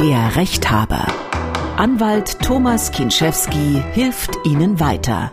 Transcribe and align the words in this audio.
Der 0.00 0.34
Rechthaber. 0.34 1.06
Anwalt 1.76 2.40
Thomas 2.40 2.90
Kinschewski 2.90 3.82
hilft 3.92 4.30
Ihnen 4.46 4.80
weiter. 4.80 5.30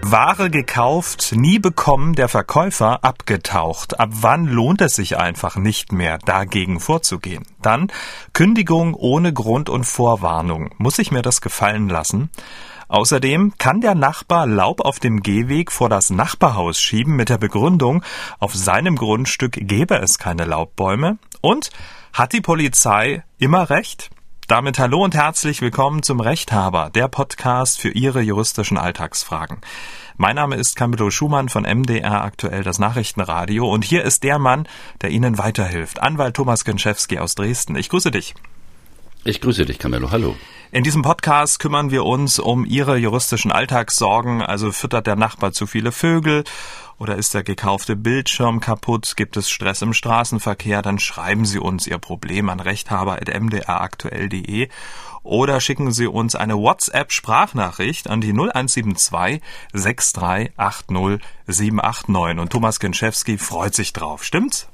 Ware 0.00 0.48
gekauft, 0.48 1.34
nie 1.36 1.58
bekommen, 1.58 2.14
der 2.14 2.28
Verkäufer 2.28 3.04
abgetaucht. 3.04 4.00
Ab 4.00 4.08
wann 4.12 4.46
lohnt 4.46 4.80
es 4.80 4.94
sich 4.94 5.18
einfach 5.18 5.56
nicht 5.56 5.92
mehr, 5.92 6.16
dagegen 6.24 6.80
vorzugehen? 6.80 7.44
Dann 7.60 7.88
Kündigung 8.32 8.94
ohne 8.94 9.34
Grund 9.34 9.68
und 9.68 9.84
Vorwarnung. 9.84 10.70
Muss 10.78 10.98
ich 10.98 11.10
mir 11.10 11.20
das 11.20 11.42
gefallen 11.42 11.90
lassen? 11.90 12.30
Außerdem 12.88 13.54
kann 13.58 13.80
der 13.80 13.94
Nachbar 13.94 14.46
Laub 14.46 14.80
auf 14.80 15.00
dem 15.00 15.22
Gehweg 15.22 15.72
vor 15.72 15.88
das 15.88 16.10
Nachbarhaus 16.10 16.80
schieben 16.80 17.16
mit 17.16 17.28
der 17.28 17.38
Begründung, 17.38 18.04
auf 18.38 18.54
seinem 18.54 18.96
Grundstück 18.96 19.58
gäbe 19.60 19.96
es 19.96 20.18
keine 20.18 20.44
Laubbäume. 20.44 21.18
Und 21.40 21.70
hat 22.12 22.32
die 22.32 22.40
Polizei 22.40 23.24
immer 23.38 23.70
recht? 23.70 24.10
Damit 24.48 24.78
hallo 24.78 25.02
und 25.02 25.16
herzlich 25.16 25.60
willkommen 25.60 26.04
zum 26.04 26.20
Rechthaber, 26.20 26.90
der 26.94 27.08
Podcast 27.08 27.80
für 27.80 27.88
Ihre 27.88 28.20
juristischen 28.20 28.78
Alltagsfragen. 28.78 29.58
Mein 30.16 30.36
Name 30.36 30.54
ist 30.54 30.76
Camillo 30.76 31.10
Schumann 31.10 31.48
von 31.48 31.64
MDR 31.64 32.22
aktuell 32.22 32.62
das 32.62 32.78
Nachrichtenradio 32.78 33.68
und 33.68 33.84
hier 33.84 34.04
ist 34.04 34.22
der 34.22 34.38
Mann, 34.38 34.68
der 35.02 35.10
Ihnen 35.10 35.38
weiterhilft, 35.38 36.00
Anwalt 36.00 36.36
Thomas 36.36 36.64
Genschewski 36.64 37.18
aus 37.18 37.34
Dresden. 37.34 37.74
Ich 37.74 37.88
grüße 37.88 38.12
dich. 38.12 38.36
Ich 39.26 39.40
grüße 39.40 39.64
dich, 39.64 39.80
Camillo. 39.80 40.12
Hallo. 40.12 40.36
In 40.70 40.84
diesem 40.84 41.02
Podcast 41.02 41.58
kümmern 41.58 41.90
wir 41.90 42.04
uns 42.04 42.38
um 42.38 42.64
Ihre 42.64 42.96
juristischen 42.96 43.50
Alltagssorgen, 43.50 44.40
also 44.40 44.70
füttert 44.70 45.08
der 45.08 45.16
Nachbar 45.16 45.50
zu 45.50 45.66
viele 45.66 45.90
Vögel 45.90 46.44
oder 46.98 47.16
ist 47.16 47.34
der 47.34 47.42
gekaufte 47.42 47.96
Bildschirm 47.96 48.60
kaputt, 48.60 49.14
gibt 49.16 49.36
es 49.36 49.50
Stress 49.50 49.82
im 49.82 49.94
Straßenverkehr, 49.94 50.80
dann 50.80 51.00
schreiben 51.00 51.44
Sie 51.44 51.58
uns 51.58 51.88
Ihr 51.88 51.98
Problem 51.98 52.48
an 52.48 52.60
rechthaber.mdraktuell.de 52.60 54.68
oder 55.24 55.60
schicken 55.60 55.90
Sie 55.90 56.06
uns 56.06 56.36
eine 56.36 56.56
WhatsApp-Sprachnachricht 56.56 58.08
an 58.08 58.20
die 58.20 58.32
0172 58.32 59.42
6380 59.72 61.20
789. 61.48 62.38
Und 62.38 62.52
Thomas 62.52 62.78
Genschewski 62.78 63.38
freut 63.38 63.74
sich 63.74 63.92
drauf, 63.92 64.22
stimmt's? 64.22 64.68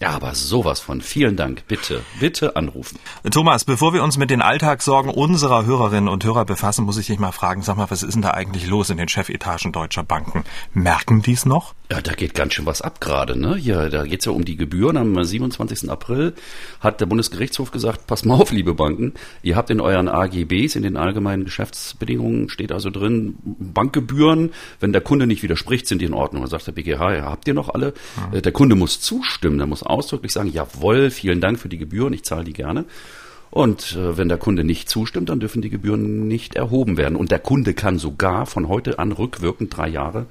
Ja, 0.00 0.10
aber 0.10 0.34
sowas 0.34 0.80
von. 0.80 1.00
Vielen 1.00 1.36
Dank. 1.36 1.66
Bitte, 1.68 2.02
bitte 2.18 2.56
anrufen. 2.56 2.98
Thomas, 3.30 3.64
bevor 3.64 3.94
wir 3.94 4.02
uns 4.02 4.18
mit 4.18 4.28
den 4.28 4.42
Alltagssorgen 4.42 5.10
unserer 5.10 5.66
Hörerinnen 5.66 6.08
und 6.08 6.24
Hörer 6.24 6.44
befassen, 6.44 6.84
muss 6.84 6.98
ich 6.98 7.06
dich 7.06 7.18
mal 7.18 7.32
fragen, 7.32 7.62
sag 7.62 7.76
mal, 7.76 7.90
was 7.90 8.02
ist 8.02 8.14
denn 8.14 8.22
da 8.22 8.32
eigentlich 8.32 8.66
los 8.66 8.90
in 8.90 8.96
den 8.96 9.08
Chefetagen 9.08 9.72
deutscher 9.72 10.02
Banken? 10.02 10.44
Merken 10.72 11.22
die 11.22 11.32
es 11.32 11.46
noch? 11.46 11.74
Ja, 11.90 12.00
da 12.00 12.12
geht 12.14 12.32
ganz 12.32 12.54
schön 12.54 12.64
was 12.64 12.80
ab 12.80 12.98
gerade, 12.98 13.38
ne? 13.38 13.56
Hier, 13.56 13.90
da 13.90 14.04
geht's 14.04 14.24
ja 14.24 14.32
um 14.32 14.46
die 14.46 14.56
Gebühren. 14.56 14.96
Am 14.96 15.22
27. 15.22 15.90
April 15.90 16.32
hat 16.80 17.02
der 17.02 17.06
Bundesgerichtshof 17.06 17.72
gesagt, 17.72 18.06
pass 18.06 18.24
mal 18.24 18.36
auf, 18.36 18.52
liebe 18.52 18.72
Banken, 18.72 19.12
ihr 19.42 19.54
habt 19.54 19.68
in 19.68 19.82
euren 19.82 20.08
AGBs, 20.08 20.76
in 20.76 20.82
den 20.82 20.96
allgemeinen 20.96 21.44
Geschäftsbedingungen, 21.44 22.48
steht 22.48 22.72
also 22.72 22.88
drin, 22.88 23.36
Bankgebühren, 23.44 24.52
wenn 24.80 24.94
der 24.94 25.02
Kunde 25.02 25.26
nicht 25.26 25.42
widerspricht, 25.42 25.86
sind 25.86 26.00
die 26.00 26.06
in 26.06 26.14
Ordnung. 26.14 26.42
Da 26.42 26.48
sagt 26.48 26.66
der 26.66 26.72
BGH, 26.72 27.16
ja, 27.16 27.24
habt 27.24 27.46
ihr 27.48 27.54
noch 27.54 27.68
alle? 27.68 27.92
Ja. 28.16 28.38
Äh, 28.38 28.40
der 28.40 28.52
Kunde 28.52 28.76
muss 28.76 29.00
zustimmen, 29.00 29.58
der 29.58 29.66
muss 29.66 29.82
ausdrücklich 29.82 30.32
sagen, 30.32 30.50
jawohl, 30.50 31.10
vielen 31.10 31.42
Dank 31.42 31.58
für 31.58 31.68
die 31.68 31.78
Gebühren, 31.78 32.14
ich 32.14 32.22
zahle 32.22 32.44
die 32.44 32.54
gerne. 32.54 32.86
Und 33.50 33.94
äh, 33.94 34.16
wenn 34.16 34.30
der 34.30 34.38
Kunde 34.38 34.64
nicht 34.64 34.88
zustimmt, 34.88 35.28
dann 35.28 35.38
dürfen 35.38 35.60
die 35.60 35.70
Gebühren 35.70 36.26
nicht 36.28 36.54
erhoben 36.54 36.96
werden. 36.96 37.14
Und 37.14 37.30
der 37.30 37.40
Kunde 37.40 37.74
kann 37.74 37.98
sogar 37.98 38.46
von 38.46 38.68
heute 38.68 38.98
an 38.98 39.12
rückwirkend 39.12 39.76
drei 39.76 39.88
Jahre 39.88 40.26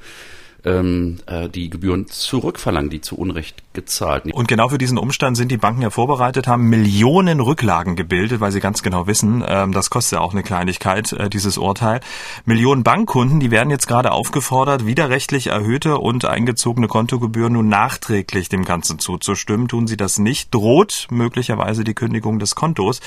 ähm, 0.65 1.19
äh, 1.25 1.49
die 1.49 1.69
Gebühren 1.69 2.07
zurückverlangen, 2.07 2.89
die 2.89 3.01
zu 3.01 3.17
Unrecht 3.17 3.63
gezahlt. 3.73 4.25
Und 4.33 4.47
genau 4.47 4.69
für 4.69 4.77
diesen 4.77 4.97
Umstand 4.97 5.35
sind 5.35 5.51
die 5.51 5.57
Banken 5.57 5.81
ja 5.81 5.89
vorbereitet, 5.89 6.47
haben 6.47 6.69
Millionen 6.69 7.39
Rücklagen 7.39 7.95
gebildet, 7.95 8.39
weil 8.39 8.51
sie 8.51 8.59
ganz 8.59 8.83
genau 8.83 9.07
wissen, 9.07 9.43
ähm, 9.45 9.71
das 9.71 9.89
kostet 9.89 10.19
ja 10.19 10.21
auch 10.21 10.31
eine 10.31 10.43
Kleinigkeit, 10.43 11.11
äh, 11.13 11.29
dieses 11.29 11.57
Urteil. 11.57 11.99
Millionen 12.45 12.83
Bankkunden, 12.83 13.39
die 13.39 13.51
werden 13.51 13.69
jetzt 13.69 13.87
gerade 13.87 14.11
aufgefordert, 14.11 14.85
widerrechtlich 14.85 15.47
erhöhte 15.47 15.97
und 15.97 16.25
eingezogene 16.25 16.87
Kontogebühren 16.87 17.53
nun 17.53 17.67
nachträglich 17.67 18.49
dem 18.49 18.63
Ganzen 18.63 18.99
zuzustimmen. 18.99 19.67
Tun 19.67 19.87
sie 19.87 19.97
das 19.97 20.19
nicht, 20.19 20.53
droht 20.53 21.07
möglicherweise 21.09 21.83
die 21.83 21.93
Kündigung 21.93 22.39
des 22.39 22.55
Kontos. 22.55 23.01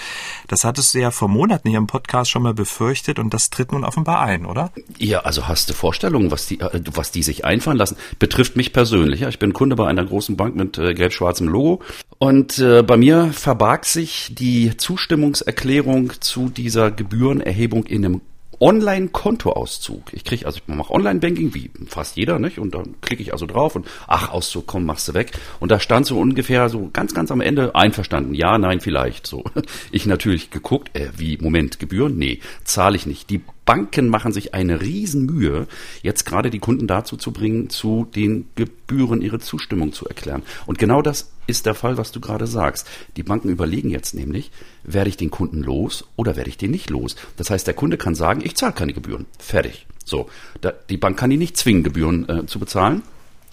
Das 0.48 0.64
hattest 0.64 0.94
du 0.94 0.98
ja 0.98 1.10
vor 1.10 1.28
Monaten 1.28 1.68
hier 1.68 1.78
im 1.78 1.86
Podcast 1.86 2.30
schon 2.30 2.42
mal 2.42 2.54
befürchtet 2.54 3.18
und 3.18 3.32
das 3.32 3.50
tritt 3.50 3.72
nun 3.72 3.84
offenbar 3.84 4.20
ein, 4.20 4.44
oder? 4.44 4.72
Ja, 4.98 5.20
also 5.20 5.48
hast 5.48 5.70
du 5.70 5.74
Vorstellungen, 5.74 6.30
was 6.30 6.46
die, 6.46 6.60
äh, 6.60 6.80
was 6.92 7.10
die 7.12 7.22
sich 7.22 7.45
einfallen 7.46 7.78
lassen? 7.78 7.96
Betrifft 8.18 8.56
mich 8.56 8.72
persönlich. 8.72 9.20
Ja, 9.20 9.28
ich 9.28 9.38
bin 9.38 9.52
Kunde 9.52 9.76
bei 9.76 9.86
einer 9.86 10.04
großen 10.04 10.36
Bank 10.36 10.56
mit 10.56 10.78
äh, 10.78 10.94
gelb-schwarzem 10.94 11.48
Logo. 11.48 11.82
Und 12.18 12.58
äh, 12.58 12.82
bei 12.82 12.96
mir 12.96 13.30
verbarg 13.32 13.84
sich 13.84 14.34
die 14.34 14.76
Zustimmungserklärung 14.76 16.12
zu 16.20 16.48
dieser 16.48 16.90
Gebührenerhebung 16.90 17.84
in 17.84 18.04
einem 18.04 18.20
Online-Kontoauszug. 18.60 20.12
Ich 20.12 20.24
kriege, 20.24 20.46
also 20.46 20.58
ich 20.58 20.74
mache 20.74 20.92
Online-Banking, 20.92 21.54
wie 21.54 21.70
fast 21.86 22.16
jeder, 22.16 22.38
nicht? 22.38 22.58
Und 22.58 22.74
dann 22.74 23.00
klicke 23.00 23.22
ich 23.22 23.32
also 23.32 23.46
drauf 23.46 23.76
und 23.76 23.86
ach, 24.06 24.30
Auszug, 24.30 24.66
komm, 24.66 24.84
machst 24.84 25.08
du 25.08 25.14
weg. 25.14 25.32
Und 25.60 25.70
da 25.70 25.80
stand 25.80 26.06
so 26.06 26.18
ungefähr 26.18 26.68
so 26.68 26.90
ganz, 26.92 27.14
ganz 27.14 27.30
am 27.30 27.40
Ende 27.40 27.74
einverstanden. 27.74 28.34
Ja, 28.34 28.58
nein, 28.58 28.80
vielleicht. 28.80 29.26
So. 29.26 29.44
Ich 29.92 30.06
natürlich 30.06 30.50
geguckt, 30.50 30.96
äh, 30.96 31.10
wie, 31.16 31.38
Moment, 31.38 31.78
Gebühren? 31.78 32.16
Nee, 32.16 32.40
zahle 32.64 32.96
ich 32.96 33.06
nicht. 33.06 33.30
Die 33.30 33.40
Banken 33.64 34.08
machen 34.08 34.32
sich 34.32 34.54
eine 34.54 34.80
Riesenmühe, 34.80 35.66
jetzt 36.02 36.24
gerade 36.24 36.50
die 36.50 36.60
Kunden 36.60 36.86
dazu 36.86 37.16
zu 37.16 37.32
bringen, 37.32 37.68
zu 37.68 38.06
den 38.14 38.48
Gebühren 38.54 39.20
ihre 39.20 39.38
Zustimmung 39.38 39.92
zu 39.92 40.06
erklären. 40.06 40.42
Und 40.66 40.78
genau 40.78 41.02
das 41.02 41.32
ist 41.46 41.66
der 41.66 41.74
Fall, 41.74 41.96
was 41.96 42.12
du 42.12 42.20
gerade 42.20 42.46
sagst. 42.46 42.88
Die 43.16 43.22
Banken 43.22 43.48
überlegen 43.48 43.90
jetzt 43.90 44.14
nämlich, 44.14 44.50
werde 44.82 45.08
ich 45.08 45.16
den 45.16 45.30
Kunden 45.30 45.62
los 45.62 46.04
oder 46.16 46.36
werde 46.36 46.50
ich 46.50 46.58
den 46.58 46.70
nicht 46.70 46.90
los? 46.90 47.16
Das 47.36 47.50
heißt, 47.50 47.66
der 47.66 47.74
Kunde 47.74 47.96
kann 47.96 48.14
sagen, 48.14 48.40
ich 48.44 48.56
zahle 48.56 48.72
keine 48.72 48.92
Gebühren. 48.92 49.26
Fertig. 49.38 49.86
So, 50.04 50.28
da, 50.60 50.72
die 50.88 50.96
Bank 50.96 51.18
kann 51.18 51.30
ihn 51.30 51.38
nicht 51.38 51.56
zwingen, 51.56 51.82
Gebühren 51.82 52.28
äh, 52.28 52.46
zu 52.46 52.58
bezahlen. 52.58 53.02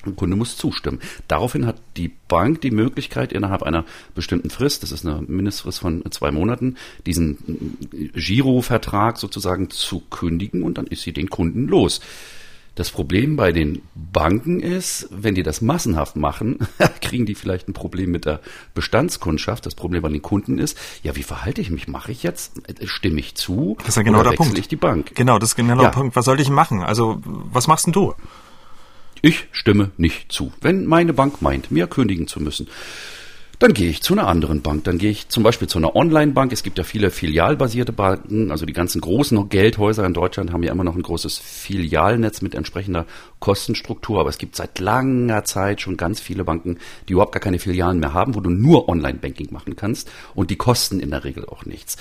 Der 0.05 0.13
Kunde 0.13 0.35
muss 0.35 0.57
zustimmen. 0.57 0.99
Daraufhin 1.27 1.65
hat 1.65 1.77
die 1.95 2.11
Bank 2.27 2.61
die 2.61 2.71
Möglichkeit, 2.71 3.31
innerhalb 3.31 3.63
einer 3.63 3.85
bestimmten 4.15 4.49
Frist, 4.49 4.83
das 4.83 4.91
ist 4.91 5.05
eine 5.05 5.21
Mindestfrist 5.21 5.79
von 5.79 6.03
zwei 6.11 6.31
Monaten, 6.31 6.75
diesen 7.05 7.77
Girovertrag 8.13 9.17
sozusagen 9.17 9.69
zu 9.69 10.01
kündigen 10.01 10.63
und 10.63 10.77
dann 10.77 10.87
ist 10.87 11.03
sie 11.03 11.13
den 11.13 11.29
Kunden 11.29 11.67
los. 11.67 12.01
Das 12.75 12.89
Problem 12.89 13.35
bei 13.35 13.51
den 13.51 13.83
Banken 13.93 14.59
ist, 14.59 15.07
wenn 15.11 15.35
die 15.35 15.43
das 15.43 15.61
massenhaft 15.61 16.15
machen, 16.15 16.57
kriegen 17.01 17.25
die 17.27 17.35
vielleicht 17.35 17.67
ein 17.67 17.73
Problem 17.73 18.09
mit 18.09 18.25
der 18.25 18.39
Bestandskundschaft. 18.73 19.65
Das 19.65 19.75
Problem 19.75 20.01
bei 20.01 20.09
den 20.09 20.23
Kunden 20.23 20.57
ist, 20.57 20.77
ja, 21.03 21.15
wie 21.15 21.21
verhalte 21.21 21.61
ich 21.61 21.69
mich? 21.69 21.87
Mache 21.87 22.11
ich 22.11 22.23
jetzt? 22.23 22.53
Stimme 22.85 23.19
ich 23.19 23.35
zu? 23.35 23.75
Das 23.79 23.89
ist 23.89 23.97
ja 23.97 24.01
genau 24.01 24.23
der 24.23 24.31
Punkt. 24.31 24.57
ich 24.57 24.67
die 24.67 24.75
Bank? 24.75 25.11
Genau, 25.13 25.37
das 25.37 25.49
ist 25.49 25.55
genau 25.55 25.75
ja. 25.75 25.81
der 25.83 25.89
Punkt. 25.89 26.15
Was 26.15 26.25
soll 26.25 26.39
ich 26.39 26.49
machen? 26.49 26.81
Also, 26.81 27.21
was 27.23 27.67
machst 27.67 27.85
denn 27.85 27.93
du? 27.93 28.15
Ich 29.21 29.47
stimme 29.51 29.91
nicht 29.97 30.31
zu. 30.31 30.51
Wenn 30.59 30.85
meine 30.85 31.13
Bank 31.13 31.41
meint, 31.41 31.71
mir 31.71 31.87
kündigen 31.87 32.27
zu 32.27 32.41
müssen, 32.41 32.67
dann 33.63 33.73
gehe 33.73 33.89
ich 33.89 34.01
zu 34.01 34.13
einer 34.13 34.27
anderen 34.27 34.61
Bank. 34.61 34.83
Dann 34.83 34.97
gehe 34.97 35.09
ich 35.09 35.29
zum 35.29 35.41
Beispiel 35.41 35.69
zu 35.69 35.77
einer 35.77 35.95
Online-Bank. 35.95 36.51
Es 36.51 36.63
gibt 36.63 36.77
ja 36.77 36.83
viele 36.83 37.09
filialbasierte 37.09 37.93
Banken. 37.93 38.51
Also 38.51 38.65
die 38.65 38.73
ganzen 38.73 38.99
großen 38.99 39.47
Geldhäuser 39.47 40.05
in 40.05 40.13
Deutschland 40.13 40.51
haben 40.51 40.63
ja 40.63 40.71
immer 40.73 40.83
noch 40.83 40.97
ein 40.97 41.01
großes 41.01 41.37
Filialnetz 41.37 42.41
mit 42.41 42.55
entsprechender 42.55 43.05
Kostenstruktur. 43.39 44.19
Aber 44.19 44.29
es 44.29 44.37
gibt 44.37 44.57
seit 44.57 44.79
langer 44.79 45.45
Zeit 45.45 45.79
schon 45.79 45.95
ganz 45.95 46.19
viele 46.19 46.43
Banken, 46.43 46.77
die 47.07 47.13
überhaupt 47.13 47.31
gar 47.31 47.39
keine 47.39 47.57
Filialen 47.57 48.01
mehr 48.01 48.13
haben, 48.13 48.35
wo 48.35 48.41
du 48.41 48.49
nur 48.49 48.89
Online-Banking 48.89 49.47
machen 49.51 49.77
kannst. 49.77 50.11
Und 50.35 50.49
die 50.49 50.57
kosten 50.57 50.99
in 50.99 51.11
der 51.11 51.23
Regel 51.23 51.45
auch 51.45 51.65
nichts. 51.65 51.95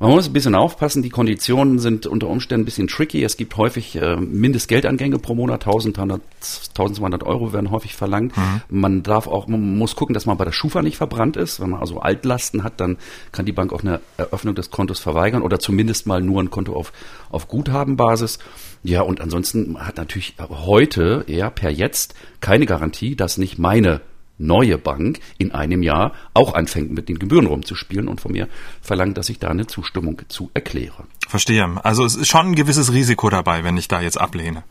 Man 0.00 0.10
muss 0.12 0.28
ein 0.28 0.32
bisschen 0.32 0.54
aufpassen, 0.54 1.02
die 1.02 1.08
Konditionen 1.08 1.80
sind 1.80 2.06
unter 2.06 2.28
Umständen 2.28 2.62
ein 2.62 2.64
bisschen 2.64 2.86
tricky. 2.86 3.24
Es 3.24 3.36
gibt 3.36 3.56
häufig 3.56 3.96
äh, 3.96 4.14
Mindestgeldangänge 4.14 5.18
pro 5.18 5.34
Monat, 5.34 5.66
1100, 5.66 6.20
1200 6.68 7.24
Euro 7.24 7.52
werden 7.52 7.72
häufig 7.72 7.96
verlangt. 7.96 8.36
Mhm. 8.36 8.60
Man 8.68 9.02
darf 9.02 9.26
auch, 9.26 9.48
man 9.48 9.76
muss 9.76 9.96
gucken, 9.96 10.14
dass 10.14 10.24
man 10.24 10.36
bei 10.36 10.44
der 10.44 10.52
Schufa 10.52 10.82
nicht 10.82 10.98
verbrannt 10.98 11.36
ist. 11.36 11.58
Wenn 11.58 11.70
man 11.70 11.80
also 11.80 11.98
Altlasten 11.98 12.62
hat, 12.62 12.78
dann 12.80 12.96
kann 13.32 13.44
die 13.44 13.52
Bank 13.52 13.72
auch 13.72 13.82
eine 13.82 14.00
Eröffnung 14.16 14.54
des 14.54 14.70
Kontos 14.70 15.00
verweigern 15.00 15.42
oder 15.42 15.58
zumindest 15.58 16.06
mal 16.06 16.22
nur 16.22 16.40
ein 16.40 16.50
Konto 16.50 16.76
auf, 16.76 16.92
auf 17.30 17.48
Guthabenbasis. 17.48 18.38
Ja, 18.84 19.02
und 19.02 19.20
ansonsten 19.20 19.84
hat 19.84 19.96
natürlich 19.96 20.36
heute 20.38 21.24
eher 21.26 21.50
per 21.50 21.70
jetzt 21.70 22.14
keine 22.40 22.66
Garantie, 22.66 23.16
dass 23.16 23.36
nicht 23.36 23.58
meine 23.58 24.00
neue 24.38 24.78
Bank 24.78 25.20
in 25.36 25.52
einem 25.52 25.82
Jahr 25.82 26.12
auch 26.34 26.54
anfängt, 26.54 26.92
mit 26.92 27.08
den 27.08 27.18
Gebühren 27.18 27.46
rumzuspielen 27.46 28.08
und 28.08 28.20
von 28.20 28.32
mir 28.32 28.48
verlangt, 28.80 29.18
dass 29.18 29.28
ich 29.28 29.38
da 29.38 29.48
eine 29.48 29.66
Zustimmung 29.66 30.22
zu 30.28 30.50
erkläre. 30.54 31.04
Verstehe. 31.28 31.84
Also 31.84 32.04
es 32.04 32.16
ist 32.16 32.28
schon 32.28 32.48
ein 32.48 32.54
gewisses 32.54 32.92
Risiko 32.92 33.28
dabei, 33.30 33.64
wenn 33.64 33.76
ich 33.76 33.88
da 33.88 34.00
jetzt 34.00 34.20
ablehne. 34.20 34.64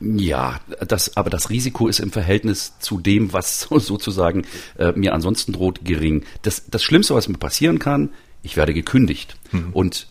Ja, 0.00 0.60
das, 0.86 1.16
aber 1.16 1.30
das 1.30 1.50
Risiko 1.50 1.88
ist 1.88 2.00
im 2.00 2.10
Verhältnis 2.10 2.78
zu 2.80 2.98
dem, 2.98 3.32
was 3.32 3.60
sozusagen 3.70 4.44
äh, 4.78 4.92
mir 4.92 5.14
ansonsten 5.14 5.52
droht, 5.52 5.84
gering. 5.84 6.24
Das, 6.42 6.64
das 6.68 6.82
Schlimmste, 6.82 7.14
was 7.14 7.28
mir 7.28 7.38
passieren 7.38 7.78
kann, 7.78 8.10
ich 8.42 8.56
werde 8.56 8.74
gekündigt. 8.74 9.36
Hm. 9.50 9.70
Und 9.72 10.08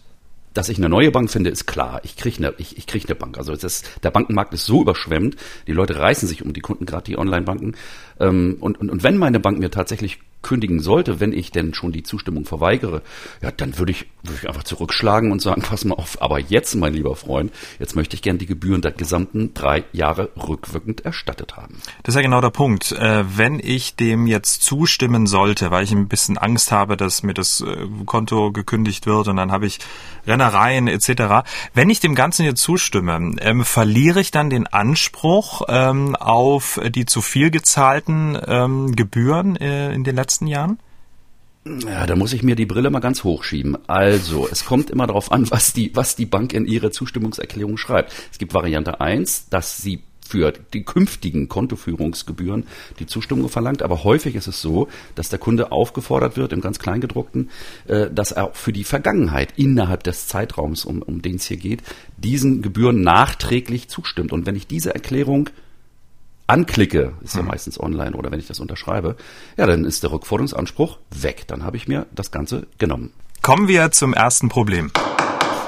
dass 0.54 0.70
ich 0.70 0.78
eine 0.78 0.90
neue 0.90 1.12
Bank 1.12 1.30
finde, 1.30 1.50
ist 1.50 1.66
klar. 1.66 2.02
Ich 2.04 2.16
kriege 2.16 2.38
eine, 2.38 2.54
ich, 2.58 2.78
ich 2.78 2.88
krieg 2.88 3.06
eine 3.08 3.16
Bank. 3.16 3.38
Also 3.38 3.56
das, 3.56 3.84
der 4.04 4.12
Bankenmarkt 4.12 4.54
ist 4.54 4.66
so 4.66 4.82
überschwemmt, 4.82 5.36
die 5.68 5.72
Leute 5.72 5.98
reißen 5.98 6.28
sich 6.28 6.44
um 6.44 6.54
die 6.54 6.62
Kunden, 6.62 6.86
gerade 6.86 7.06
die 7.06 7.18
Online-Banken. 7.18 7.76
Ähm, 8.20 8.58
und, 8.60 8.80
und, 8.80 8.90
und 8.90 9.04
wenn 9.04 9.18
meine 9.18 9.40
Bank 9.40 9.60
mir 9.60 9.72
tatsächlich 9.72 10.20
kündigen 10.44 10.80
sollte, 10.80 11.19
wenn 11.19 11.34
ich 11.34 11.51
denn 11.51 11.74
schon 11.74 11.92
die 11.92 12.04
Zustimmung 12.04 12.45
verweigere, 12.45 13.01
ja, 13.42 13.51
dann 13.51 13.80
würde 13.80 13.92
ich, 13.92 14.06
würde 14.22 14.40
ich 14.42 14.48
einfach 14.48 14.63
zurückschlagen 14.63 15.31
und 15.31 15.42
sagen, 15.42 15.62
pass 15.68 15.86
mal 15.86 15.95
auf, 15.95 16.22
aber 16.22 16.40
jetzt, 16.40 16.75
mein 16.75 16.94
lieber 16.94 17.16
Freund, 17.16 17.51
jetzt 17.80 17.95
möchte 17.95 18.16
ich 18.16 18.22
gern 18.22 18.38
die 18.38 18.45
Gebühren 18.45 18.81
der 18.81 18.92
gesamten 18.92 19.54
drei 19.54 19.84
Jahre 19.92 20.30
rückwirkend 20.36 21.06
erstattet 21.06 21.57
haben. 21.57 21.78
Das 22.04 22.13
ist 22.13 22.18
ja 22.18 22.22
genau 22.22 22.42
der 22.42 22.51
Punkt. 22.51 22.92
Äh, 22.92 23.24
wenn 23.38 23.60
ich 23.60 23.95
dem 23.95 24.28
jetzt 24.28 24.63
zustimmen 24.63 25.25
sollte, 25.25 25.72
weil 25.72 25.84
ich 25.84 25.92
ein 25.92 26.07
bisschen 26.07 26.38
Angst 26.38 26.72
habe, 26.72 26.98
dass 26.98 27.24
mir 27.24 27.34
das 27.34 27.62
äh, 27.62 27.88
Konto 28.06 28.51
gekündigt 28.51 29.06
wird 29.06 29.28
und 29.28 29.38
dann 29.38 29.51
habe 29.51 29.66
ich 29.66 29.80
Rennereien 30.28 30.88
etc. 30.88 31.46
Wenn 31.74 31.89
ich 31.89 32.00
dem 32.00 32.16
Ganzen 32.16 32.46
jetzt 32.46 32.62
zustimme, 32.62 33.36
ähm, 33.39 33.66
verliere 33.66 34.19
ich 34.19 34.31
dann 34.31 34.50
den 34.50 34.68
Anspruch 34.68 35.63
ähm, 35.68 36.16
auf 36.16 36.80
die 36.89 37.06
zu 37.06 37.22
viel 37.22 37.51
gezahlten 37.51 38.38
ähm, 38.46 38.96
Gebühren 38.96 39.56
äh, 39.56 39.94
in 39.94 40.04
den 40.04 40.16
letzten 40.16 40.33
Jahren? 40.42 40.80
Ja, 41.66 42.06
da 42.06 42.16
muss 42.18 42.34
ich 42.34 42.44
mir 42.44 42.56
die 42.56 42.66
Brille 42.66 42.90
mal 42.90 43.00
ganz 43.00 43.24
hochschieben. 43.24 43.78
Also, 43.88 44.48
es 44.52 44.66
kommt 44.66 44.90
immer 44.90 45.08
darauf 45.08 45.32
an, 45.32 45.50
was 45.50 45.72
die, 45.72 45.96
was 45.96 46.16
die 46.16 46.26
Bank 46.26 46.54
in 46.54 46.66
ihre 46.66 46.92
Zustimmungserklärung 46.92 47.78
schreibt. 47.78 48.14
Es 48.32 48.38
gibt 48.38 48.54
Variante 48.54 49.00
eins, 49.00 49.48
dass 49.50 49.78
sie 49.78 50.04
für 50.28 50.52
die 50.52 50.84
künftigen 50.84 51.48
Kontoführungsgebühren 51.48 52.66
die 53.00 53.06
Zustimmung 53.06 53.50
verlangt. 53.50 53.82
Aber 53.82 54.04
häufig 54.04 54.36
ist 54.36 54.48
es 54.48 54.62
so, 54.62 54.88
dass 55.16 55.30
der 55.30 55.40
Kunde 55.40 55.72
aufgefordert 55.72 56.38
wird, 56.38 56.54
im 56.54 56.62
ganz 56.62 56.80
Kleingedruckten, 56.80 57.50
äh, 57.88 58.10
dass 58.10 58.32
er 58.32 58.46
auch 58.46 58.56
für 58.56 58.74
die 58.74 58.84
Vergangenheit 58.84 59.54
innerhalb 59.58 60.04
des 60.04 60.28
Zeitraums, 60.28 60.86
um, 60.86 61.02
um 61.02 61.22
den 61.22 61.36
es 61.36 61.46
hier 61.46 61.58
geht, 61.58 61.84
diesen 62.18 62.62
Gebühren 62.62 63.02
nachträglich 63.02 63.90
zustimmt. 63.90 64.32
Und 64.32 64.46
wenn 64.46 64.56
ich 64.56 64.68
diese 64.68 64.94
Erklärung 64.94 65.50
anklicke, 66.48 67.13
ist 67.24 67.36
ja 67.36 67.42
mhm. 67.42 67.50
meistens 67.50 67.80
online 67.80 68.16
oder 68.16 68.31
wenn 68.31 68.40
ich 68.40 68.48
das 68.48 68.60
unterschreibe, 68.60 69.16
ja, 69.57 69.66
dann 69.66 69.86
ist 69.86 70.04
der 70.04 70.12
Rückforderungsanspruch 70.12 70.98
weg. 71.12 71.44
Dann 71.48 71.63
habe 71.63 71.78
ich 71.78 71.88
mir 71.88 72.06
das 72.13 72.31
Ganze 72.31 72.68
genommen. 72.78 73.12
Kommen 73.42 73.68
wir 73.68 73.92
zum 73.92 74.13
ersten 74.13 74.50
Problem. 74.50 74.92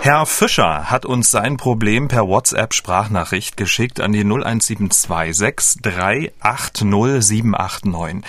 Herr 0.01 0.27
Fischer 0.27 0.91
hat 0.91 1.05
uns 1.05 1.31
sein 1.31 1.57
Problem 1.57 2.07
per 2.07 2.27
WhatsApp-Sprachnachricht 2.27 3.57
geschickt 3.57 3.99
an 3.99 4.13
die 4.13 4.23
01726 4.23 5.81
380 5.81 7.23
789. 7.23 8.23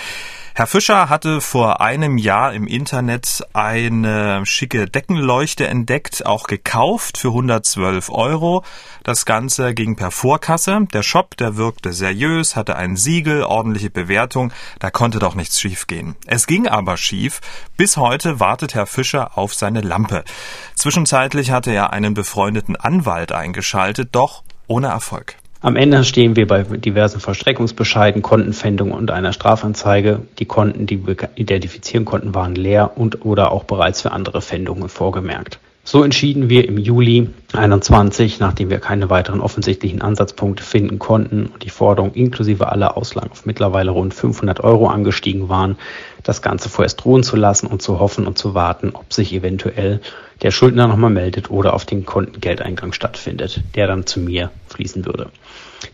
Herr 0.57 0.65
Fischer 0.65 1.07
hatte 1.07 1.39
vor 1.39 1.81
einem 1.81 2.17
Jahr 2.17 2.51
im 2.51 2.65
Internet 2.65 3.43
eine 3.53 4.43
schicke 4.47 4.87
Deckenleuchte 4.87 5.67
entdeckt, 5.67 6.25
auch 6.25 6.47
gekauft 6.47 7.19
für 7.19 7.27
112 7.27 8.09
Euro. 8.09 8.63
Das 9.03 9.27
Ganze 9.27 9.75
ging 9.75 9.95
per 9.95 10.09
Vorkasse. 10.09 10.87
Der 10.91 11.03
Shop, 11.03 11.37
der 11.37 11.57
wirkte 11.57 11.93
seriös, 11.93 12.55
hatte 12.55 12.75
ein 12.75 12.95
Siegel, 12.95 13.43
ordentliche 13.43 13.91
Bewertung. 13.91 14.51
Da 14.79 14.89
konnte 14.89 15.19
doch 15.19 15.35
nichts 15.35 15.61
schiefgehen. 15.61 16.15
Es 16.25 16.47
ging 16.47 16.67
aber 16.67 16.97
schief. 16.97 17.39
Bis 17.77 17.95
heute 17.95 18.39
wartet 18.39 18.73
Herr 18.73 18.87
Fischer 18.87 19.37
auf 19.37 19.53
seine 19.53 19.81
Lampe. 19.81 20.23
Zwischenzeitlich 20.73 21.51
hatte 21.51 21.69
er 21.69 21.93
einen 21.93 22.15
befreundeten 22.15 22.75
Anwalt 22.75 23.31
eingeschaltet, 23.31 24.09
doch 24.13 24.41
ohne 24.65 24.87
Erfolg. 24.87 25.35
Am 25.59 25.75
Ende 25.75 26.03
stehen 26.03 26.35
wir 26.35 26.45
bei 26.45 26.61
diversen 26.61 27.19
Vollstreckungsbescheiden, 27.19 28.21
Kontenpfändung 28.21 28.91
und 28.91 29.09
einer 29.09 29.33
Strafanzeige. 29.33 30.21
Die 30.37 30.45
Konten, 30.45 30.85
die 30.85 31.07
wir 31.07 31.15
identifizieren 31.33 32.05
konnten, 32.05 32.35
waren 32.35 32.53
leer 32.53 32.91
und 32.95 33.25
oder 33.25 33.51
auch 33.51 33.63
bereits 33.63 34.03
für 34.03 34.11
andere 34.11 34.43
Pfändungen 34.43 34.87
vorgemerkt. 34.87 35.59
So 35.83 36.03
entschieden 36.03 36.49
wir 36.49 36.67
im 36.67 36.77
Juli 36.77 37.29
21, 37.53 38.39
nachdem 38.39 38.69
wir 38.69 38.79
keine 38.79 39.09
weiteren 39.09 39.39
offensichtlichen 39.39 40.01
Ansatzpunkte 40.01 40.61
finden 40.61 40.99
konnten 40.99 41.45
und 41.47 41.63
die 41.63 41.69
Forderung 41.69 42.13
inklusive 42.13 42.69
aller 42.69 42.97
Auslagen 42.97 43.31
auf 43.31 43.45
mittlerweile 43.45 43.91
rund 43.91 44.13
500 44.13 44.59
Euro 44.59 44.89
angestiegen 44.89 45.47
waren, 45.47 45.77
das 46.23 46.41
Ganze 46.41 46.67
vorerst 46.67 47.05
ruhen 47.05 47.23
zu 47.23 47.37
lassen 47.37 47.67
und 47.67 47.81
zu 47.81 47.99
hoffen 47.99 48.27
und 48.27 48.37
zu 48.37 48.53
warten, 48.53 48.91
ob 48.93 49.13
sich 49.13 49.33
eventuell 49.33 50.01
der 50.41 50.51
Schuldner 50.51 50.87
nochmal 50.87 51.09
meldet 51.09 51.49
oder 51.49 51.73
auf 51.73 51.85
den 51.85 52.05
Konten 52.05 52.41
Geldeingang 52.41 52.91
stattfindet, 52.91 53.63
der 53.75 53.87
dann 53.87 54.05
zu 54.05 54.19
mir 54.19 54.51
fließen 54.67 55.05
würde. 55.05 55.31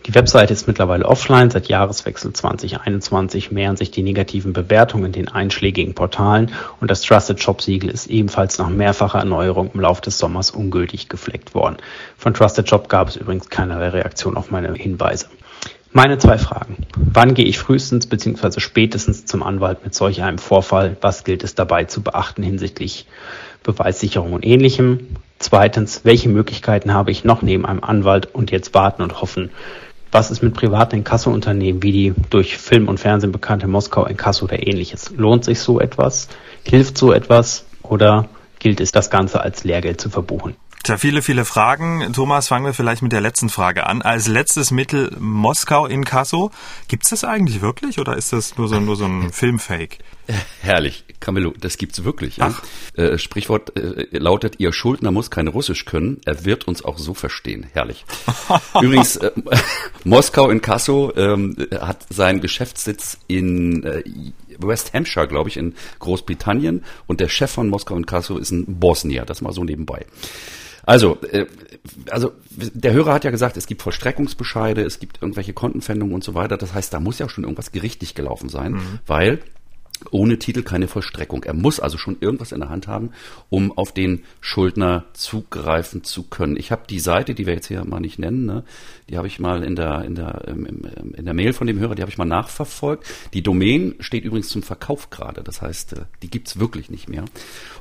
Die 0.05 0.15
Webseite 0.15 0.53
ist 0.53 0.67
mittlerweile 0.67 1.05
offline. 1.05 1.49
Seit 1.49 1.67
Jahreswechsel 1.67 2.33
2021 2.33 3.51
mehren 3.51 3.77
sich 3.77 3.91
die 3.91 4.03
negativen 4.03 4.53
Bewertungen 4.53 5.05
in 5.05 5.11
den 5.11 5.27
einschlägigen 5.29 5.93
Portalen 5.93 6.51
und 6.81 6.91
das 6.91 7.01
Trusted 7.01 7.41
Shop 7.41 7.61
Siegel 7.61 7.89
ist 7.89 8.07
ebenfalls 8.07 8.57
nach 8.57 8.69
mehrfacher 8.69 9.19
Erneuerung 9.19 9.71
im 9.73 9.79
Laufe 9.79 10.01
des 10.01 10.17
Sommers 10.17 10.51
ungültig 10.51 11.09
gefleckt 11.09 11.55
worden. 11.55 11.77
Von 12.17 12.33
Trusted 12.33 12.69
Shop 12.69 12.89
gab 12.89 13.07
es 13.07 13.15
übrigens 13.15 13.49
keinerlei 13.49 13.89
Reaktion 13.89 14.37
auf 14.37 14.51
meine 14.51 14.73
Hinweise. 14.73 15.27
Meine 15.95 16.17
zwei 16.17 16.39
Fragen. 16.39 16.87
Wann 16.97 17.35
gehe 17.35 17.45
ich 17.45 17.59
frühestens 17.59 18.07
bzw. 18.07 18.59
spätestens 18.59 19.25
zum 19.25 19.43
Anwalt 19.43 19.83
mit 19.83 19.93
solch 19.93 20.23
einem 20.23 20.39
Vorfall? 20.39 20.97
Was 21.01 21.23
gilt 21.23 21.43
es 21.43 21.53
dabei 21.53 21.83
zu 21.83 22.01
beachten 22.01 22.41
hinsichtlich 22.41 23.05
Beweissicherung 23.61 24.33
und 24.33 24.43
ähnlichem? 24.43 25.17
Zweitens, 25.43 26.05
welche 26.05 26.29
Möglichkeiten 26.29 26.93
habe 26.93 27.11
ich 27.11 27.25
noch 27.25 27.41
neben 27.41 27.65
einem 27.65 27.83
Anwalt 27.83 28.33
und 28.33 28.49
jetzt 28.49 28.73
warten 28.73 29.01
und 29.01 29.19
hoffen? 29.19 29.51
Was 30.09 30.31
ist 30.31 30.41
mit 30.41 30.53
privaten 30.53 30.95
Inkassounternehmen 30.95 31.83
wie 31.83 31.91
die 31.91 32.13
durch 32.29 32.57
Film 32.57 32.87
und 32.87 32.97
Fernsehen 32.97 33.33
bekannte 33.33 33.67
Moskau 33.67 34.05
Inkasso 34.05 34.45
oder 34.45 34.65
ähnliches? 34.65 35.11
Lohnt 35.17 35.43
sich 35.43 35.59
so 35.59 35.81
etwas? 35.81 36.29
Hilft 36.63 36.97
so 36.97 37.11
etwas? 37.11 37.65
Oder 37.81 38.29
gilt 38.59 38.79
es, 38.79 38.93
das 38.93 39.09
Ganze 39.09 39.41
als 39.41 39.65
Lehrgeld 39.65 39.99
zu 39.99 40.09
verbuchen? 40.09 40.55
Tja, 40.83 40.95
viele, 40.97 41.21
viele 41.21 41.43
Fragen. 41.43 42.13
Thomas, 42.13 42.47
fangen 42.47 42.65
wir 42.65 42.73
vielleicht 42.73 43.01
mit 43.01 43.11
der 43.11 43.21
letzten 43.21 43.49
Frage 43.49 43.85
an. 43.85 44.01
Als 44.01 44.27
letztes 44.27 44.71
Mittel 44.71 45.13
Moskau 45.19 45.87
in 45.87 46.05
Kasso. 46.05 46.51
Gibt's 46.87 47.09
das 47.09 47.25
eigentlich 47.25 47.61
wirklich 47.61 47.99
oder 47.99 48.15
ist 48.15 48.31
das 48.31 48.57
nur 48.57 48.69
so, 48.69 48.79
nur 48.79 48.95
so 48.95 49.05
ein 49.05 49.31
Filmfake? 49.33 49.99
Herrlich, 50.61 51.03
Camillo, 51.23 51.53
das 51.59 51.77
gibt's 51.77 52.03
wirklich. 52.03 52.37
Ja? 52.37 52.53
Äh, 52.95 53.17
Sprichwort 53.17 53.77
äh, 53.79 54.05
lautet, 54.11 54.55
Ihr 54.59 54.73
Schuldner 54.73 55.11
muss 55.11 55.31
kein 55.31 55.47
Russisch 55.47 55.85
können, 55.85 56.19
er 56.25 56.45
wird 56.45 56.67
uns 56.67 56.83
auch 56.83 56.97
so 56.97 57.13
verstehen. 57.13 57.65
Herrlich. 57.71 58.05
Übrigens, 58.81 59.15
äh, 59.15 59.31
Moskau 60.03 60.49
in 60.49 60.61
Kasso 60.61 61.13
ähm, 61.15 61.55
hat 61.79 62.05
seinen 62.09 62.41
Geschäftssitz 62.41 63.17
in 63.27 63.83
äh, 63.83 64.03
West 64.59 64.93
Hampshire, 64.93 65.27
glaube 65.27 65.49
ich, 65.49 65.57
in 65.57 65.75
Großbritannien 65.99 66.83
und 67.07 67.21
der 67.21 67.29
Chef 67.29 67.51
von 67.51 67.69
Moskau 67.69 67.95
in 67.95 68.05
Kasso 68.05 68.37
ist 68.37 68.51
ein 68.51 68.79
Bosnier, 68.79 69.23
das 69.25 69.41
mal 69.41 69.53
so 69.53 69.63
nebenbei. 69.63 70.05
Also, 70.85 71.17
äh, 71.31 71.45
also 72.09 72.33
der 72.51 72.91
Hörer 72.91 73.13
hat 73.13 73.23
ja 73.23 73.31
gesagt, 73.31 73.55
es 73.55 73.65
gibt 73.65 73.81
Vollstreckungsbescheide, 73.81 74.81
es 74.83 74.99
gibt 74.99 75.21
irgendwelche 75.21 75.53
Kontenpfändungen 75.53 76.13
und 76.13 76.23
so 76.23 76.33
weiter. 76.33 76.57
Das 76.57 76.73
heißt, 76.73 76.93
da 76.93 76.99
muss 76.99 77.19
ja 77.19 77.29
schon 77.29 77.45
irgendwas 77.45 77.71
gerichtlich 77.71 78.13
gelaufen 78.13 78.49
sein, 78.49 78.73
mhm. 78.73 78.99
weil 79.07 79.39
ohne 80.11 80.39
Titel 80.39 80.63
keine 80.63 80.87
Vollstreckung. 80.87 81.43
Er 81.43 81.53
muss 81.53 81.79
also 81.79 81.97
schon 81.97 82.17
irgendwas 82.19 82.51
in 82.51 82.59
der 82.59 82.69
Hand 82.69 82.87
haben, 82.87 83.11
um 83.49 83.75
auf 83.77 83.93
den 83.93 84.23
Schuldner 84.41 85.05
zugreifen 85.13 86.03
zu 86.03 86.23
können. 86.23 86.57
Ich 86.57 86.71
habe 86.71 86.83
die 86.89 86.99
Seite, 86.99 87.33
die 87.33 87.45
wir 87.45 87.53
jetzt 87.53 87.67
hier 87.67 87.83
mal 87.85 87.99
nicht 87.99 88.19
nennen, 88.19 88.45
ne, 88.45 88.63
die 89.09 89.17
habe 89.17 89.27
ich 89.27 89.39
mal 89.39 89.63
in 89.63 89.75
der 89.75 90.03
in 90.03 90.15
der 90.15 90.47
in 90.47 91.25
der 91.25 91.33
Mail 91.33 91.53
von 91.53 91.67
dem 91.67 91.79
Hörer, 91.79 91.95
die 91.95 92.01
habe 92.01 92.11
ich 92.11 92.17
mal 92.17 92.25
nachverfolgt. 92.25 93.05
Die 93.33 93.41
Domain 93.41 93.95
steht 93.99 94.23
übrigens 94.23 94.49
zum 94.49 94.63
Verkauf 94.63 95.09
gerade. 95.09 95.43
Das 95.43 95.61
heißt, 95.61 95.93
äh, 95.93 96.01
die 96.21 96.29
gibt's 96.29 96.59
wirklich 96.59 96.89
nicht 96.89 97.09
mehr. 97.09 97.25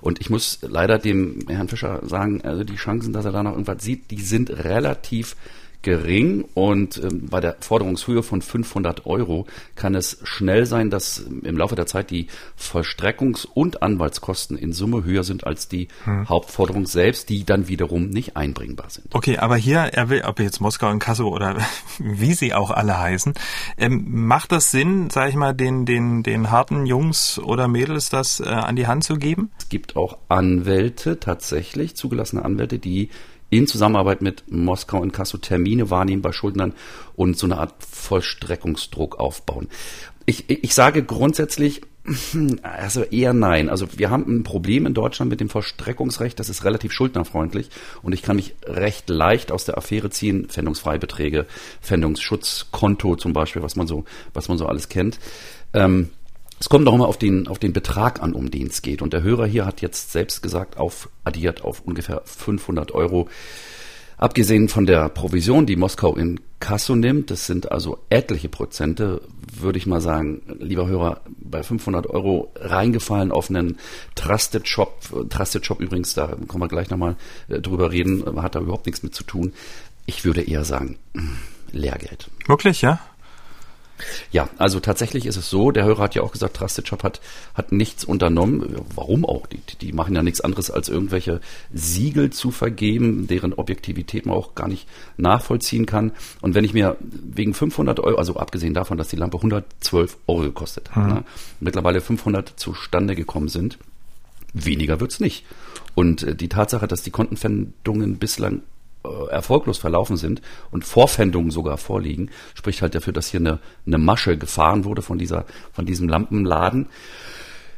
Und 0.01 0.21
ich 0.21 0.31
muss 0.31 0.59
leider 0.63 0.99
dem 0.99 1.47
Herrn 1.49 1.69
Fischer 1.69 2.01
sagen, 2.07 2.43
also 2.43 2.65
die 2.65 2.77
Chancen, 2.77 3.13
dass 3.13 3.25
er 3.25 3.33
da 3.33 3.43
noch 3.43 3.53
irgendwas 3.53 3.83
sieht, 3.83 4.11
die 4.11 4.21
sind 4.21 4.51
relativ 4.51 5.37
gering 5.83 6.45
und 6.55 6.99
ähm, 7.03 7.29
bei 7.29 7.41
der 7.41 7.57
Forderungshöhe 7.61 8.23
von 8.23 8.41
500 8.41 9.07
Euro 9.07 9.47
kann 9.75 9.95
es 9.95 10.19
schnell 10.25 10.67
sein, 10.67 10.91
dass 10.91 11.19
im 11.19 11.57
Laufe 11.57 11.75
der 11.75 11.87
Zeit 11.87 12.11
die 12.11 12.29
Vollstreckungs- 12.59 13.47
und 13.47 13.83
Anwaltskosten 13.83 14.57
in 14.57 14.73
Summe 14.73 15.05
höher 15.05 15.25
sind 15.25 15.45
als 15.45 15.69
die 15.69 15.89
hm. 16.05 16.29
Hauptforderung 16.29 16.87
selbst, 16.87 17.29
die 17.29 17.45
dann 17.45 17.69
wiederum 17.69 18.09
nicht 18.09 18.37
einbringbar 18.37 18.91
sind. 18.91 19.15
Okay, 19.15 19.39
aber 19.39 19.57
hier, 19.57 19.79
er 19.79 20.09
will, 20.09 20.23
ob 20.23 20.39
jetzt 20.41 20.61
Moskau 20.61 20.89
und 20.91 21.01
Kassel 21.01 21.27
oder 21.27 21.57
wie 21.99 22.35
sie 22.35 22.55
auch 22.55 22.71
alle 22.71 22.99
heißen, 22.99 23.35
ähm, 23.77 24.27
macht 24.27 24.53
das 24.53 24.71
Sinn, 24.71 25.11
sage 25.11 25.31
ich 25.31 25.37
mal, 25.37 25.53
den, 25.53 25.85
den, 25.85 26.23
den 26.23 26.51
harten 26.51 26.87
Jungs 26.87 27.39
oder 27.39 27.69
Mädels 27.69 28.09
das 28.09 28.41
äh, 28.41 28.45
an 28.45 28.77
die 28.77 28.87
Hand 28.87 29.05
zu 29.05 29.17
geben? 29.17 29.51
Es 29.59 29.69
gibt 29.69 29.97
auch 29.97 30.19
Anwälte, 30.29 31.19
tatsächlich 31.19 31.97
zugelassene 31.97 32.45
Anwälte, 32.45 32.79
die 32.79 33.11
in 33.53 33.67
Zusammenarbeit 33.67 34.23
mit 34.23 34.51
Moskau 34.51 34.99
und 34.99 35.13
Kasso 35.13 35.37
Termine 35.37 35.91
wahrnehmen 35.91 36.23
bei 36.23 36.33
Schuldnern 36.33 36.73
und 37.15 37.37
so 37.37 37.47
eine 37.47 37.59
Art 37.59 37.75
Vollstreckungsdruck 37.81 39.21
aufbauen. 39.21 39.69
Ich, 40.25 40.49
ich 40.49 40.75
sage 40.75 41.03
grundsätzlich, 41.03 41.83
also 42.63 43.03
eher 43.03 43.35
nein. 43.35 43.69
Also 43.69 43.87
wir 43.99 44.09
haben 44.09 44.25
ein 44.27 44.43
Problem 44.43 44.87
in 44.87 44.95
Deutschland 44.95 45.31
mit 45.31 45.41
dem 45.41 45.51
Vollstreckungsrecht, 45.51 46.41
das 46.41 46.49
ist 46.49 46.65
relativ 46.65 46.93
schuldnerfreundlich 46.93 47.69
und 48.03 48.15
ich 48.15 48.23
kann 48.23 48.37
mich 48.37 48.55
recht 48.65 49.11
leicht 49.11 49.53
aus 49.53 49.67
der 49.67 49.77
Affäre 49.77 50.09
ziehen, 50.09 50.49
Pfändungsfreibeträge, 50.49 51.47
Pfändungsschutzkonto 51.83 53.17
zum 53.17 53.35
Beispiel, 53.35 53.63
was 53.63 53.77
man 53.77 53.87
so, 53.87 54.05
was 54.33 54.49
man 54.49 54.57
so 54.57 54.65
alles 54.65 54.89
kennt. 54.89 55.19
Ähm, 55.75 56.09
es 56.63 56.69
kommt 56.69 56.87
auch 56.87 56.95
immer 56.95 57.09
auf 57.09 57.19
den, 57.19 57.49
auf 57.49 57.59
den 57.59 57.73
Betrag 57.73 58.23
an, 58.23 58.35
um 58.35 58.49
den 58.53 58.69
es 58.69 58.83
geht. 58.83 59.03
Und 59.03 59.13
der 59.13 59.25
Hörer 59.25 59.47
hier 59.47 59.67
hat 59.67 59.83
jetzt 59.83 60.13
selbst 60.13 60.45
gesagt, 60.45 60.77
auf, 60.77 61.09
addiert 61.25 61.65
auf 61.65 61.81
ungefähr 61.85 62.23
500 62.25 62.93
Euro. 62.93 63.29
Abgesehen 64.17 64.69
von 64.69 64.87
der 64.87 65.09
Provision, 65.09 65.67
die 65.67 65.75
Moskau 65.75 66.15
in 66.15 66.39
Kasso 66.61 66.95
nimmt, 66.95 67.33
das 67.33 67.49
sind 67.49 67.73
also 67.73 67.99
etliche 68.11 68.49
Prozente, 68.49 69.23
würde 69.53 69.77
ich 69.77 69.89
mal 69.89 70.01
sagen, 70.01 70.41
lieber 70.61 70.87
Hörer, 70.87 71.23
bei 71.41 71.65
500 71.65 72.07
Euro 72.07 72.53
reingefallen 72.55 73.33
auf 73.33 73.51
einen 73.51 73.79
Trusted 74.15 74.69
Shop. 74.69 75.01
Trusted 75.31 75.67
Shop 75.67 75.81
übrigens, 75.81 76.15
da 76.15 76.37
kommen 76.47 76.63
wir 76.63 76.69
gleich 76.69 76.91
nochmal 76.91 77.17
äh, 77.49 77.59
drüber 77.59 77.91
reden, 77.91 78.41
hat 78.41 78.55
da 78.55 78.61
überhaupt 78.61 78.87
nichts 78.87 79.03
mit 79.03 79.17
zu 79.17 79.25
tun. 79.25 79.53
Ich 80.07 80.25
würde 80.25 80.43
eher 80.43 80.65
sagen, 80.65 80.97
Lehrgeld. 81.73 82.31
Wirklich, 82.47 82.83
ja? 82.83 83.01
Ja, 84.31 84.49
also 84.59 84.81
tatsächlich 84.81 85.27
ist 85.27 85.37
es 85.37 85.51
so, 85.51 85.71
der 85.71 85.85
Hörer 85.85 86.05
hat 86.05 86.15
ja 86.15 86.23
auch 86.23 86.33
gesagt, 86.33 86.57
Trusted 86.57 86.89
Shop 86.89 87.03
hat, 87.03 87.21
hat 87.55 87.73
nichts 87.73 88.05
unternommen. 88.05 88.77
Warum 88.95 89.25
auch? 89.25 89.47
Die, 89.47 89.61
die 89.81 89.93
machen 89.93 90.15
ja 90.15 90.23
nichts 90.23 90.41
anderes, 90.41 90.71
als 90.71 90.89
irgendwelche 90.89 91.41
Siegel 91.73 92.31
zu 92.31 92.51
vergeben, 92.51 93.27
deren 93.27 93.53
Objektivität 93.53 94.27
man 94.27 94.37
auch 94.37 94.55
gar 94.55 94.69
nicht 94.69 94.87
nachvollziehen 95.17 95.87
kann. 95.87 96.13
Und 96.41 96.55
wenn 96.55 96.65
ich 96.65 96.75
mir 96.75 96.97
wegen 97.01 97.55
500 97.55 98.01
Euro, 98.01 98.19
also 98.19 98.37
abgesehen 98.37 98.75
davon, 98.75 98.99
dass 98.99 99.09
die 99.09 99.17
Lampe 99.17 99.39
112 99.39 100.19
Euro 100.27 100.41
gekostet 100.43 100.91
hat, 100.95 101.07
mhm. 101.07 101.15
ne, 101.15 101.25
mittlerweile 101.61 102.01
500 102.01 102.53
zustande 102.57 103.15
gekommen 103.15 103.49
sind, 103.49 103.79
weniger 104.53 105.01
wird's 105.01 105.21
nicht. 105.21 105.45
Und 105.95 106.23
äh, 106.23 106.35
die 106.35 106.49
Tatsache, 106.49 106.89
dass 106.89 107.03
die 107.03 107.11
Kontenpfändungen 107.11 108.17
bislang 108.19 108.63
äh, 109.05 109.31
erfolglos 109.31 109.79
verlaufen 109.79 110.17
sind 110.17 110.43
und 110.71 110.85
Vorfändungen 110.85 111.51
sogar 111.51 111.77
vorliegen, 111.77 112.31
spricht 112.55 112.83
halt 112.83 112.95
dafür, 112.95 113.13
dass 113.13 113.29
hier 113.29 113.41
eine, 113.41 113.59
eine 113.87 113.99
Masche 113.99 114.37
gefahren 114.37 114.85
wurde 114.85 115.03
von 115.03 115.19
dieser, 115.19 115.45
von 115.73 115.87
diesem 115.87 116.09
Lampenladen. 116.09 116.87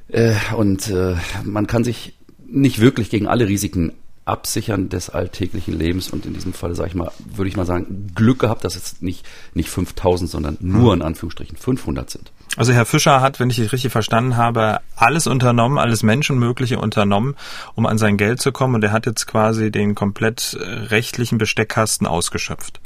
Äh, 0.09 0.35
und 0.57 0.90
äh, 0.90 1.16
man 1.45 1.66
kann 1.66 1.85
sich 1.85 2.14
nicht 2.47 2.81
wirklich 2.81 3.11
gegen 3.11 3.26
alle 3.26 3.49
Risiken 3.49 3.93
absichern 4.25 4.88
des 4.88 5.11
alltäglichen 5.11 5.78
Lebens 5.78 6.11
und 6.11 6.25
in 6.25 6.33
diesem 6.33 6.52
Fall 6.52 6.75
sage 6.75 6.88
ich 6.88 6.95
mal, 6.95 7.12
würde 7.25 7.49
ich 7.49 7.57
mal 7.57 7.66
sagen, 7.66 8.12
Glück 8.14 8.38
gehabt, 8.38 8.64
dass 8.64 8.76
es 8.76 9.02
nicht 9.02 9.26
nicht 9.52 9.69
5000, 9.69 10.31
sondern 10.31 10.57
nur 10.61 10.95
in 10.95 11.02
Anführungsstrichen 11.02 11.57
500 11.57 12.09
sind. 12.09 12.33
Also 12.57 12.73
Herr 12.73 12.87
Fischer 12.87 13.21
hat, 13.21 13.40
wenn 13.40 13.50
ich 13.50 13.59
es 13.59 13.73
richtig 13.73 13.90
verstanden 13.90 14.37
habe, 14.37 14.81
alles 14.97 15.26
unternommen, 15.26 15.76
alles 15.78 16.02
Menschenmögliche 16.02 16.78
unternommen, 16.78 17.35
um 17.75 17.85
an 17.87 17.99
sein 17.99 18.16
Geld 18.16 18.40
zu 18.40 18.52
kommen. 18.52 18.76
Und 18.76 18.85
er 18.85 18.93
hat 18.93 19.07
jetzt 19.07 19.26
quasi 19.26 19.71
den 19.73 19.95
komplett 19.95 20.54
äh, 20.54 20.64
rechtlichen 20.64 21.38
Besteckkasten 21.38 22.07
ausgeschöpft. 22.07 22.81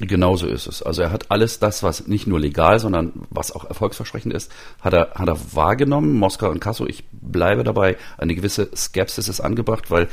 Genauso 0.00 0.46
ist 0.46 0.66
es. 0.66 0.82
Also 0.82 1.02
er 1.02 1.12
hat 1.12 1.30
alles 1.30 1.58
das, 1.58 1.82
was 1.82 2.08
nicht 2.08 2.26
nur 2.26 2.40
legal, 2.40 2.78
sondern 2.78 3.12
was 3.30 3.52
auch 3.52 3.64
erfolgsversprechend 3.64 4.32
ist, 4.32 4.50
hat 4.80 4.94
er, 4.94 5.10
hat 5.14 5.28
er 5.28 5.36
wahrgenommen. 5.54 6.18
Moskau 6.18 6.50
und 6.50 6.60
Kasso, 6.60 6.86
ich 6.86 7.04
bleibe 7.12 7.62
dabei, 7.62 7.96
eine 8.18 8.34
gewisse 8.34 8.70
Skepsis 8.74 9.28
ist 9.28 9.40
angebracht, 9.40 9.90
weil 9.90 10.08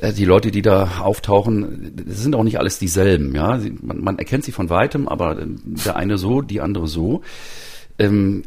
äh, 0.00 0.12
die 0.12 0.24
Leute, 0.24 0.50
die 0.50 0.62
da 0.62 1.00
auftauchen, 1.00 2.04
sind 2.06 2.34
auch 2.34 2.44
nicht 2.44 2.58
alles 2.58 2.78
dieselben. 2.78 3.34
Ja, 3.34 3.58
man, 3.80 4.00
man 4.00 4.18
erkennt 4.18 4.44
sie 4.44 4.52
von 4.52 4.70
weitem, 4.70 5.08
aber 5.08 5.36
der 5.44 5.96
eine 5.96 6.18
so, 6.18 6.42
die 6.42 6.60
andere 6.60 6.86
so. 6.86 7.22
Ähm, 7.98 8.44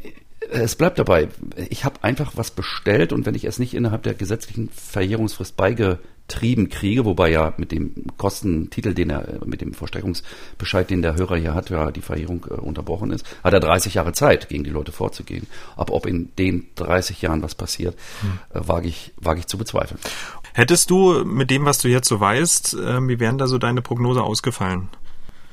es 0.52 0.76
bleibt 0.76 1.00
dabei, 1.00 1.30
ich 1.70 1.86
habe 1.86 2.04
einfach 2.04 2.34
was 2.36 2.52
bestellt 2.52 3.14
und 3.14 3.26
wenn 3.26 3.36
ich 3.36 3.46
es 3.46 3.60
nicht 3.60 3.74
innerhalb 3.74 4.04
der 4.04 4.14
gesetzlichen 4.14 4.70
Verjährungsfrist 4.70 5.56
beigetrieben 6.28 6.70
kriege, 6.70 7.06
wobei 7.06 7.32
ja 7.32 7.54
mit 7.58 7.72
dem 7.72 7.94
Kostentitel, 8.18 8.94
den 8.94 9.10
er, 9.10 9.40
mit 9.46 9.62
dem 9.62 9.74
Vollstreckungsbescheid, 9.74 10.90
den 10.90 11.02
der 11.02 11.16
Hörer 11.16 11.38
hier 11.38 11.54
hat, 11.54 11.70
ja 11.70 11.92
die 11.92 12.02
Verjährung 12.02 12.46
äh, 12.50 12.54
unterbrochen 12.54 13.12
ist, 13.12 13.26
hat 13.44 13.54
er 13.54 13.60
30 13.60 13.96
Jahre 13.96 14.14
Zeit, 14.14 14.50
gegen 14.50 14.64
die 14.64 14.70
Leute 14.70 14.92
vorzugehen. 14.92 15.48
Aber 15.76 15.94
ob 15.94 16.06
in 16.06 16.30
den 16.38 16.68
30 16.76 17.22
Jahren 17.22 17.42
was 17.42 17.56
passiert, 17.56 17.96
hm. 18.22 18.40
äh, 18.54 18.68
wage 18.68 18.88
ich, 18.88 19.14
wage 19.18 19.40
ich 19.40 19.48
zu 19.48 19.58
bezweifeln. 19.58 20.00
Hättest 20.54 20.90
du 20.90 21.24
mit 21.24 21.50
dem, 21.50 21.66
was 21.66 21.80
du 21.80 21.88
jetzt 21.88 22.08
so 22.08 22.20
weißt, 22.20 22.76
äh, 22.76 23.08
wie 23.08 23.20
wären 23.20 23.38
da 23.38 23.48
so 23.48 23.58
deine 23.58 23.82
Prognose 23.82 24.22
ausgefallen? 24.22 24.90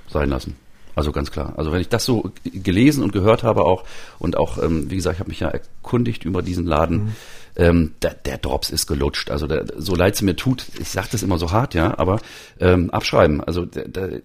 Sein 0.09 0.29
lassen. 0.29 0.57
Also 0.97 1.13
ganz 1.13 1.31
klar. 1.31 1.55
Also 1.57 1.73
wenn 1.73 1.81
ich 1.81 1.89
das 1.89 2.05
so 2.05 2.33
gelesen 2.45 3.03
und 3.03 3.13
gehört 3.13 3.43
habe 3.43 3.65
auch 3.65 3.85
und 4.19 4.37
auch, 4.37 4.63
ähm, 4.63 4.91
wie 4.91 4.97
gesagt, 4.97 5.15
ich 5.15 5.21
habe 5.21 5.31
mich 5.31 5.41
ja 5.41 5.49
erkundigt 5.49 6.25
über 6.25 6.43
diesen 6.43 6.67
Laden, 6.67 7.05
mhm. 7.05 7.13
Ähm, 7.61 7.95
der, 8.01 8.15
der 8.15 8.39
Drops 8.39 8.71
ist 8.71 8.87
gelutscht. 8.87 9.31
Also 9.31 9.47
der, 9.47 9.67
so 9.77 9.95
leid 9.95 10.15
es 10.15 10.23
mir 10.23 10.35
tut, 10.35 10.67
ich 10.79 10.89
sage 10.89 11.09
das 11.13 11.23
immer 11.23 11.37
so 11.37 11.53
hart, 11.53 11.75
ja, 11.75 11.97
aber 11.99 12.21
ähm, 12.59 12.91
abschreiben. 12.91 13.45
Also 13.45 13.67
der, 13.67 13.87
der, 13.87 14.23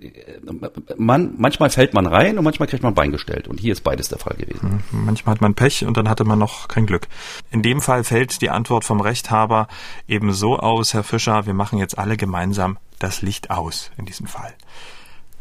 man, 0.95 1.33
manchmal 1.37 1.69
fällt 1.69 1.93
man 1.93 2.07
rein 2.07 2.37
und 2.37 2.45
manchmal 2.45 2.69
kriegt 2.69 2.83
man 2.83 2.93
Bein 2.93 3.11
gestellt. 3.11 3.49
Und 3.49 3.59
hier 3.59 3.73
ist 3.73 3.81
beides 3.81 4.07
der 4.07 4.19
Fall 4.19 4.37
gewesen. 4.37 4.83
Mhm. 4.91 5.05
Manchmal 5.05 5.35
hat 5.35 5.41
man 5.41 5.53
Pech 5.53 5.85
und 5.85 5.97
dann 5.97 6.07
hatte 6.09 6.23
man 6.23 6.39
noch 6.39 6.69
kein 6.69 6.85
Glück. 6.85 7.07
In 7.51 7.61
dem 7.61 7.81
Fall 7.81 8.05
fällt 8.05 8.41
die 8.41 8.49
Antwort 8.49 8.85
vom 8.85 9.01
Rechthaber 9.01 9.67
eben 10.07 10.31
so 10.31 10.57
aus, 10.57 10.93
Herr 10.93 11.03
Fischer, 11.03 11.45
wir 11.45 11.53
machen 11.53 11.77
jetzt 11.77 11.97
alle 11.97 12.15
gemeinsam 12.15 12.77
das 12.99 13.21
Licht 13.21 13.51
aus 13.51 13.91
in 13.97 14.05
diesem 14.05 14.27
Fall. 14.27 14.53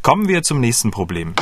Kommen 0.02 0.26
wir 0.26 0.42
zum 0.42 0.58
nächsten 0.58 0.90
Problem. 0.90 1.34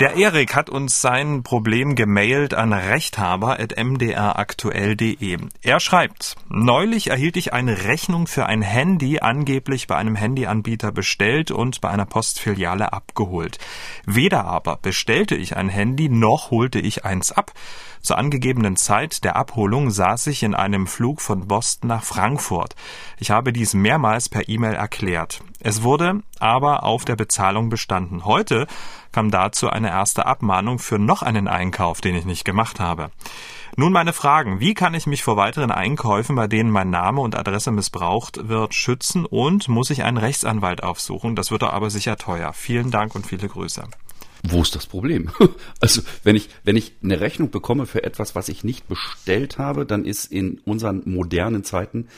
Der 0.00 0.16
Erik 0.16 0.56
hat 0.56 0.68
uns 0.70 1.02
sein 1.02 1.42
Problem 1.42 1.94
gemailt 1.94 2.54
an 2.54 2.72
rechthaber.mdraktuell.de. 2.72 5.38
Er 5.60 5.78
schreibt, 5.78 6.36
neulich 6.48 7.08
erhielt 7.08 7.36
ich 7.36 7.52
eine 7.52 7.84
Rechnung 7.84 8.26
für 8.26 8.46
ein 8.46 8.62
Handy 8.62 9.20
angeblich 9.20 9.88
bei 9.88 9.96
einem 9.96 10.16
Handyanbieter 10.16 10.90
bestellt 10.90 11.50
und 11.50 11.82
bei 11.82 11.90
einer 11.90 12.06
Postfiliale 12.06 12.94
abgeholt. 12.94 13.58
Weder 14.06 14.46
aber 14.46 14.78
bestellte 14.78 15.34
ich 15.34 15.58
ein 15.58 15.68
Handy 15.68 16.08
noch 16.08 16.50
holte 16.50 16.78
ich 16.78 17.04
eins 17.04 17.30
ab. 17.30 17.52
Zur 18.00 18.16
angegebenen 18.16 18.76
Zeit 18.76 19.22
der 19.22 19.36
Abholung 19.36 19.90
saß 19.90 20.28
ich 20.28 20.42
in 20.42 20.54
einem 20.54 20.86
Flug 20.86 21.20
von 21.20 21.46
Boston 21.46 21.88
nach 21.88 22.04
Frankfurt. 22.04 22.74
Ich 23.18 23.30
habe 23.30 23.52
dies 23.52 23.74
mehrmals 23.74 24.30
per 24.30 24.48
E-Mail 24.48 24.76
erklärt. 24.76 25.42
Es 25.62 25.82
wurde 25.82 26.22
aber 26.38 26.84
auf 26.84 27.04
der 27.04 27.16
Bezahlung 27.16 27.68
bestanden. 27.68 28.24
Heute 28.24 28.66
kam 29.12 29.30
dazu 29.30 29.68
eine 29.68 29.88
erste 29.88 30.26
Abmahnung 30.26 30.78
für 30.78 30.98
noch 30.98 31.22
einen 31.22 31.48
Einkauf, 31.48 32.00
den 32.00 32.14
ich 32.14 32.24
nicht 32.24 32.44
gemacht 32.44 32.80
habe. 32.80 33.10
Nun 33.76 33.92
meine 33.92 34.12
Fragen. 34.12 34.58
Wie 34.58 34.74
kann 34.74 34.94
ich 34.94 35.06
mich 35.06 35.22
vor 35.22 35.36
weiteren 35.36 35.70
Einkäufen, 35.70 36.34
bei 36.34 36.46
denen 36.46 36.70
mein 36.70 36.90
Name 36.90 37.20
und 37.20 37.36
Adresse 37.36 37.70
missbraucht 37.70 38.48
wird, 38.48 38.74
schützen 38.74 39.26
und 39.26 39.68
muss 39.68 39.90
ich 39.90 40.02
einen 40.02 40.16
Rechtsanwalt 40.16 40.82
aufsuchen? 40.82 41.36
Das 41.36 41.50
wird 41.50 41.62
aber 41.62 41.90
sicher 41.90 42.16
teuer. 42.16 42.52
Vielen 42.52 42.90
Dank 42.90 43.14
und 43.14 43.26
viele 43.26 43.48
Grüße. 43.48 43.84
Wo 44.42 44.62
ist 44.62 44.74
das 44.74 44.86
Problem? 44.86 45.30
Also, 45.80 46.02
wenn 46.24 46.36
ich, 46.36 46.50
wenn 46.64 46.76
ich 46.76 46.92
eine 47.02 47.20
Rechnung 47.20 47.50
bekomme 47.50 47.86
für 47.86 48.04
etwas, 48.04 48.34
was 48.34 48.48
ich 48.48 48.64
nicht 48.64 48.88
bestellt 48.88 49.58
habe, 49.58 49.86
dann 49.86 50.04
ist 50.04 50.26
in 50.26 50.58
unseren 50.64 51.02
modernen 51.06 51.64
Zeiten 51.64 52.08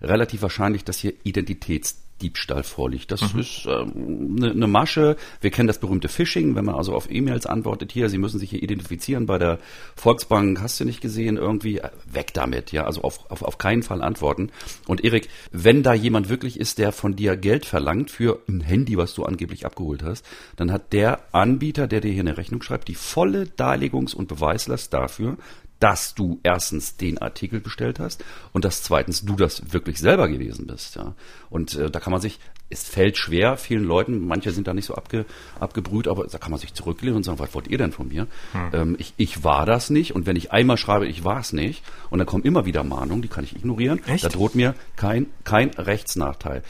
relativ 0.00 0.42
wahrscheinlich, 0.42 0.84
dass 0.84 0.98
hier 0.98 1.12
Identitäts 1.22 1.96
Diebstahl 2.20 2.62
vorliegt. 2.62 3.10
Das 3.10 3.34
mhm. 3.34 3.40
ist 3.40 3.66
eine 3.66 3.82
ähm, 3.82 4.34
ne, 4.34 4.54
ne 4.54 4.66
Masche. 4.66 5.16
Wir 5.40 5.50
kennen 5.50 5.66
das 5.66 5.78
berühmte 5.78 6.08
Phishing, 6.08 6.54
wenn 6.54 6.64
man 6.64 6.74
also 6.74 6.94
auf 6.94 7.10
E-Mails 7.10 7.46
antwortet, 7.46 7.92
hier, 7.92 8.08
Sie 8.08 8.18
müssen 8.18 8.38
sich 8.38 8.50
hier 8.50 8.62
identifizieren 8.62 9.26
bei 9.26 9.38
der 9.38 9.58
Volksbank, 9.96 10.60
hast 10.60 10.80
du 10.80 10.84
nicht 10.84 11.00
gesehen, 11.00 11.36
irgendwie, 11.36 11.78
äh, 11.78 11.90
weg 12.10 12.32
damit, 12.34 12.72
ja, 12.72 12.84
also 12.84 13.02
auf, 13.02 13.30
auf, 13.30 13.42
auf 13.42 13.58
keinen 13.58 13.82
Fall 13.82 14.02
antworten. 14.02 14.50
Und 14.86 15.04
Erik, 15.04 15.28
wenn 15.52 15.82
da 15.82 15.94
jemand 15.94 16.28
wirklich 16.28 16.58
ist, 16.58 16.78
der 16.78 16.92
von 16.92 17.16
dir 17.16 17.36
Geld 17.36 17.66
verlangt 17.66 18.10
für 18.10 18.40
ein 18.48 18.60
Handy, 18.60 18.96
was 18.96 19.14
du 19.14 19.24
angeblich 19.24 19.66
abgeholt 19.66 20.02
hast, 20.02 20.24
dann 20.56 20.72
hat 20.72 20.92
der 20.92 21.20
Anbieter, 21.32 21.86
der 21.86 22.00
dir 22.00 22.12
hier 22.12 22.20
eine 22.20 22.36
Rechnung 22.36 22.62
schreibt, 22.62 22.88
die 22.88 22.94
volle 22.94 23.44
Darlegungs- 23.56 24.14
und 24.14 24.28
Beweislast 24.28 24.92
dafür, 24.92 25.36
dass 25.80 26.14
du 26.14 26.38
erstens 26.42 26.96
den 26.96 27.18
Artikel 27.18 27.58
bestellt 27.58 27.98
hast 27.98 28.24
und 28.52 28.64
dass 28.64 28.82
zweitens 28.82 29.24
du 29.24 29.34
das 29.34 29.72
wirklich 29.72 29.98
selber 29.98 30.28
gewesen 30.28 30.66
bist. 30.66 30.96
Ja. 30.96 31.14
Und 31.48 31.74
äh, 31.74 31.90
da 31.90 31.98
kann 32.00 32.12
man 32.12 32.20
sich, 32.20 32.38
es 32.68 32.84
fällt 32.84 33.16
schwer 33.16 33.56
vielen 33.56 33.84
Leuten, 33.84 34.26
manche 34.26 34.52
sind 34.52 34.68
da 34.68 34.74
nicht 34.74 34.84
so 34.84 34.94
abge, 34.94 35.24
abgebrüht, 35.58 36.06
aber 36.06 36.26
da 36.26 36.38
kann 36.38 36.50
man 36.50 36.60
sich 36.60 36.74
zurücklehnen 36.74 37.16
und 37.16 37.24
sagen, 37.24 37.38
was 37.38 37.54
wollt 37.54 37.66
ihr 37.66 37.78
denn 37.78 37.92
von 37.92 38.08
mir? 38.08 38.26
Hm. 38.52 38.70
Ähm, 38.72 38.96
ich, 38.98 39.14
ich 39.16 39.42
war 39.42 39.66
das 39.66 39.90
nicht 39.90 40.14
und 40.14 40.26
wenn 40.26 40.36
ich 40.36 40.52
einmal 40.52 40.76
schreibe, 40.76 41.06
ich 41.08 41.24
war 41.24 41.40
es 41.40 41.52
nicht 41.52 41.82
und 42.10 42.18
dann 42.18 42.26
kommen 42.26 42.44
immer 42.44 42.66
wieder 42.66 42.84
Mahnungen, 42.84 43.22
die 43.22 43.28
kann 43.28 43.44
ich 43.44 43.56
ignorieren, 43.56 44.00
Echt? 44.06 44.22
da 44.22 44.28
droht 44.28 44.54
mir 44.54 44.74
kein, 44.96 45.26
kein 45.44 45.70
Rechtsnachteil. 45.70 46.62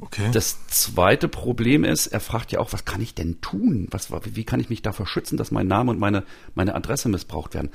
Okay. 0.00 0.30
Das 0.32 0.66
zweite 0.66 1.28
Problem 1.28 1.84
ist, 1.84 2.06
er 2.06 2.20
fragt 2.20 2.52
ja 2.52 2.60
auch, 2.60 2.72
was 2.72 2.86
kann 2.86 3.02
ich 3.02 3.14
denn 3.14 3.42
tun? 3.42 3.86
Was, 3.90 4.08
wie 4.34 4.44
kann 4.44 4.58
ich 4.58 4.70
mich 4.70 4.80
davor 4.80 5.06
schützen, 5.06 5.36
dass 5.36 5.50
mein 5.50 5.66
Name 5.66 5.90
und 5.90 6.00
meine, 6.00 6.24
meine 6.54 6.74
Adresse 6.74 7.10
missbraucht 7.10 7.52
werden? 7.52 7.70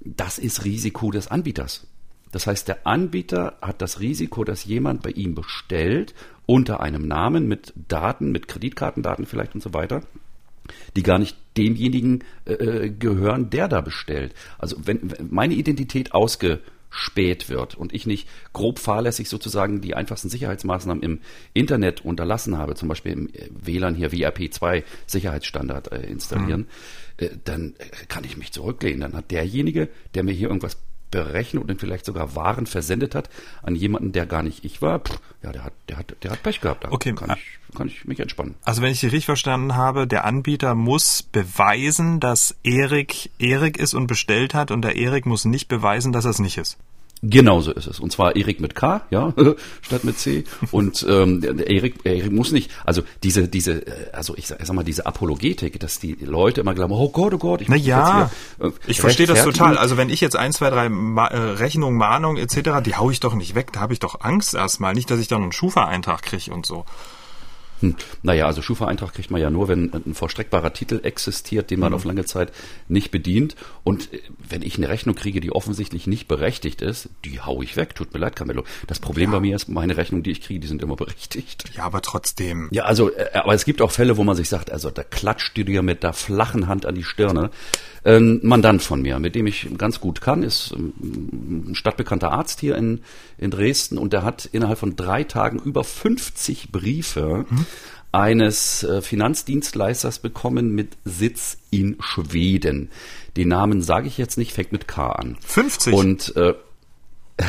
Das 0.00 0.38
ist 0.38 0.64
Risiko 0.64 1.10
des 1.10 1.28
Anbieters. 1.28 1.86
Das 2.32 2.46
heißt, 2.46 2.68
der 2.68 2.86
Anbieter 2.86 3.56
hat 3.62 3.80
das 3.80 4.00
Risiko, 4.00 4.44
dass 4.44 4.64
jemand 4.64 5.02
bei 5.02 5.10
ihm 5.10 5.34
bestellt 5.34 6.14
unter 6.44 6.80
einem 6.80 7.06
Namen 7.06 7.48
mit 7.48 7.72
Daten, 7.88 8.32
mit 8.32 8.48
Kreditkartendaten 8.48 9.26
vielleicht 9.26 9.54
und 9.54 9.62
so 9.62 9.72
weiter, 9.72 10.02
die 10.96 11.02
gar 11.02 11.18
nicht 11.18 11.36
demjenigen 11.56 12.24
äh, 12.44 12.52
äh 12.52 12.90
gehören, 12.90 13.50
der 13.50 13.68
da 13.68 13.80
bestellt. 13.80 14.34
Also 14.58 14.76
wenn, 14.84 15.00
wenn 15.02 15.28
meine 15.30 15.54
Identität 15.54 16.12
ausgespäht 16.96 17.48
wird 17.48 17.74
und 17.74 17.92
ich 17.92 18.06
nicht 18.06 18.28
grob 18.52 18.78
fahrlässig 18.78 19.28
sozusagen 19.28 19.80
die 19.80 19.94
einfachsten 19.94 20.28
Sicherheitsmaßnahmen 20.28 21.02
im 21.02 21.20
Internet 21.52 22.04
unterlassen 22.04 22.58
habe, 22.58 22.74
zum 22.74 22.88
Beispiel 22.88 23.12
im 23.12 23.28
WLAN 23.50 23.94
hier 23.94 24.10
WRP2 24.10 24.82
Sicherheitsstandard 25.06 25.92
äh, 25.92 26.06
installieren, 26.06 26.60
mhm 26.60 26.66
äh, 27.18 27.30
dann 27.44 27.74
kann 28.08 28.24
ich 28.24 28.36
mich 28.36 28.52
zurücklehnen. 28.52 29.00
Dann 29.00 29.14
hat 29.14 29.30
derjenige, 29.30 29.88
der 30.14 30.22
mir 30.22 30.32
hier 30.32 30.48
irgendwas 30.48 30.76
berechnet 31.10 31.68
und 31.68 31.80
vielleicht 31.80 32.04
sogar 32.04 32.34
Waren 32.34 32.66
versendet 32.66 33.14
hat 33.14 33.30
an 33.62 33.74
jemanden, 33.74 34.12
der 34.12 34.26
gar 34.26 34.42
nicht 34.42 34.64
ich 34.64 34.82
war, 34.82 35.00
pff, 35.00 35.18
ja, 35.42 35.52
der 35.52 35.64
hat, 35.64 35.72
der 35.88 35.96
hat, 35.98 36.16
der 36.22 36.30
hat 36.32 36.42
Pech 36.42 36.60
gehabt. 36.60 36.84
Da 36.84 36.92
okay. 36.92 37.14
kann 37.14 37.36
ich, 37.36 37.74
kann 37.76 37.88
ich 37.88 38.04
mich 38.04 38.20
entspannen. 38.20 38.54
Also 38.64 38.82
wenn 38.82 38.92
ich 38.92 39.00
dich 39.00 39.12
richtig 39.12 39.26
verstanden 39.26 39.76
habe, 39.76 40.06
der 40.06 40.24
Anbieter 40.24 40.74
muss 40.74 41.22
beweisen, 41.22 42.20
dass 42.20 42.56
Erik 42.62 43.30
Erik 43.38 43.78
ist 43.78 43.94
und 43.94 44.06
bestellt 44.06 44.54
hat 44.54 44.70
und 44.70 44.82
der 44.82 44.96
Erik 44.96 45.26
muss 45.26 45.44
nicht 45.44 45.68
beweisen, 45.68 46.12
dass 46.12 46.24
er 46.24 46.32
es 46.32 46.38
nicht 46.38 46.58
ist. 46.58 46.78
Genau 47.22 47.60
so 47.62 47.72
ist 47.72 47.86
es. 47.86 47.98
Und 47.98 48.12
zwar 48.12 48.36
Erik 48.36 48.60
mit 48.60 48.74
K, 48.74 49.00
ja, 49.10 49.32
statt 49.80 50.04
mit 50.04 50.18
C. 50.18 50.44
Und 50.70 51.04
ähm, 51.08 51.42
Erik, 51.66 51.94
Erik 52.04 52.30
muss 52.30 52.52
nicht, 52.52 52.70
also 52.84 53.02
diese, 53.22 53.48
diese, 53.48 53.86
äh, 53.86 54.12
also 54.12 54.36
ich 54.36 54.46
sag, 54.46 54.60
ich 54.60 54.66
sag 54.66 54.76
mal, 54.76 54.84
diese 54.84 55.06
Apologetik, 55.06 55.80
dass 55.80 55.98
die 55.98 56.14
Leute 56.20 56.60
immer 56.60 56.74
glauben, 56.74 56.92
oh 56.92 57.08
Gott, 57.08 57.32
oh 57.32 57.38
Gott, 57.38 57.62
ich 57.62 57.68
Na 57.68 57.76
ja, 57.76 58.30
hier, 58.58 58.68
äh, 58.68 58.72
ich 58.86 59.00
verstehe 59.00 59.26
das 59.26 59.44
total. 59.44 59.78
Also 59.78 59.96
wenn 59.96 60.10
ich 60.10 60.20
jetzt 60.20 60.36
ein, 60.36 60.52
zwei, 60.52 60.68
drei 60.68 60.90
Ma 60.90 61.28
äh, 61.28 61.38
Rechnungen, 61.38 61.96
Mahnungen 61.96 62.36
etc., 62.36 62.82
die 62.84 62.96
hau 62.96 63.10
ich 63.10 63.20
doch 63.20 63.34
nicht 63.34 63.54
weg, 63.54 63.72
da 63.72 63.80
habe 63.80 63.94
ich 63.94 63.98
doch 63.98 64.20
Angst 64.20 64.54
erstmal. 64.54 64.92
Nicht, 64.92 65.10
dass 65.10 65.18
ich 65.18 65.28
dann 65.28 65.42
einen 65.42 65.52
Schufa-Eintrag 65.52 66.22
kriege 66.22 66.52
und 66.52 66.66
so. 66.66 66.84
Hm. 67.80 67.96
Naja, 68.22 68.46
also 68.46 68.62
Schufa-Eintrag 68.62 69.12
kriegt 69.12 69.30
man 69.30 69.40
ja 69.40 69.50
nur, 69.50 69.68
wenn 69.68 69.92
ein 69.92 70.14
vollstreckbarer 70.14 70.72
Titel 70.72 71.00
existiert, 71.02 71.70
den 71.70 71.80
man 71.80 71.90
mhm. 71.90 71.96
auf 71.96 72.04
lange 72.04 72.24
Zeit 72.24 72.52
nicht 72.88 73.10
bedient. 73.10 73.56
Und 73.84 74.12
äh, 74.12 74.20
wenn 74.48 74.62
ich 74.62 74.76
eine 74.76 74.88
Rechnung 74.88 75.14
kriege, 75.14 75.40
die 75.40 75.52
offensichtlich 75.52 76.06
nicht 76.06 76.28
berechtigt 76.28 76.82
ist, 76.82 77.10
die 77.24 77.40
hau 77.40 77.62
ich 77.62 77.76
weg. 77.76 77.94
Tut 77.94 78.12
mir 78.12 78.20
leid, 78.20 78.36
Camillo. 78.36 78.64
Das 78.86 78.98
Problem 78.98 79.30
ja. 79.30 79.36
bei 79.36 79.40
mir 79.40 79.56
ist, 79.56 79.68
meine 79.68 79.96
Rechnungen, 79.96 80.22
die 80.22 80.30
ich 80.30 80.40
kriege, 80.40 80.60
die 80.60 80.68
sind 80.68 80.82
immer 80.82 80.96
berechtigt. 81.06 81.64
Ja, 81.74 81.84
aber 81.84 82.02
trotzdem. 82.02 82.68
Ja, 82.70 82.84
also, 82.84 83.10
äh, 83.10 83.30
aber 83.34 83.54
es 83.54 83.64
gibt 83.64 83.82
auch 83.82 83.90
Fälle, 83.90 84.16
wo 84.16 84.24
man 84.24 84.36
sich 84.36 84.48
sagt, 84.48 84.70
also 84.70 84.90
da 84.90 85.02
klatscht 85.02 85.56
dir 85.56 85.82
mit 85.82 86.02
der 86.02 86.12
flachen 86.12 86.68
Hand 86.68 86.86
an 86.86 86.94
die 86.94 87.04
Stirne. 87.04 87.50
Ein 88.04 88.38
Mandant 88.44 88.82
von 88.82 89.02
mir, 89.02 89.18
mit 89.18 89.34
dem 89.34 89.48
ich 89.48 89.68
ganz 89.76 89.98
gut 89.98 90.20
kann, 90.20 90.44
ist 90.44 90.72
ähm, 90.76 91.70
ein 91.70 91.74
stadtbekannter 91.74 92.30
Arzt 92.30 92.60
hier 92.60 92.76
in, 92.76 93.00
in 93.36 93.50
Dresden 93.50 93.98
und 93.98 94.12
der 94.12 94.22
hat 94.22 94.48
innerhalb 94.52 94.78
von 94.78 94.94
drei 94.94 95.24
Tagen 95.24 95.58
über 95.58 95.82
50 95.82 96.70
Briefe 96.70 97.46
mhm. 97.48 97.65
Eines 98.12 98.82
äh, 98.82 99.02
Finanzdienstleisters 99.02 100.20
bekommen 100.20 100.74
mit 100.74 100.96
Sitz 101.04 101.58
in 101.70 101.96
Schweden. 102.00 102.90
Den 103.36 103.48
Namen 103.48 103.82
sage 103.82 104.08
ich 104.08 104.16
jetzt 104.16 104.38
nicht, 104.38 104.52
fängt 104.52 104.72
mit 104.72 104.88
K 104.88 105.12
an. 105.12 105.36
50? 105.40 105.92
Und 105.92 106.36
äh, 106.36 106.54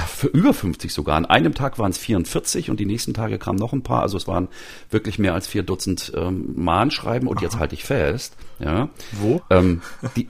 für 0.07 0.27
über 0.27 0.53
50 0.53 0.93
sogar. 0.93 1.15
An 1.15 1.25
einem 1.25 1.53
Tag 1.53 1.79
waren 1.79 1.91
es 1.91 1.97
44 1.97 2.69
und 2.69 2.79
die 2.79 2.86
nächsten 2.86 3.13
Tage 3.13 3.38
kamen 3.38 3.57
noch 3.57 3.71
ein 3.71 3.83
paar. 3.83 4.01
Also 4.01 4.17
es 4.17 4.27
waren 4.27 4.50
wirklich 4.89 5.17
mehr 5.17 5.33
als 5.33 5.47
vier 5.47 5.63
Dutzend 5.63 6.12
ähm, 6.15 6.53
Mahnschreiben 6.55 7.27
und 7.27 7.38
Aha. 7.38 7.45
jetzt 7.45 7.57
halte 7.57 7.75
ich 7.75 7.86
fest. 7.86 8.36
Ja, 8.59 8.89
Wo? 9.13 9.41
Ähm, 9.50 9.81
die, 10.17 10.27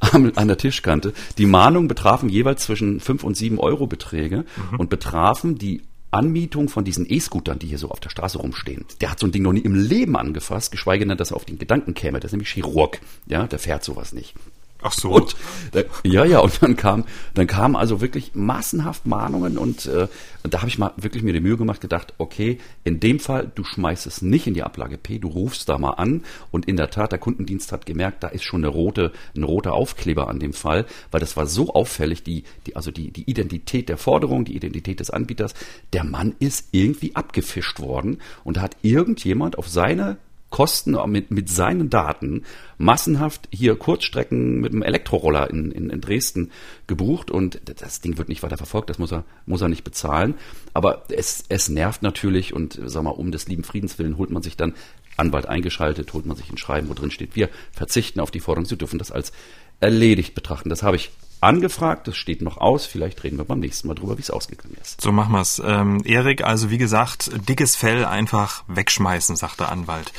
an 0.34 0.48
der 0.48 0.56
Tischkante. 0.56 1.12
Die 1.36 1.46
Mahnungen 1.46 1.88
betrafen 1.88 2.30
jeweils 2.30 2.64
zwischen 2.64 3.00
5 3.00 3.22
und 3.22 3.36
7 3.36 3.58
Euro 3.58 3.86
Beträge 3.86 4.44
mhm. 4.70 4.78
und 4.78 4.88
betrafen 4.88 5.58
die 5.58 5.82
Anmietung 6.10 6.68
von 6.68 6.84
diesen 6.84 7.06
E-Scootern, 7.08 7.58
die 7.58 7.68
hier 7.68 7.78
so 7.78 7.90
auf 7.90 8.00
der 8.00 8.10
Straße 8.10 8.38
rumstehen. 8.38 8.84
Der 9.00 9.10
hat 9.10 9.20
so 9.20 9.26
ein 9.26 9.32
Ding 9.32 9.42
noch 9.42 9.52
nie 9.52 9.60
im 9.60 9.74
Leben 9.74 10.16
angefasst, 10.16 10.72
geschweige 10.72 11.06
denn, 11.06 11.16
dass 11.16 11.30
er 11.30 11.36
auf 11.36 11.44
den 11.44 11.58
Gedanken 11.58 11.94
käme. 11.94 12.20
Das 12.20 12.30
ist 12.30 12.32
nämlich 12.32 12.50
Chirurg. 12.50 13.00
Ja, 13.26 13.46
der 13.46 13.58
fährt 13.58 13.84
sowas 13.84 14.12
nicht. 14.12 14.34
Ach 14.82 14.92
so. 14.92 15.10
Und, 15.10 15.36
äh, 15.72 15.84
ja, 16.04 16.24
ja, 16.24 16.38
und 16.40 16.62
dann 16.62 16.76
kam, 16.76 17.04
dann 17.34 17.46
kamen 17.46 17.76
also 17.76 18.00
wirklich 18.00 18.32
massenhaft 18.34 19.06
Mahnungen 19.06 19.58
und 19.58 19.86
äh, 19.86 20.08
da 20.42 20.58
habe 20.58 20.68
ich 20.68 20.78
mal 20.78 20.92
wirklich 20.96 21.22
mir 21.22 21.32
die 21.32 21.40
Mühe 21.40 21.56
gemacht, 21.56 21.80
gedacht, 21.80 22.14
okay, 22.18 22.58
in 22.84 22.98
dem 22.98 23.20
Fall, 23.20 23.50
du 23.54 23.62
schmeißt 23.62 24.06
es 24.06 24.22
nicht 24.22 24.46
in 24.46 24.54
die 24.54 24.62
Ablage 24.62 24.96
P, 24.96 25.18
du 25.18 25.28
rufst 25.28 25.68
da 25.68 25.78
mal 25.78 25.90
an 25.90 26.22
und 26.50 26.66
in 26.66 26.76
der 26.76 26.90
Tat, 26.90 27.12
der 27.12 27.18
Kundendienst 27.18 27.72
hat 27.72 27.84
gemerkt, 27.84 28.22
da 28.22 28.28
ist 28.28 28.44
schon 28.44 28.64
eine 28.64 28.68
rote, 28.68 29.12
ein 29.36 29.44
roter 29.44 29.74
Aufkleber 29.74 30.28
an 30.28 30.40
dem 30.40 30.54
Fall, 30.54 30.86
weil 31.10 31.20
das 31.20 31.36
war 31.36 31.46
so 31.46 31.74
auffällig, 31.74 32.22
die, 32.22 32.44
die, 32.66 32.76
also 32.76 32.90
die, 32.90 33.10
die 33.10 33.28
Identität 33.28 33.88
der 33.88 33.98
Forderung, 33.98 34.44
die 34.44 34.56
Identität 34.56 35.00
des 35.00 35.10
Anbieters, 35.10 35.54
der 35.92 36.04
Mann 36.04 36.34
ist 36.38 36.68
irgendwie 36.72 37.14
abgefischt 37.14 37.80
worden 37.80 38.18
und 38.44 38.56
da 38.56 38.62
hat 38.62 38.76
irgendjemand 38.82 39.58
auf 39.58 39.68
seine 39.68 40.16
Kosten 40.50 40.96
mit, 41.10 41.30
mit 41.30 41.48
seinen 41.48 41.90
Daten 41.90 42.42
massenhaft 42.76 43.48
hier 43.52 43.76
Kurzstrecken 43.76 44.60
mit 44.60 44.72
einem 44.72 44.82
Elektroroller 44.82 45.48
in, 45.48 45.70
in, 45.70 45.90
in 45.90 46.00
Dresden 46.00 46.50
gebucht 46.86 47.30
und 47.30 47.60
das 47.64 48.00
Ding 48.00 48.18
wird 48.18 48.28
nicht 48.28 48.42
weiter 48.42 48.56
verfolgt, 48.56 48.90
das 48.90 48.98
muss 48.98 49.12
er, 49.12 49.24
muss 49.46 49.62
er 49.62 49.68
nicht 49.68 49.84
bezahlen. 49.84 50.34
Aber 50.74 51.04
es, 51.08 51.44
es 51.48 51.68
nervt 51.68 52.02
natürlich 52.02 52.52
und 52.52 52.80
sag 52.84 53.02
mal, 53.04 53.10
um 53.10 53.30
des 53.30 53.46
lieben 53.48 53.64
Friedens 53.64 53.98
willen 53.98 54.18
holt 54.18 54.30
man 54.30 54.42
sich 54.42 54.56
dann 54.56 54.74
Anwalt 55.16 55.46
eingeschaltet, 55.46 56.12
holt 56.12 56.26
man 56.26 56.36
sich 56.36 56.50
ein 56.50 56.58
Schreiben, 56.58 56.88
wo 56.88 56.94
drin 56.94 57.10
steht, 57.10 57.36
wir 57.36 57.48
verzichten 57.72 58.20
auf 58.20 58.30
die 58.30 58.40
Forderung, 58.40 58.66
Sie 58.66 58.76
dürfen 58.76 58.98
das 58.98 59.12
als 59.12 59.32
erledigt 59.80 60.34
betrachten. 60.34 60.68
Das 60.68 60.82
habe 60.82 60.96
ich 60.96 61.10
angefragt, 61.40 62.08
das 62.08 62.16
steht 62.16 62.42
noch 62.42 62.58
aus. 62.58 62.86
Vielleicht 62.86 63.22
reden 63.24 63.38
wir 63.38 63.44
beim 63.44 63.60
nächsten 63.60 63.88
Mal 63.88 63.94
drüber, 63.94 64.16
wie 64.18 64.22
es 64.22 64.30
ausgegangen 64.30 64.76
ist. 64.80 65.00
So 65.00 65.12
machen 65.12 65.32
wir's. 65.32 65.60
Ähm, 65.64 66.02
Erik, 66.04 66.44
also 66.44 66.70
wie 66.70 66.78
gesagt, 66.78 67.30
dickes 67.48 67.76
Fell 67.76 68.04
einfach 68.04 68.64
wegschmeißen, 68.68 69.36
sagt 69.36 69.60
der 69.60 69.70
Anwalt. 69.70 70.12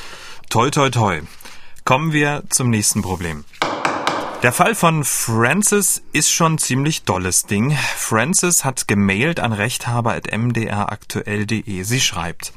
Toi, 0.50 0.70
toi, 0.70 0.90
toi. 0.90 1.22
Kommen 1.86 2.14
wir 2.14 2.44
zum 2.50 2.70
nächsten 2.70 3.02
Problem. 3.02 3.44
Der 4.44 4.52
Fall 4.52 4.74
von 4.74 5.04
Francis 5.04 6.02
ist 6.14 6.32
schon 6.32 6.58
ziemlich 6.58 7.04
dolles 7.04 7.46
Ding. 7.46 7.78
Francis 7.96 8.66
hat 8.66 8.88
gemailt 8.88 9.40
an 9.40 9.54
rechthaber.mdraktuell.de. 9.54 11.84
Sie 11.84 12.00
schreibt, 12.00 12.52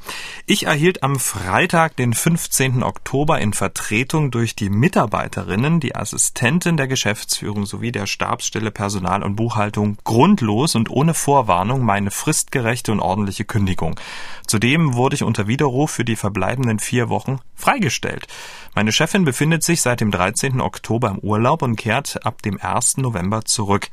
ich 0.46 0.64
erhielt 0.64 1.02
am 1.02 1.20
Freitag, 1.20 1.94
den 1.96 2.14
15. 2.14 2.82
Oktober 2.82 3.38
in 3.38 3.52
Vertretung 3.52 4.30
durch 4.30 4.56
die 4.56 4.70
Mitarbeiterinnen, 4.70 5.78
die 5.78 5.94
Assistentin 5.94 6.78
der 6.78 6.88
Geschäftsführung 6.88 7.66
sowie 7.66 7.92
der 7.92 8.06
Stabsstelle 8.06 8.70
Personal 8.70 9.22
und 9.22 9.36
Buchhaltung 9.36 9.98
grundlos 10.04 10.76
und 10.76 10.88
ohne 10.88 11.12
Vorwarnung 11.12 11.82
meine 11.82 12.10
fristgerechte 12.10 12.92
und 12.92 13.00
ordentliche 13.00 13.44
Kündigung. 13.44 14.00
Zudem 14.46 14.94
wurde 14.94 15.16
ich 15.16 15.22
unter 15.22 15.46
Widerruf 15.46 15.90
für 15.90 16.04
die 16.04 16.16
verbleibenden 16.16 16.78
vier 16.78 17.08
Wochen 17.08 17.38
freigestellt. 17.54 18.26
Meine 18.74 18.92
Chefin 18.92 19.24
befindet 19.24 19.62
sich 19.62 19.80
seit 19.80 20.00
dem 20.00 20.10
13. 20.10 20.60
Oktober 20.60 21.10
im 21.10 21.18
Urlaub 21.18 21.62
und 21.62 21.76
kehrt 21.76 22.24
ab 22.26 22.42
dem 22.42 22.60
1. 22.60 22.98
November 22.98 23.44
zurück. 23.44 23.88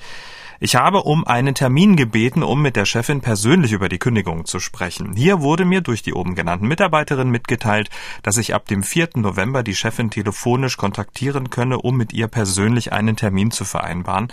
Ich 0.63 0.75
habe 0.75 1.01
um 1.01 1.25
einen 1.25 1.55
Termin 1.55 1.95
gebeten, 1.95 2.43
um 2.43 2.61
mit 2.61 2.75
der 2.75 2.85
Chefin 2.85 3.21
persönlich 3.21 3.71
über 3.71 3.89
die 3.89 3.97
Kündigung 3.97 4.45
zu 4.45 4.59
sprechen. 4.59 5.15
Hier 5.15 5.41
wurde 5.41 5.65
mir 5.65 5.81
durch 5.81 6.03
die 6.03 6.13
oben 6.13 6.35
genannten 6.35 6.67
Mitarbeiterin 6.67 7.31
mitgeteilt, 7.31 7.89
dass 8.21 8.37
ich 8.37 8.53
ab 8.53 8.67
dem 8.67 8.83
4. 8.83 9.09
November 9.15 9.63
die 9.63 9.73
Chefin 9.73 10.11
telefonisch 10.11 10.77
kontaktieren 10.77 11.49
könne, 11.49 11.79
um 11.79 11.97
mit 11.97 12.13
ihr 12.13 12.27
persönlich 12.27 12.93
einen 12.93 13.15
Termin 13.15 13.49
zu 13.49 13.65
vereinbaren. 13.65 14.31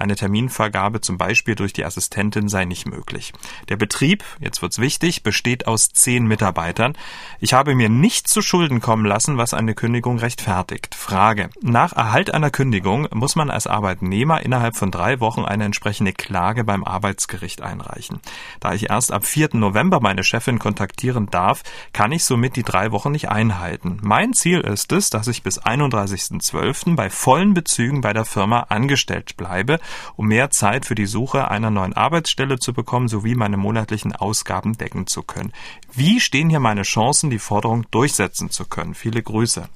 Eine 0.00 0.16
Terminvergabe 0.16 1.02
zum 1.02 1.18
Beispiel 1.18 1.54
durch 1.54 1.74
die 1.74 1.84
Assistentin 1.84 2.48
sei 2.48 2.64
nicht 2.64 2.86
möglich. 2.86 3.34
Der 3.68 3.76
Betrieb, 3.76 4.24
jetzt 4.40 4.62
wird's 4.62 4.78
wichtig, 4.78 5.22
besteht 5.22 5.66
aus 5.66 5.90
zehn 5.90 6.24
Mitarbeitern. 6.24 6.94
Ich 7.38 7.52
habe 7.52 7.74
mir 7.74 7.90
nicht 7.90 8.26
zu 8.26 8.40
Schulden 8.40 8.80
kommen 8.80 9.04
lassen, 9.04 9.36
was 9.36 9.52
eine 9.52 9.74
Kündigung 9.74 10.18
rechtfertigt. 10.18 10.94
Frage. 10.94 11.50
Nach 11.60 11.92
Erhalt 11.92 12.32
einer 12.32 12.50
Kündigung 12.50 13.08
muss 13.12 13.36
man 13.36 13.50
als 13.50 13.66
Arbeitnehmer 13.66 14.40
innerhalb 14.40 14.74
von 14.74 14.90
drei 14.90 15.20
Wochen 15.20 15.44
eine 15.44 15.64
entsprechende 15.66 16.14
Klage 16.14 16.64
beim 16.64 16.82
Arbeitsgericht 16.82 17.60
einreichen. 17.60 18.20
Da 18.58 18.72
ich 18.72 18.88
erst 18.88 19.12
ab 19.12 19.26
4. 19.26 19.50
November 19.52 20.00
meine 20.00 20.24
Chefin 20.24 20.58
kontaktieren 20.58 21.26
darf, 21.26 21.62
kann 21.92 22.12
ich 22.12 22.24
somit 22.24 22.56
die 22.56 22.62
drei 22.62 22.90
Wochen 22.90 23.12
nicht 23.12 23.28
einhalten. 23.28 23.98
Mein 24.00 24.32
Ziel 24.32 24.60
ist 24.60 24.92
es, 24.92 25.10
dass 25.10 25.28
ich 25.28 25.42
bis 25.42 25.60
31.12. 25.60 26.96
bei 26.96 27.10
vollen 27.10 27.52
Bezügen 27.52 28.00
bei 28.00 28.14
der 28.14 28.24
Firma 28.24 28.60
angestellt 28.70 29.36
bleibe 29.36 29.78
um 30.16 30.28
mehr 30.28 30.50
Zeit 30.50 30.86
für 30.86 30.94
die 30.94 31.06
Suche 31.06 31.50
einer 31.50 31.70
neuen 31.70 31.92
Arbeitsstelle 31.92 32.58
zu 32.58 32.72
bekommen 32.72 33.08
sowie 33.08 33.34
meine 33.34 33.56
monatlichen 33.56 34.14
Ausgaben 34.14 34.76
decken 34.76 35.06
zu 35.06 35.22
können. 35.22 35.52
Wie 35.92 36.20
stehen 36.20 36.50
hier 36.50 36.60
meine 36.60 36.82
Chancen, 36.82 37.30
die 37.30 37.38
Forderung 37.38 37.86
durchsetzen 37.90 38.50
zu 38.50 38.64
können? 38.64 38.94
Viele 38.94 39.22
Grüße. 39.22 39.68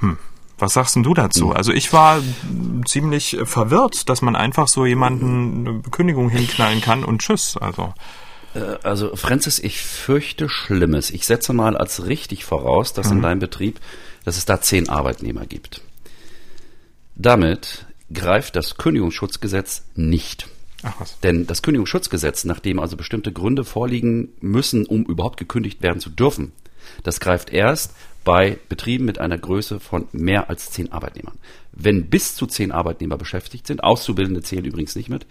Hm. 0.00 0.18
Was 0.58 0.72
sagst 0.72 0.96
denn 0.96 1.02
du 1.02 1.12
dazu? 1.12 1.52
Also 1.52 1.72
ich 1.72 1.92
war 1.92 2.20
ziemlich 2.86 3.36
verwirrt, 3.44 4.08
dass 4.08 4.22
man 4.22 4.36
einfach 4.36 4.68
so 4.68 4.86
jemanden 4.86 5.68
eine 5.68 5.82
Kündigung 5.90 6.30
hinknallen 6.30 6.80
kann 6.80 7.04
und 7.04 7.20
tschüss. 7.20 7.58
Also 7.58 7.92
äh, 8.56 8.78
also 8.82 9.14
Francis, 9.14 9.58
ich 9.58 9.80
fürchte 9.80 10.48
Schlimmes. 10.48 11.10
Ich 11.10 11.26
setze 11.26 11.52
mal 11.52 11.76
als 11.76 12.06
richtig 12.06 12.44
voraus, 12.44 12.92
dass 12.92 13.10
mhm. 13.10 13.16
in 13.16 13.22
deinem 13.22 13.38
Betrieb, 13.38 13.80
dass 14.24 14.38
es 14.38 14.46
da 14.46 14.60
zehn 14.60 14.88
Arbeitnehmer 14.88 15.46
gibt. 15.46 15.82
Damit 17.14 17.85
greift 18.12 18.56
das 18.56 18.76
Kündigungsschutzgesetz 18.76 19.84
nicht. 19.94 20.48
Ach 20.82 21.00
was. 21.00 21.18
Denn 21.20 21.46
das 21.46 21.62
Kündigungsschutzgesetz, 21.62 22.44
nachdem 22.44 22.78
also 22.78 22.96
bestimmte 22.96 23.32
Gründe 23.32 23.64
vorliegen 23.64 24.28
müssen, 24.40 24.86
um 24.86 25.04
überhaupt 25.04 25.38
gekündigt 25.38 25.82
werden 25.82 26.00
zu 26.00 26.10
dürfen, 26.10 26.52
das 27.02 27.20
greift 27.20 27.50
erst 27.50 27.92
bei 28.24 28.58
Betrieben 28.68 29.04
mit 29.04 29.18
einer 29.18 29.38
Größe 29.38 29.80
von 29.80 30.08
mehr 30.12 30.50
als 30.50 30.70
zehn 30.70 30.92
Arbeitnehmern. 30.92 31.38
Wenn 31.72 32.06
bis 32.06 32.34
zu 32.34 32.46
zehn 32.46 32.72
Arbeitnehmer 32.72 33.16
beschäftigt 33.16 33.66
sind, 33.66 33.84
Auszubildende 33.84 34.42
zählen 34.42 34.64
übrigens 34.64 34.96
nicht 34.96 35.08
mit, 35.08 35.26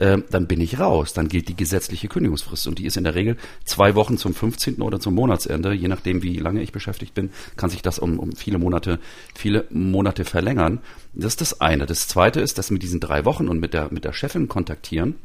äh, 0.00 0.18
dann 0.30 0.46
bin 0.46 0.60
ich 0.60 0.80
raus. 0.80 1.12
Dann 1.12 1.28
gilt 1.28 1.48
die 1.48 1.56
gesetzliche 1.56 2.08
Kündigungsfrist 2.08 2.66
und 2.66 2.78
die 2.78 2.86
ist 2.86 2.96
in 2.96 3.04
der 3.04 3.14
Regel 3.14 3.36
zwei 3.64 3.94
Wochen 3.94 4.18
zum 4.18 4.34
15. 4.34 4.82
oder 4.82 4.98
zum 4.98 5.14
Monatsende. 5.14 5.72
Je 5.72 5.88
nachdem, 5.88 6.22
wie 6.22 6.38
lange 6.38 6.62
ich 6.62 6.72
beschäftigt 6.72 7.14
bin, 7.14 7.30
kann 7.56 7.70
sich 7.70 7.82
das 7.82 7.98
um, 7.98 8.18
um 8.18 8.32
viele 8.32 8.58
Monate, 8.58 8.98
viele 9.34 9.66
Monate 9.70 10.24
verlängern. 10.24 10.80
Das 11.12 11.34
ist 11.34 11.40
das 11.40 11.60
eine. 11.60 11.86
Das 11.86 12.08
zweite 12.08 12.40
ist, 12.40 12.58
dass 12.58 12.70
mit 12.70 12.82
diesen 12.82 12.98
drei 12.98 13.24
Wochen 13.24 13.48
und 13.48 13.60
mit 13.60 13.74
der, 13.74 13.92
mit 13.92 14.04
der 14.04 14.12
Chefin 14.12 14.48
kontaktieren, 14.48 15.16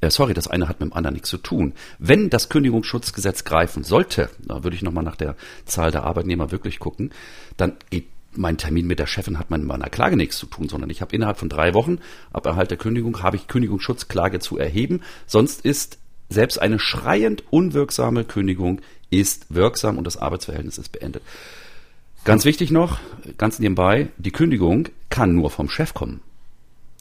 äh, 0.00 0.10
sorry, 0.10 0.34
das 0.34 0.48
eine 0.48 0.68
hat 0.68 0.80
mit 0.80 0.90
dem 0.90 0.92
anderen 0.92 1.14
nichts 1.14 1.30
zu 1.30 1.38
tun. 1.38 1.74
Wenn 1.98 2.30
das 2.30 2.48
Kündigungsschutzgesetz 2.48 3.44
greifen 3.44 3.84
sollte, 3.84 4.30
da 4.44 4.62
würde 4.62 4.76
ich 4.76 4.82
nochmal 4.82 5.04
nach 5.04 5.16
der 5.16 5.36
Zahl 5.64 5.90
der 5.90 6.04
Arbeitnehmer 6.04 6.50
wirklich 6.50 6.78
gucken, 6.78 7.10
dann 7.56 7.76
geht 7.90 8.06
mein 8.34 8.58
Termin 8.58 8.86
mit 8.86 8.98
der 8.98 9.06
Chefin 9.06 9.38
hat 9.38 9.50
mit 9.50 9.62
meiner 9.64 9.90
Klage 9.90 10.16
nichts 10.16 10.38
zu 10.38 10.46
tun, 10.46 10.68
sondern 10.68 10.90
ich 10.90 11.00
habe 11.00 11.14
innerhalb 11.14 11.38
von 11.38 11.48
drei 11.48 11.74
Wochen 11.74 11.98
ab 12.32 12.46
Erhalt 12.46 12.70
der 12.70 12.78
Kündigung 12.78 13.22
habe 13.22 13.36
ich 13.36 13.48
Kündigungsschutzklage 13.48 14.38
zu 14.40 14.58
erheben. 14.58 15.00
Sonst 15.26 15.64
ist 15.64 15.98
selbst 16.28 16.60
eine 16.60 16.78
schreiend 16.78 17.44
unwirksame 17.50 18.24
Kündigung 18.24 18.80
ist 19.10 19.54
wirksam 19.54 19.98
und 19.98 20.06
das 20.06 20.16
Arbeitsverhältnis 20.16 20.78
ist 20.78 20.90
beendet. 20.90 21.22
Ganz 22.24 22.44
wichtig 22.44 22.70
noch, 22.70 22.98
ganz 23.36 23.58
nebenbei, 23.58 24.08
die 24.16 24.30
Kündigung 24.30 24.88
kann 25.10 25.34
nur 25.34 25.50
vom 25.50 25.68
Chef 25.68 25.92
kommen. 25.92 26.20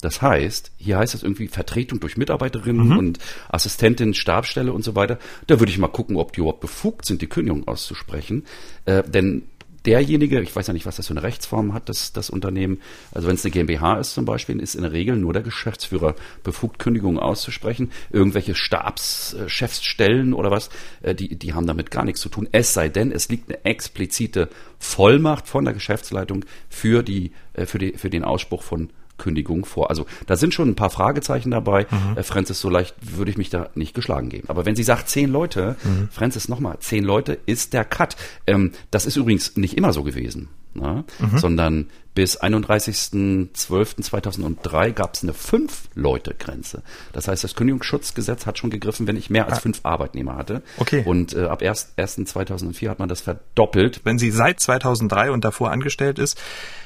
Das 0.01 0.21
heißt, 0.21 0.71
hier 0.77 0.97
heißt 0.97 1.13
es 1.13 1.21
irgendwie 1.21 1.47
Vertretung 1.47 1.99
durch 1.99 2.17
Mitarbeiterinnen 2.17 2.89
mhm. 2.89 2.97
und 2.97 3.19
Assistentin, 3.49 4.15
Stabsstelle 4.15 4.73
und 4.73 4.83
so 4.83 4.95
weiter. 4.95 5.19
Da 5.45 5.59
würde 5.59 5.71
ich 5.71 5.77
mal 5.77 5.87
gucken, 5.87 6.15
ob 6.15 6.33
die 6.33 6.39
überhaupt 6.39 6.59
befugt 6.59 7.05
sind, 7.05 7.21
die 7.21 7.27
Kündigung 7.27 7.67
auszusprechen. 7.67 8.45
Äh, 8.85 9.03
denn 9.03 9.43
derjenige, 9.85 10.41
ich 10.41 10.55
weiß 10.55 10.67
ja 10.67 10.73
nicht, 10.73 10.85
was 10.85 10.97
das 10.97 11.07
für 11.07 11.13
eine 11.13 11.23
Rechtsform 11.23 11.73
hat, 11.73 11.89
das, 11.89 12.13
das 12.13 12.29
Unternehmen, 12.29 12.81
also 13.11 13.27
wenn 13.27 13.35
es 13.35 13.43
eine 13.43 13.51
GmbH 13.51 13.99
ist 13.99 14.13
zum 14.13 14.25
Beispiel, 14.25 14.59
ist 14.59 14.75
in 14.75 14.83
der 14.83 14.91
Regel 14.91 15.15
nur 15.15 15.33
der 15.33 15.41
Geschäftsführer 15.41 16.15
befugt, 16.43 16.79
Kündigungen 16.79 17.19
auszusprechen. 17.19 17.91
Irgendwelche 18.11 18.55
Stabschefsstellen 18.55 20.33
oder 20.33 20.51
was, 20.51 20.69
äh, 21.01 21.15
die, 21.15 21.35
die 21.35 21.53
haben 21.53 21.67
damit 21.67 21.91
gar 21.91 22.05
nichts 22.05 22.21
zu 22.21 22.29
tun. 22.29 22.47
Es 22.51 22.73
sei 22.73 22.89
denn, 22.89 23.11
es 23.11 23.29
liegt 23.29 23.49
eine 23.49 23.65
explizite 23.65 24.49
Vollmacht 24.79 25.47
von 25.47 25.65
der 25.65 25.73
Geschäftsleitung 25.73 26.45
für 26.69 27.03
die, 27.03 27.31
äh, 27.53 27.65
für 27.65 27.79
die, 27.79 27.93
für 27.93 28.09
den 28.09 28.23
Ausspruch 28.23 28.63
von 28.63 28.89
Kündigung 29.17 29.65
vor. 29.65 29.89
Also 29.89 30.05
da 30.27 30.35
sind 30.35 30.53
schon 30.53 30.69
ein 30.69 30.75
paar 30.75 30.89
Fragezeichen 30.89 31.51
dabei. 31.51 31.87
Mhm. 31.89 32.17
Äh, 32.17 32.23
Francis, 32.23 32.59
so 32.59 32.69
leicht 32.69 32.95
würde 33.01 33.31
ich 33.31 33.37
mich 33.37 33.49
da 33.49 33.69
nicht 33.75 33.93
geschlagen 33.93 34.29
geben. 34.29 34.49
Aber 34.49 34.65
wenn 34.65 34.75
sie 34.75 34.83
sagt 34.83 35.09
zehn 35.09 35.31
Leute, 35.31 35.75
mhm. 35.83 36.09
Francis 36.11 36.49
nochmal, 36.49 36.77
zehn 36.79 37.03
Leute 37.03 37.37
ist 37.45 37.73
der 37.73 37.85
Cut. 37.85 38.15
Ähm, 38.47 38.71
das 38.91 39.05
ist 39.05 39.15
übrigens 39.15 39.55
nicht 39.57 39.77
immer 39.77 39.93
so 39.93 40.03
gewesen. 40.03 40.49
Na, 40.73 41.03
mhm. 41.19 41.37
sondern 41.37 41.87
bis 42.13 42.41
31.12.2003 42.41 44.91
gab 44.91 45.15
es 45.15 45.23
eine 45.23 45.33
Fünf-Leute-Grenze. 45.33 46.83
Das 47.13 47.27
heißt, 47.27 47.43
das 47.43 47.55
Kündigungsschutzgesetz 47.55 48.45
hat 48.45 48.57
schon 48.57 48.69
gegriffen, 48.69 49.07
wenn 49.07 49.15
ich 49.15 49.29
mehr 49.29 49.47
als 49.47 49.59
ah. 49.59 49.61
fünf 49.61 49.79
Arbeitnehmer 49.83 50.35
hatte. 50.35 50.61
Okay. 50.77 51.03
Und 51.05 51.33
äh, 51.33 51.45
ab 51.45 51.61
1.1.2004 51.61 52.89
hat 52.89 52.99
man 52.99 53.07
das 53.07 53.21
verdoppelt. 53.21 54.01
Wenn 54.03 54.19
sie 54.19 54.31
seit 54.31 54.59
2003 54.59 55.31
und 55.31 55.45
davor 55.45 55.71
angestellt 55.71 56.19
ist, 56.19 56.37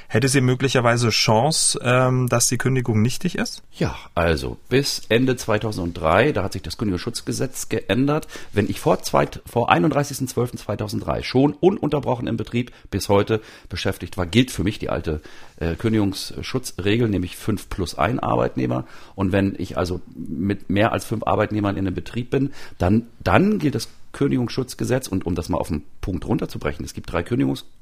Hätte 0.07 0.27
sie 0.27 0.41
möglicherweise 0.41 1.09
Chance, 1.09 1.79
ähm, 1.83 2.29
dass 2.29 2.47
die 2.47 2.57
Kündigung 2.57 3.01
nichtig 3.01 3.37
ist? 3.37 3.63
Ja, 3.73 3.95
also 4.13 4.57
bis 4.69 5.01
Ende 5.09 5.35
2003, 5.35 6.31
da 6.31 6.43
hat 6.43 6.53
sich 6.53 6.61
das 6.61 6.77
Kündigungsschutzgesetz 6.77 7.69
geändert. 7.69 8.27
Wenn 8.53 8.69
ich 8.69 8.79
vor, 8.79 8.99
vor 9.45 9.71
31.12.2003 9.71 11.23
schon 11.23 11.53
ununterbrochen 11.53 12.27
im 12.27 12.37
Betrieb 12.37 12.71
bis 12.91 13.09
heute 13.09 13.41
beschäftigt 13.75 14.15
war, 14.15 14.25
gilt 14.25 14.51
für 14.51 14.63
mich 14.63 14.79
die 14.79 14.89
alte 14.89 15.21
äh, 15.59 15.75
Kündigungsschutzregel, 15.75 17.09
nämlich 17.09 17.35
fünf 17.35 17.69
plus 17.69 17.97
ein 17.97 18.19
Arbeitnehmer. 18.21 18.85
Und 19.15 19.33
wenn 19.33 19.53
ich 19.57 19.77
also 19.77 19.99
mit 20.15 20.69
mehr 20.69 20.93
als 20.93 21.03
fünf 21.03 21.23
Arbeitnehmern 21.27 21.75
in 21.75 21.85
einem 21.85 21.93
Betrieb 21.93 22.29
bin, 22.29 22.53
dann, 22.77 23.07
dann 23.21 23.59
gilt 23.59 23.75
das 23.75 23.89
Kündigungsschutzgesetz. 24.13 25.09
Und 25.09 25.25
um 25.25 25.35
das 25.35 25.49
mal 25.49 25.57
auf 25.57 25.67
den 25.67 25.83
Punkt 25.99 26.25
runterzubrechen, 26.25 26.85
es 26.85 26.93
gibt 26.93 27.11
drei 27.11 27.21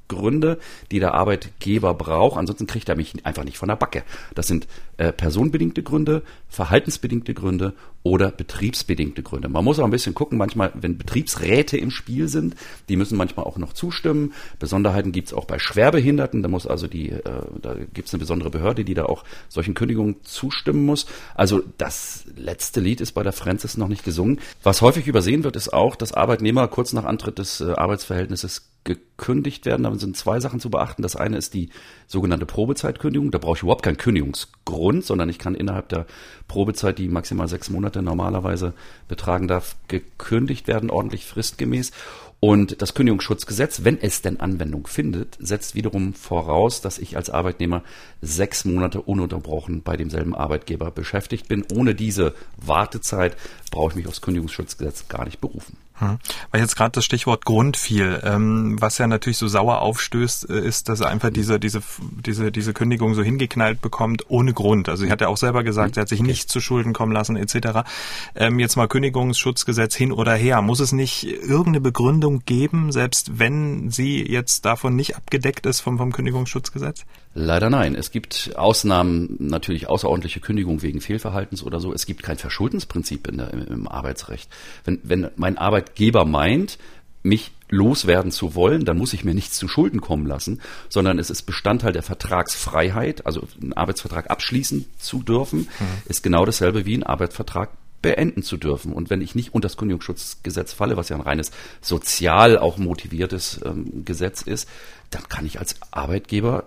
Kündigungsgründe, 0.08 0.58
die 0.90 1.00
der 1.00 1.14
Arbeitgeber 1.14 1.94
braucht. 1.94 2.38
Ansonsten 2.38 2.66
kriegt 2.66 2.88
er 2.88 2.96
mich 2.96 3.14
einfach 3.24 3.44
nicht 3.44 3.58
von 3.58 3.68
der 3.68 3.76
Backe. 3.76 4.02
Das 4.34 4.46
sind 4.46 4.66
äh, 4.96 5.12
personenbedingte 5.12 5.82
Gründe, 5.82 6.22
verhaltensbedingte 6.48 7.34
Gründe 7.34 7.74
oder 8.02 8.30
betriebsbedingte 8.30 9.22
Gründe. 9.22 9.48
Man 9.48 9.64
muss 9.64 9.78
auch 9.78 9.84
ein 9.84 9.90
bisschen 9.90 10.14
gucken, 10.14 10.36
manchmal, 10.36 10.72
wenn 10.74 10.98
Betriebsräte 10.98 11.78
im 11.78 11.90
Spiel 11.90 12.28
sind, 12.28 12.54
die 12.88 12.96
müssen 12.96 13.16
manchmal 13.16 13.46
auch 13.46 13.56
noch 13.56 13.72
zustimmen. 13.72 14.34
Besonderheiten 14.58 15.10
gibt 15.12 15.28
es 15.28 15.34
auch 15.34 15.46
bei 15.46 15.58
Schwerbehinderten. 15.58 16.42
Da 16.42 16.48
muss 16.48 16.66
also 16.66 16.86
die, 16.86 17.10
äh, 17.10 17.22
da 17.62 17.74
gibt 17.94 18.08
es 18.08 18.14
eine 18.14 18.20
besondere 18.20 18.50
Behörde, 18.50 18.84
die 18.84 18.94
da 18.94 19.06
auch 19.06 19.24
solchen 19.48 19.74
Kündigungen 19.74 20.16
zustimmen 20.22 20.84
muss. 20.84 21.06
Also 21.34 21.62
das 21.78 22.24
letzte 22.36 22.80
Lied 22.80 23.00
ist 23.00 23.12
bei 23.12 23.22
der 23.22 23.32
Francis 23.32 23.76
noch 23.76 23.88
nicht 23.88 24.04
gesungen. 24.04 24.38
Was 24.62 24.82
häufig 24.82 25.06
übersehen 25.06 25.44
wird, 25.44 25.56
ist 25.56 25.72
auch, 25.72 25.96
dass 25.96 26.12
Arbeitnehmer 26.12 26.68
kurz 26.68 26.92
nach 26.92 27.04
Antritt 27.04 27.38
des 27.38 27.62
äh, 27.62 27.72
Arbeitsverhältnisses 27.72 28.68
gekündigt 28.84 29.66
werden. 29.66 29.84
Da 29.84 29.94
sind 29.94 30.16
zwei 30.16 30.40
Sachen 30.40 30.60
zu 30.60 30.70
beachten. 30.70 31.02
Das 31.02 31.16
eine 31.16 31.36
ist 31.36 31.54
die 31.54 31.70
sogenannte 32.06 32.46
Probezeitkündigung. 32.46 33.30
Da 33.30 33.38
brauche 33.38 33.56
ich 33.56 33.62
überhaupt 33.62 33.82
keinen 33.82 33.96
Kündigungsgrund, 33.96 35.04
sondern 35.04 35.28
ich 35.28 35.38
kann 35.38 35.54
innerhalb 35.54 35.88
der 35.88 36.06
Probezeit, 36.48 36.98
die 36.98 37.08
maximal 37.08 37.48
sechs 37.48 37.70
Monate 37.70 38.02
normalerweise 38.02 38.74
betragen 39.08 39.48
darf, 39.48 39.76
gekündigt 39.88 40.68
werden, 40.68 40.90
ordentlich 40.90 41.24
fristgemäß. 41.24 41.92
Und 42.40 42.82
das 42.82 42.92
Kündigungsschutzgesetz, 42.92 43.84
wenn 43.84 43.98
es 43.98 44.20
denn 44.20 44.38
Anwendung 44.38 44.86
findet, 44.86 45.38
setzt 45.40 45.74
wiederum 45.74 46.12
voraus, 46.12 46.82
dass 46.82 46.98
ich 46.98 47.16
als 47.16 47.30
Arbeitnehmer 47.30 47.82
sechs 48.20 48.66
Monate 48.66 49.00
ununterbrochen 49.00 49.82
bei 49.82 49.96
demselben 49.96 50.34
Arbeitgeber 50.34 50.90
beschäftigt 50.90 51.48
bin. 51.48 51.64
Ohne 51.74 51.94
diese 51.94 52.34
Wartezeit 52.58 53.38
brauche 53.70 53.92
ich 53.92 53.96
mich 53.96 54.06
aufs 54.08 54.20
Kündigungsschutzgesetz 54.20 55.08
gar 55.08 55.24
nicht 55.24 55.40
berufen. 55.40 55.78
Hm. 55.98 56.18
Weil 56.50 56.60
jetzt 56.60 56.74
gerade 56.74 56.90
das 56.90 57.04
Stichwort 57.04 57.44
Grund 57.44 57.76
fiel, 57.76 58.20
ähm, 58.24 58.76
was 58.80 58.98
ja 58.98 59.06
natürlich 59.06 59.38
so 59.38 59.46
sauer 59.46 59.80
aufstößt, 59.80 60.50
äh, 60.50 60.60
ist, 60.60 60.88
dass 60.88 61.00
er 61.00 61.08
einfach 61.08 61.30
diese, 61.30 61.60
diese, 61.60 61.82
diese, 62.00 62.50
diese 62.50 62.72
Kündigung 62.72 63.14
so 63.14 63.22
hingeknallt 63.22 63.80
bekommt 63.80 64.28
ohne 64.28 64.52
Grund. 64.52 64.88
Also 64.88 65.04
sie 65.04 65.10
hat 65.12 65.20
ja 65.20 65.28
auch 65.28 65.36
selber 65.36 65.62
gesagt, 65.62 65.90
mhm. 65.90 65.94
sie 65.94 66.00
hat 66.00 66.08
sich 66.08 66.20
nicht 66.20 66.50
zu 66.50 66.60
Schulden 66.60 66.94
kommen 66.94 67.12
lassen 67.12 67.36
etc. 67.36 67.86
Ähm, 68.34 68.58
jetzt 68.58 68.74
mal 68.74 68.88
Kündigungsschutzgesetz 68.88 69.94
hin 69.94 70.10
oder 70.10 70.34
her. 70.34 70.62
Muss 70.62 70.80
es 70.80 70.90
nicht 70.90 71.24
irgendeine 71.24 71.80
Begründung 71.80 72.44
geben, 72.44 72.90
selbst 72.90 73.38
wenn 73.38 73.90
sie 73.90 74.20
jetzt 74.26 74.64
davon 74.64 74.96
nicht 74.96 75.16
abgedeckt 75.16 75.64
ist 75.64 75.80
vom, 75.80 75.98
vom 75.98 76.12
Kündigungsschutzgesetz? 76.12 77.04
Leider 77.36 77.68
nein. 77.68 77.96
Es 77.96 78.12
gibt 78.12 78.52
Ausnahmen, 78.54 79.36
natürlich 79.40 79.88
außerordentliche 79.88 80.38
Kündigung 80.38 80.82
wegen 80.82 81.00
Fehlverhaltens 81.00 81.64
oder 81.64 81.80
so. 81.80 81.92
Es 81.92 82.06
gibt 82.06 82.22
kein 82.22 82.38
Verschuldensprinzip 82.38 83.26
in 83.26 83.38
der, 83.38 83.52
im, 83.52 83.66
im 83.66 83.88
Arbeitsrecht. 83.88 84.48
Wenn, 84.84 85.00
wenn 85.02 85.30
mein 85.34 85.58
Arbeitgeber 85.84 86.24
meint, 86.24 86.78
mich 87.22 87.52
loswerden 87.68 88.30
zu 88.30 88.54
wollen, 88.54 88.84
dann 88.84 88.98
muss 88.98 89.12
ich 89.12 89.24
mir 89.24 89.34
nichts 89.34 89.58
zu 89.58 89.68
Schulden 89.68 90.00
kommen 90.00 90.26
lassen, 90.26 90.60
sondern 90.88 91.18
es 91.18 91.30
ist 91.30 91.42
Bestandteil 91.42 91.92
der 91.92 92.02
Vertragsfreiheit, 92.02 93.26
also 93.26 93.46
einen 93.60 93.72
Arbeitsvertrag 93.72 94.30
abschließen 94.30 94.86
zu 94.98 95.22
dürfen, 95.22 95.60
mhm. 95.60 95.68
ist 96.06 96.22
genau 96.22 96.44
dasselbe 96.44 96.86
wie 96.86 96.96
ein 96.96 97.02
Arbeitsvertrag 97.02 97.70
beenden 98.02 98.42
zu 98.42 98.58
dürfen. 98.58 98.92
Und 98.92 99.08
wenn 99.08 99.22
ich 99.22 99.34
nicht 99.34 99.54
unter 99.54 99.66
das 99.66 99.78
Kündigungsschutzgesetz 99.78 100.74
falle, 100.74 100.96
was 100.96 101.08
ja 101.08 101.16
ein 101.16 101.22
reines 101.22 101.50
sozial 101.80 102.58
auch 102.58 102.76
motiviertes 102.76 103.60
ähm, 103.64 104.04
Gesetz 104.04 104.42
ist, 104.42 104.68
dann 105.10 105.26
kann 105.28 105.46
ich 105.46 105.58
als 105.58 105.76
Arbeitgeber 105.90 106.64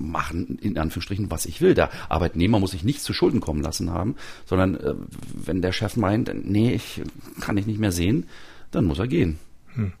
machen, 0.00 0.58
in 0.60 0.78
Anführungsstrichen, 0.78 1.30
was 1.30 1.46
ich 1.46 1.60
will. 1.60 1.74
Der 1.74 1.90
Arbeitnehmer 2.10 2.58
muss 2.60 2.72
sich 2.72 2.84
nichts 2.84 3.04
zu 3.04 3.12
Schulden 3.12 3.40
kommen 3.40 3.62
lassen 3.62 3.90
haben, 3.90 4.16
sondern 4.44 4.76
äh, 4.76 4.94
wenn 5.34 5.62
der 5.62 5.72
Chef 5.72 5.96
meint, 5.96 6.32
nee, 6.44 6.72
ich 6.72 7.02
kann 7.40 7.56
ich 7.56 7.66
nicht 7.66 7.80
mehr 7.80 7.92
sehen, 7.92 8.26
dann 8.70 8.84
muss 8.84 8.98
er 8.98 9.08
gehen. 9.08 9.38
Hm. 9.74 9.92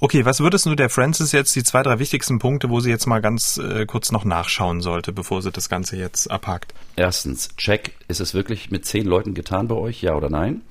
Okay, 0.00 0.24
was 0.24 0.40
würdest 0.40 0.66
du 0.66 0.74
der 0.74 0.90
Francis 0.90 1.32
jetzt 1.32 1.54
die 1.54 1.62
zwei, 1.62 1.82
drei 1.82 1.98
wichtigsten 1.98 2.38
Punkte, 2.38 2.68
wo 2.68 2.80
sie 2.80 2.90
jetzt 2.90 3.06
mal 3.06 3.22
ganz 3.22 3.58
äh, 3.58 3.86
kurz 3.86 4.12
noch 4.12 4.24
nachschauen 4.24 4.80
sollte, 4.80 5.12
bevor 5.12 5.40
sie 5.40 5.52
das 5.52 5.68
Ganze 5.68 5.96
jetzt 5.96 6.30
abhakt? 6.30 6.74
Erstens, 6.96 7.56
check, 7.56 7.92
ist 8.08 8.20
es 8.20 8.34
wirklich 8.34 8.70
mit 8.70 8.84
zehn 8.84 9.06
Leuten 9.06 9.34
getan 9.34 9.68
bei 9.68 9.76
euch, 9.76 10.02
ja 10.02 10.14
oder 10.14 10.30
nein? 10.30 10.62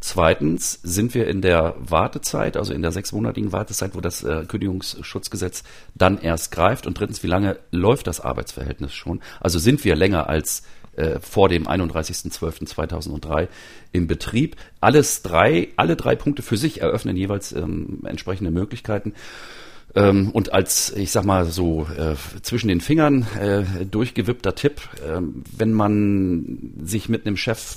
Zweitens 0.00 0.78
sind 0.82 1.14
wir 1.14 1.26
in 1.26 1.42
der 1.42 1.74
Wartezeit, 1.78 2.56
also 2.56 2.72
in 2.72 2.82
der 2.82 2.92
sechsmonatigen 2.92 3.52
Wartezeit, 3.52 3.94
wo 3.94 4.00
das 4.00 4.22
äh, 4.22 4.44
Kündigungsschutzgesetz 4.46 5.64
dann 5.94 6.20
erst 6.20 6.52
greift. 6.52 6.86
Und 6.86 6.98
drittens, 6.98 7.22
wie 7.22 7.28
lange 7.28 7.58
läuft 7.72 8.06
das 8.06 8.20
Arbeitsverhältnis 8.20 8.94
schon? 8.94 9.20
Also 9.40 9.58
sind 9.58 9.84
wir 9.84 9.96
länger 9.96 10.28
als 10.28 10.62
äh, 10.98 11.18
vor 11.20 11.48
dem 11.48 11.66
31.12.2003 11.66 13.48
im 13.92 14.06
Betrieb. 14.06 14.56
Alles 14.80 15.22
drei, 15.22 15.68
alle 15.76 15.96
drei 15.96 16.14
Punkte 16.14 16.42
für 16.42 16.56
sich 16.56 16.80
eröffnen 16.80 17.16
jeweils 17.16 17.52
ähm, 17.52 18.00
entsprechende 18.04 18.50
Möglichkeiten. 18.50 19.14
Ähm, 19.94 20.30
und 20.32 20.52
als, 20.52 20.92
ich 20.94 21.10
sag 21.10 21.24
mal 21.24 21.46
so, 21.46 21.86
äh, 21.96 22.14
zwischen 22.42 22.68
den 22.68 22.80
Fingern 22.80 23.26
äh, 23.40 23.86
durchgewippter 23.86 24.54
Tipp, 24.54 24.80
äh, 24.96 25.20
wenn 25.56 25.72
man 25.72 26.72
sich 26.84 27.08
mit 27.08 27.26
einem 27.26 27.36
Chef 27.36 27.76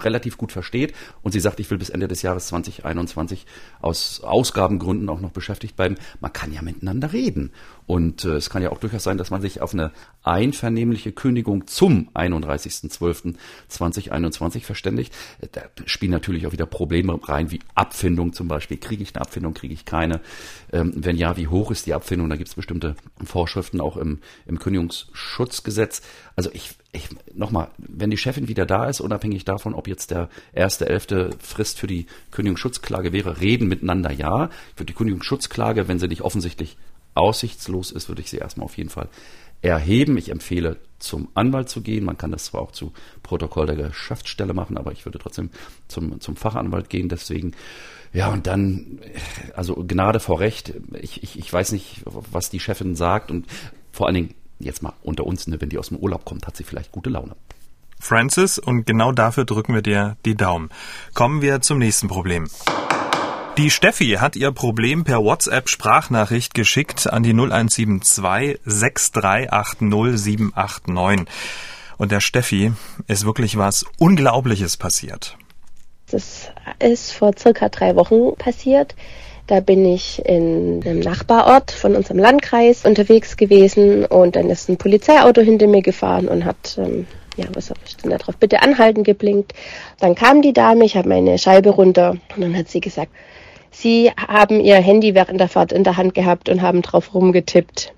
relativ 0.00 0.36
gut 0.36 0.52
versteht 0.52 0.94
und 1.22 1.32
sie 1.32 1.40
sagt, 1.40 1.60
ich 1.60 1.70
will 1.70 1.78
bis 1.78 1.90
Ende 1.90 2.08
des 2.08 2.22
Jahres 2.22 2.48
2021 2.48 3.46
aus 3.80 4.20
Ausgabengründen 4.20 5.08
auch 5.08 5.20
noch 5.20 5.32
beschäftigt 5.32 5.76
bleiben. 5.76 5.96
Man 6.20 6.32
kann 6.32 6.52
ja 6.52 6.62
miteinander 6.62 7.12
reden. 7.12 7.52
Und 7.90 8.24
äh, 8.24 8.36
es 8.36 8.50
kann 8.50 8.62
ja 8.62 8.70
auch 8.70 8.78
durchaus 8.78 9.02
sein, 9.02 9.18
dass 9.18 9.30
man 9.30 9.42
sich 9.42 9.62
auf 9.62 9.74
eine 9.74 9.90
einvernehmliche 10.22 11.10
Kündigung 11.10 11.66
zum 11.66 12.08
31.12.2021 12.14 14.60
verständigt. 14.60 15.12
Da 15.50 15.62
spielen 15.86 16.12
natürlich 16.12 16.46
auch 16.46 16.52
wieder 16.52 16.66
Probleme 16.66 17.18
rein, 17.20 17.50
wie 17.50 17.58
Abfindung 17.74 18.32
zum 18.32 18.46
Beispiel. 18.46 18.76
Kriege 18.76 19.02
ich 19.02 19.16
eine 19.16 19.22
Abfindung, 19.22 19.54
kriege 19.54 19.74
ich 19.74 19.84
keine? 19.84 20.20
Ähm, 20.72 20.92
wenn 20.94 21.16
ja, 21.16 21.36
wie 21.36 21.48
hoch 21.48 21.72
ist 21.72 21.86
die 21.86 21.94
Abfindung? 21.94 22.30
Da 22.30 22.36
gibt 22.36 22.48
es 22.48 22.54
bestimmte 22.54 22.94
Vorschriften 23.24 23.80
auch 23.80 23.96
im, 23.96 24.20
im 24.46 24.60
Kündigungsschutzgesetz. 24.60 26.02
Also 26.36 26.50
ich, 26.52 26.76
ich 26.92 27.08
nochmal, 27.34 27.70
wenn 27.78 28.10
die 28.10 28.16
Chefin 28.16 28.48
wieder 28.48 28.66
da 28.66 28.86
ist, 28.86 29.00
unabhängig 29.00 29.44
davon, 29.44 29.74
ob 29.74 29.86
jetzt 29.86 30.10
der 30.10 30.28
erste, 30.52 30.88
elfte 30.88 31.30
Frist 31.38 31.78
für 31.78 31.86
die 31.86 32.06
Kündigungsschutzklage 32.32 33.12
wäre, 33.12 33.40
reden 33.40 33.68
miteinander 33.68 34.10
ja. 34.10 34.50
Für 34.74 34.84
die 34.84 34.92
Kündigungsschutzklage, 34.92 35.86
wenn 35.86 36.00
sie 36.00 36.08
nicht 36.08 36.22
offensichtlich 36.22 36.76
aussichtslos 37.14 37.92
ist, 37.92 38.08
würde 38.08 38.22
ich 38.22 38.30
sie 38.30 38.38
erstmal 38.38 38.64
auf 38.64 38.76
jeden 38.76 38.90
Fall 38.90 39.08
erheben. 39.62 40.16
Ich 40.16 40.30
empfehle, 40.30 40.78
zum 40.98 41.28
Anwalt 41.34 41.68
zu 41.68 41.80
gehen. 41.80 42.04
Man 42.04 42.18
kann 42.18 42.32
das 42.32 42.46
zwar 42.46 42.62
auch 42.62 42.72
zu 42.72 42.92
Protokoll 43.22 43.66
der 43.66 43.76
Geschäftsstelle 43.76 44.54
machen, 44.54 44.76
aber 44.76 44.92
ich 44.92 45.04
würde 45.04 45.18
trotzdem 45.18 45.50
zum, 45.86 46.20
zum 46.20 46.36
Fachanwalt 46.36 46.90
gehen. 46.90 47.08
Deswegen, 47.08 47.52
ja, 48.12 48.32
und 48.32 48.46
dann, 48.46 49.00
also 49.54 49.74
Gnade 49.74 50.18
vor 50.18 50.40
Recht. 50.40 50.74
Ich, 51.00 51.22
ich, 51.22 51.38
ich 51.38 51.52
weiß 51.52 51.72
nicht, 51.72 52.02
was 52.04 52.50
die 52.50 52.60
Chefin 52.60 52.96
sagt 52.96 53.30
und 53.30 53.46
vor 53.92 54.06
allen 54.06 54.14
Dingen, 54.14 54.34
jetzt 54.60 54.82
mal 54.82 54.92
unter 55.02 55.26
uns, 55.26 55.46
ne, 55.46 55.60
wenn 55.60 55.68
die 55.68 55.78
aus 55.78 55.88
dem 55.88 55.98
Urlaub 55.98 56.24
kommt, 56.24 56.46
hat 56.46 56.56
sie 56.56 56.64
vielleicht 56.64 56.92
gute 56.92 57.10
Laune. 57.10 57.34
Francis, 57.98 58.58
und 58.58 58.86
genau 58.86 59.12
dafür 59.12 59.44
drücken 59.44 59.74
wir 59.74 59.82
dir 59.82 60.16
die 60.24 60.34
Daumen. 60.34 60.70
Kommen 61.14 61.42
wir 61.42 61.60
zum 61.60 61.78
nächsten 61.78 62.08
Problem. 62.08 62.48
Die 63.58 63.70
Steffi 63.70 64.16
hat 64.18 64.36
ihr 64.36 64.52
Problem 64.52 65.04
per 65.04 65.22
WhatsApp-Sprachnachricht 65.22 66.54
geschickt 66.54 67.12
an 67.12 67.22
die 67.22 67.34
0172 67.34 68.60
6380 68.64 70.18
789. 70.18 71.26
Und 71.98 72.10
der 72.10 72.20
Steffi 72.20 72.72
ist 73.06 73.26
wirklich 73.26 73.58
was 73.58 73.84
Unglaubliches 73.98 74.78
passiert. 74.78 75.36
Das 76.10 76.48
ist 76.78 77.12
vor 77.12 77.32
circa 77.38 77.68
drei 77.68 77.94
Wochen 77.96 78.34
passiert. 78.36 78.94
Da 79.50 79.58
bin 79.58 79.84
ich 79.84 80.24
in 80.24 80.80
einem 80.84 81.00
Nachbarort 81.00 81.72
von 81.72 81.96
unserem 81.96 82.18
Landkreis 82.18 82.84
unterwegs 82.84 83.36
gewesen 83.36 84.04
und 84.04 84.36
dann 84.36 84.48
ist 84.48 84.68
ein 84.68 84.76
Polizeiauto 84.76 85.40
hinter 85.40 85.66
mir 85.66 85.82
gefahren 85.82 86.28
und 86.28 86.44
hat, 86.44 86.78
ähm, 86.78 87.08
ja, 87.36 87.46
was 87.52 87.72
stand 87.84 88.12
da 88.12 88.18
drauf, 88.18 88.36
bitte 88.36 88.62
anhalten 88.62 89.02
geblinkt. 89.02 89.54
Dann 89.98 90.14
kam 90.14 90.40
die 90.40 90.52
Dame, 90.52 90.84
ich 90.84 90.96
habe 90.96 91.08
meine 91.08 91.36
Scheibe 91.36 91.70
runter 91.70 92.12
und 92.36 92.42
dann 92.44 92.56
hat 92.56 92.68
sie 92.68 92.80
gesagt, 92.80 93.10
Sie 93.72 94.12
haben 94.16 94.60
Ihr 94.60 94.76
Handy 94.76 95.16
während 95.16 95.40
der 95.40 95.48
Fahrt 95.48 95.72
in 95.72 95.82
der 95.82 95.96
Hand 95.96 96.14
gehabt 96.14 96.48
und 96.48 96.62
haben 96.62 96.82
drauf 96.82 97.12
rumgetippt. 97.12 97.92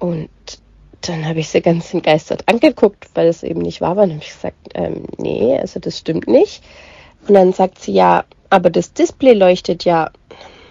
Und 0.00 0.28
dann 1.02 1.24
habe 1.24 1.38
ich 1.38 1.50
sie 1.50 1.60
ganz 1.60 1.94
entgeistert 1.94 2.42
angeguckt, 2.46 3.06
weil 3.14 3.28
es 3.28 3.44
eben 3.44 3.60
nicht 3.60 3.80
wahr 3.80 3.94
war. 3.94 4.02
Und 4.02 4.14
habe 4.14 4.22
ich 4.22 4.32
gesagt, 4.32 4.56
ähm, 4.74 5.04
nee, 5.18 5.56
also 5.56 5.78
das 5.78 5.98
stimmt 5.98 6.26
nicht. 6.26 6.64
Und 7.28 7.34
dann 7.34 7.52
sagt 7.52 7.80
sie, 7.80 7.92
ja, 7.92 8.24
aber 8.50 8.70
das 8.70 8.92
Display 8.92 9.32
leuchtet 9.32 9.84
ja. 9.84 10.10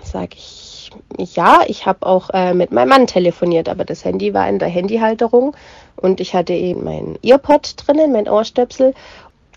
Sage 0.03 0.35
ich, 0.35 0.91
ja, 1.17 1.61
ich 1.67 1.85
habe 1.85 2.05
auch 2.05 2.29
äh, 2.31 2.53
mit 2.53 2.71
meinem 2.71 2.89
Mann 2.89 3.07
telefoniert, 3.07 3.69
aber 3.69 3.85
das 3.85 4.05
Handy 4.05 4.33
war 4.33 4.47
in 4.47 4.59
der 4.59 4.69
Handyhalterung 4.69 5.55
und 5.95 6.19
ich 6.19 6.33
hatte 6.33 6.53
eben 6.53 6.83
mein 6.83 7.17
Earpod 7.23 7.75
drinnen, 7.77 8.11
mein 8.11 8.29
Ohrstöpsel 8.29 8.93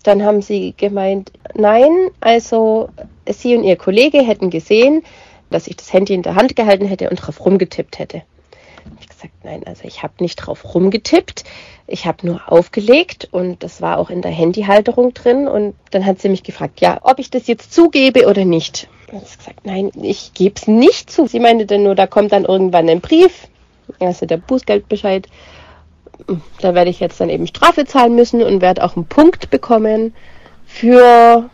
dann 0.03 0.23
haben 0.23 0.41
sie 0.41 0.73
gemeint, 0.77 1.31
nein, 1.53 2.09
also 2.21 2.89
sie 3.27 3.55
und 3.55 3.63
ihr 3.63 3.75
Kollege 3.75 4.19
hätten 4.19 4.49
gesehen, 4.49 5.03
dass 5.49 5.67
ich 5.67 5.75
das 5.75 5.91
Handy 5.93 6.13
in 6.13 6.21
der 6.21 6.35
Hand 6.35 6.55
gehalten 6.55 6.85
hätte 6.85 7.09
und 7.09 7.17
drauf 7.17 7.43
rumgetippt 7.43 7.99
hätte. 7.99 8.23
Ich 8.99 9.07
gesagt, 9.07 9.33
nein, 9.43 9.63
also 9.65 9.83
ich 9.85 10.03
habe 10.03 10.13
nicht 10.19 10.35
drauf 10.37 10.73
rumgetippt, 10.73 11.43
ich 11.89 12.05
habe 12.05 12.25
nur 12.25 12.41
aufgelegt 12.51 13.27
und 13.31 13.63
das 13.63 13.81
war 13.81 13.97
auch 13.97 14.09
in 14.09 14.21
der 14.21 14.31
Handyhalterung 14.31 15.13
drin 15.13 15.47
und 15.47 15.75
dann 15.91 16.05
hat 16.05 16.19
sie 16.19 16.29
mich 16.29 16.43
gefragt, 16.43 16.81
ja, 16.81 16.99
ob 17.03 17.19
ich 17.19 17.29
das 17.29 17.47
jetzt 17.47 17.73
zugebe 17.73 18.27
oder 18.27 18.45
nicht. 18.45 18.87
Ich 19.07 19.13
habe 19.13 19.25
gesagt, 19.25 19.65
nein, 19.65 19.91
ich 20.01 20.33
gebe 20.33 20.55
es 20.55 20.67
nicht 20.67 21.09
zu. 21.09 21.27
Sie 21.27 21.39
meinte 21.39 21.65
dann 21.65 21.83
nur, 21.83 21.95
da 21.95 22.07
kommt 22.07 22.31
dann 22.31 22.45
irgendwann 22.45 22.89
ein 22.89 23.01
Brief, 23.01 23.47
also 23.99 24.25
der 24.25 24.37
Bußgeldbescheid 24.37 25.27
da 26.61 26.75
werde 26.75 26.89
ich 26.89 26.99
jetzt 26.99 27.19
dann 27.19 27.29
eben 27.29 27.47
Strafe 27.47 27.85
zahlen 27.85 28.15
müssen 28.15 28.43
und 28.43 28.61
werde 28.61 28.83
auch 28.83 28.95
einen 28.95 29.05
Punkt 29.05 29.49
bekommen 29.49 30.13
für 30.65 31.49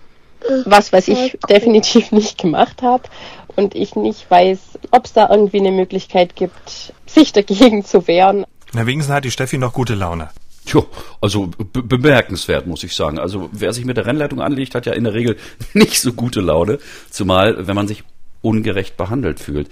was, 0.65 0.93
was 0.93 1.07
ich 1.07 1.37
definitiv 1.49 2.11
nicht 2.11 2.37
gemacht 2.37 2.81
habe 2.81 3.03
und 3.55 3.75
ich 3.75 3.95
nicht 3.95 4.29
weiß, 4.29 4.79
ob 4.91 5.05
es 5.05 5.13
da 5.13 5.29
irgendwie 5.29 5.59
eine 5.59 5.71
Möglichkeit 5.71 6.35
gibt, 6.35 6.93
sich 7.05 7.33
dagegen 7.33 7.83
zu 7.83 8.07
wehren. 8.07 8.45
Na, 8.73 8.85
wenigstens 8.85 9.13
hat 9.13 9.25
die 9.25 9.31
Steffi 9.31 9.57
noch 9.57 9.73
gute 9.73 9.95
Laune. 9.95 10.29
Tja, 10.65 10.83
also 11.21 11.47
be 11.47 11.83
bemerkenswert, 11.83 12.65
muss 12.65 12.83
ich 12.83 12.95
sagen. 12.95 13.19
Also 13.19 13.49
wer 13.51 13.71
sich 13.71 13.85
mit 13.85 13.97
der 13.97 14.05
Rennleitung 14.07 14.41
anlegt, 14.41 14.73
hat 14.73 14.85
ja 14.85 14.93
in 14.93 15.03
der 15.03 15.13
Regel 15.13 15.37
nicht 15.73 16.01
so 16.01 16.13
gute 16.13 16.41
Laune, 16.41 16.79
zumal 17.09 17.67
wenn 17.67 17.75
man 17.75 17.87
sich 17.87 18.03
ungerecht 18.41 18.97
behandelt 18.97 19.39
fühlt. 19.39 19.69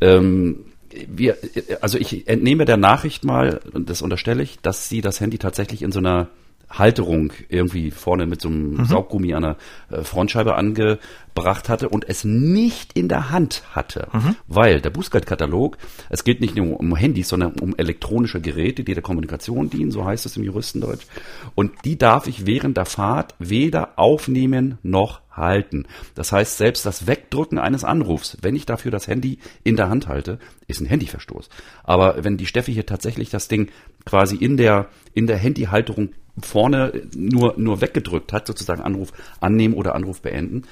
Ähm, 0.00 0.64
wir, 1.06 1.36
also 1.80 1.98
ich 1.98 2.28
entnehme 2.28 2.64
der 2.64 2.76
Nachricht 2.76 3.24
mal, 3.24 3.60
und 3.72 3.90
das 3.90 4.00
unterstelle 4.02 4.42
ich, 4.42 4.58
dass 4.60 4.88
sie 4.88 5.00
das 5.00 5.20
Handy 5.20 5.38
tatsächlich 5.38 5.82
in 5.82 5.92
so 5.92 5.98
einer 5.98 6.28
Halterung 6.70 7.32
irgendwie 7.48 7.90
vorne 7.90 8.26
mit 8.26 8.40
so 8.40 8.48
einem 8.48 8.76
mhm. 8.76 8.84
Sauggummi 8.84 9.34
an 9.34 9.42
der 9.42 9.56
äh, 9.90 10.02
Frontscheibe 10.02 10.54
angebracht 10.54 11.68
hatte 11.68 11.88
und 11.88 12.08
es 12.08 12.24
nicht 12.24 12.92
in 12.96 13.08
der 13.08 13.30
Hand 13.30 13.62
hatte. 13.72 14.08
Mhm. 14.12 14.36
Weil 14.46 14.80
der 14.80 14.90
Bußgeldkatalog, 14.90 15.78
es 16.10 16.24
geht 16.24 16.40
nicht 16.40 16.56
nur 16.56 16.78
um 16.78 16.94
Handys, 16.94 17.28
sondern 17.28 17.52
um 17.60 17.74
elektronische 17.76 18.40
Geräte, 18.40 18.84
die 18.84 18.94
der 18.94 19.02
Kommunikation 19.02 19.70
dienen, 19.70 19.90
so 19.90 20.04
heißt 20.04 20.26
es 20.26 20.36
im 20.36 20.44
Juristendeutsch. 20.44 21.06
Und 21.54 21.72
die 21.84 21.96
darf 21.96 22.26
ich 22.26 22.46
während 22.46 22.76
der 22.76 22.86
Fahrt 22.86 23.34
weder 23.38 23.98
aufnehmen 23.98 24.78
noch 24.82 25.22
halten. 25.38 25.86
Das 26.14 26.32
heißt, 26.32 26.58
selbst 26.58 26.84
das 26.84 27.06
Wegdrücken 27.06 27.58
eines 27.58 27.84
Anrufs, 27.84 28.36
wenn 28.42 28.56
ich 28.56 28.66
dafür 28.66 28.90
das 28.90 29.06
Handy 29.06 29.38
in 29.64 29.76
der 29.76 29.88
Hand 29.88 30.08
halte, 30.08 30.38
ist 30.66 30.80
ein 30.80 30.86
Handyverstoß. 30.86 31.48
Aber 31.84 32.24
wenn 32.24 32.36
die 32.36 32.46
Steffi 32.46 32.72
hier 32.72 32.86
tatsächlich 32.86 33.30
das 33.30 33.48
Ding 33.48 33.70
quasi 34.04 34.36
in 34.36 34.56
der, 34.56 34.88
in 35.14 35.26
der 35.26 35.36
Handyhalterung 35.36 36.10
vorne 36.42 37.02
nur, 37.16 37.54
nur 37.56 37.80
weggedrückt 37.80 38.32
hat, 38.32 38.46
sozusagen 38.46 38.82
Anruf 38.82 39.12
annehmen 39.40 39.74
oder 39.74 39.94
Anruf 39.94 40.20
beenden, 40.20 40.62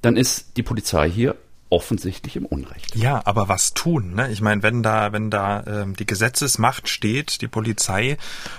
dann 0.00 0.16
ist 0.16 0.56
die 0.56 0.62
Polizei 0.62 1.10
hier 1.10 1.36
offensichtlich 1.70 2.36
im 2.36 2.46
Unrecht. 2.46 2.94
Ja, 2.94 3.22
aber 3.24 3.48
was 3.48 3.74
tun? 3.74 4.14
Ne? 4.14 4.30
Ich 4.30 4.40
meine, 4.40 4.62
wenn 4.62 4.82
da, 4.82 5.12
wenn 5.12 5.30
da 5.30 5.64
ähm, 5.66 5.96
die 5.96 6.06
Gesetzesmacht 6.06 6.88
steht, 6.88 7.40
die 7.40 7.48
Polizei 7.48 8.16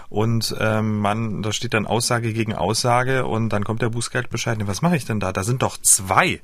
und 0.10 0.56
ähm, 0.60 1.00
man, 1.00 1.42
da 1.42 1.54
steht 1.54 1.74
dann 1.74 1.88
Aussage 1.88 2.34
gegen 2.34 2.54
Aussage 2.54 3.26
und 3.26 3.50
dann 3.50 3.64
kommt 3.64 3.82
der 3.82 3.90
Bußgeldbescheid. 3.90 4.58
Was 4.68 4.82
mache 4.82 4.98
ich 4.98 5.06
denn 5.06 5.20
da? 5.20 5.32
Da 5.32 5.44
sind 5.44 5.62
doch 5.62 5.78
zwei 5.78 6.42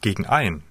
gegen 0.00 0.26
ein. 0.26 0.62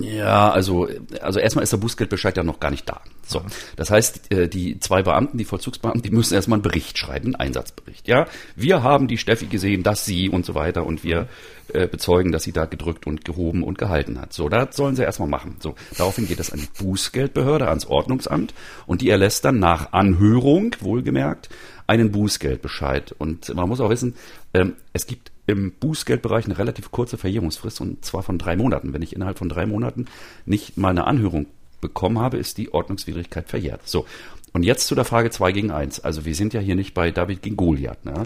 Ja, 0.00 0.50
also, 0.50 0.88
also 1.20 1.40
erstmal 1.40 1.64
ist 1.64 1.72
der 1.72 1.78
Bußgeldbescheid 1.78 2.36
ja 2.36 2.44
noch 2.44 2.60
gar 2.60 2.70
nicht 2.70 2.88
da. 2.88 3.00
So. 3.26 3.42
Das 3.74 3.90
heißt, 3.90 4.32
äh, 4.32 4.48
die 4.48 4.78
zwei 4.78 5.02
Beamten, 5.02 5.36
die 5.36 5.44
Vollzugsbeamten, 5.44 6.02
die 6.02 6.10
müssen 6.10 6.34
erstmal 6.34 6.58
einen 6.58 6.62
Bericht 6.62 6.96
schreiben, 6.96 7.26
einen 7.26 7.34
Einsatzbericht. 7.34 8.06
Ja, 8.06 8.26
wir 8.54 8.84
haben 8.84 9.08
die 9.08 9.18
Steffi 9.18 9.46
gesehen, 9.46 9.82
dass 9.82 10.04
sie 10.04 10.28
und 10.28 10.46
so 10.46 10.54
weiter 10.54 10.86
und 10.86 11.02
wir 11.02 11.28
äh, 11.72 11.88
bezeugen, 11.88 12.30
dass 12.30 12.44
sie 12.44 12.52
da 12.52 12.66
gedrückt 12.66 13.06
und 13.06 13.24
gehoben 13.24 13.64
und 13.64 13.76
gehalten 13.76 14.20
hat. 14.20 14.32
So, 14.32 14.48
das 14.48 14.76
sollen 14.76 14.94
sie 14.94 15.02
erstmal 15.02 15.28
machen. 15.28 15.56
So, 15.58 15.74
daraufhin 15.96 16.28
geht 16.28 16.38
es 16.38 16.52
an 16.52 16.60
die 16.60 16.82
Bußgeldbehörde, 16.82 17.68
ans 17.68 17.86
Ordnungsamt 17.86 18.54
und 18.86 19.00
die 19.00 19.10
erlässt 19.10 19.44
dann 19.44 19.58
nach 19.58 19.92
Anhörung, 19.92 20.76
wohlgemerkt, 20.80 21.48
einen 21.88 22.12
Bußgeldbescheid. 22.12 23.12
Und 23.18 23.52
man 23.54 23.68
muss 23.68 23.80
auch 23.80 23.90
wissen, 23.90 24.14
ähm, 24.52 24.74
es 24.92 25.06
gibt 25.06 25.32
im 25.46 25.72
Bußgeldbereich 25.72 26.46
eine 26.46 26.58
relativ 26.58 26.90
kurze 26.90 27.18
Verjährungsfrist 27.18 27.80
und 27.80 28.04
zwar 28.04 28.22
von 28.22 28.38
drei 28.38 28.56
Monaten. 28.56 28.92
Wenn 28.92 29.02
ich 29.02 29.14
innerhalb 29.14 29.38
von 29.38 29.48
drei 29.48 29.66
Monaten 29.66 30.06
nicht 30.46 30.76
mal 30.76 30.90
eine 30.90 31.06
Anhörung 31.06 31.46
bekommen 31.80 32.18
habe, 32.18 32.38
ist 32.38 32.56
die 32.56 32.72
Ordnungswidrigkeit 32.72 33.48
verjährt. 33.48 33.86
So. 33.86 34.06
Und 34.52 34.62
jetzt 34.62 34.86
zu 34.86 34.94
der 34.94 35.04
Frage 35.04 35.30
2 35.30 35.52
gegen 35.52 35.70
1. 35.70 36.00
Also 36.00 36.24
wir 36.24 36.34
sind 36.34 36.54
ja 36.54 36.60
hier 36.60 36.76
nicht 36.76 36.94
bei 36.94 37.10
David 37.10 37.42
gegen 37.42 37.56
Goliath. 37.56 38.04
Ne? 38.04 38.22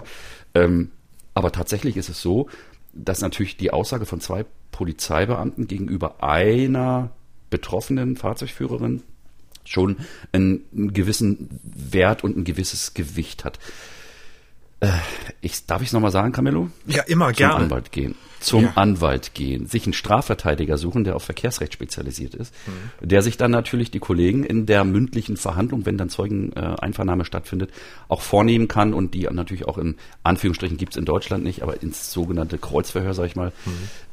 Ähm, 0.53 0.91
aber 1.33 1.51
tatsächlich 1.51 1.97
ist 1.97 2.09
es 2.09 2.21
so, 2.21 2.47
dass 2.93 3.21
natürlich 3.21 3.57
die 3.57 3.71
Aussage 3.71 4.05
von 4.05 4.21
zwei 4.21 4.45
Polizeibeamten 4.71 5.67
gegenüber 5.67 6.23
einer 6.23 7.11
betroffenen 7.49 8.15
Fahrzeugführerin 8.15 9.03
schon 9.65 9.97
einen, 10.31 10.61
einen 10.73 10.93
gewissen 10.93 11.49
Wert 11.63 12.23
und 12.23 12.37
ein 12.37 12.43
gewisses 12.43 12.93
Gewicht 12.93 13.45
hat. 13.45 13.59
Äh, 14.81 14.89
ich, 15.41 15.65
darf 15.65 15.81
ich 15.81 15.89
es 15.89 15.93
nochmal 15.93 16.11
sagen, 16.11 16.31
Camillo? 16.31 16.69
Ja, 16.85 17.03
immer 17.03 17.27
Zum 17.27 17.35
gerne. 17.35 17.55
Anwalt 17.55 17.91
gehen. 17.91 18.15
Zum 18.39 18.63
Ja. 18.63 18.71
Anwalt 18.75 19.33
gehen, 19.33 19.65
sich 19.67 19.83
einen 19.85 19.93
Strafverteidiger 19.93 20.77
suchen, 20.77 21.03
der 21.03 21.15
auf 21.15 21.23
Verkehrsrecht 21.23 21.73
spezialisiert 21.73 22.35
ist, 22.35 22.53
der 23.01 23.21
sich 23.21 23.37
dann 23.37 23.51
natürlich 23.51 23.91
die 23.91 23.99
Kollegen 23.99 24.43
in 24.43 24.65
der 24.65 24.83
mündlichen 24.83 25.37
Verhandlung, 25.37 25.85
wenn 25.85 25.97
dann 25.97 26.09
Zeugeneinvernahme 26.09 27.25
stattfindet, 27.25 27.71
auch 28.07 28.21
vornehmen 28.21 28.67
kann 28.67 28.93
und 28.93 29.13
die 29.13 29.27
natürlich 29.31 29.67
auch 29.67 29.77
in 29.77 29.95
Anführungsstrichen 30.23 30.77
gibt's 30.77 30.95
in 30.97 31.05
Deutschland 31.05 31.43
nicht, 31.43 31.61
aber 31.61 31.81
ins 31.81 32.11
sogenannte 32.11 32.57
Kreuzverhör, 32.57 33.13
sag 33.13 33.25
ich 33.25 33.35
mal, 33.35 33.51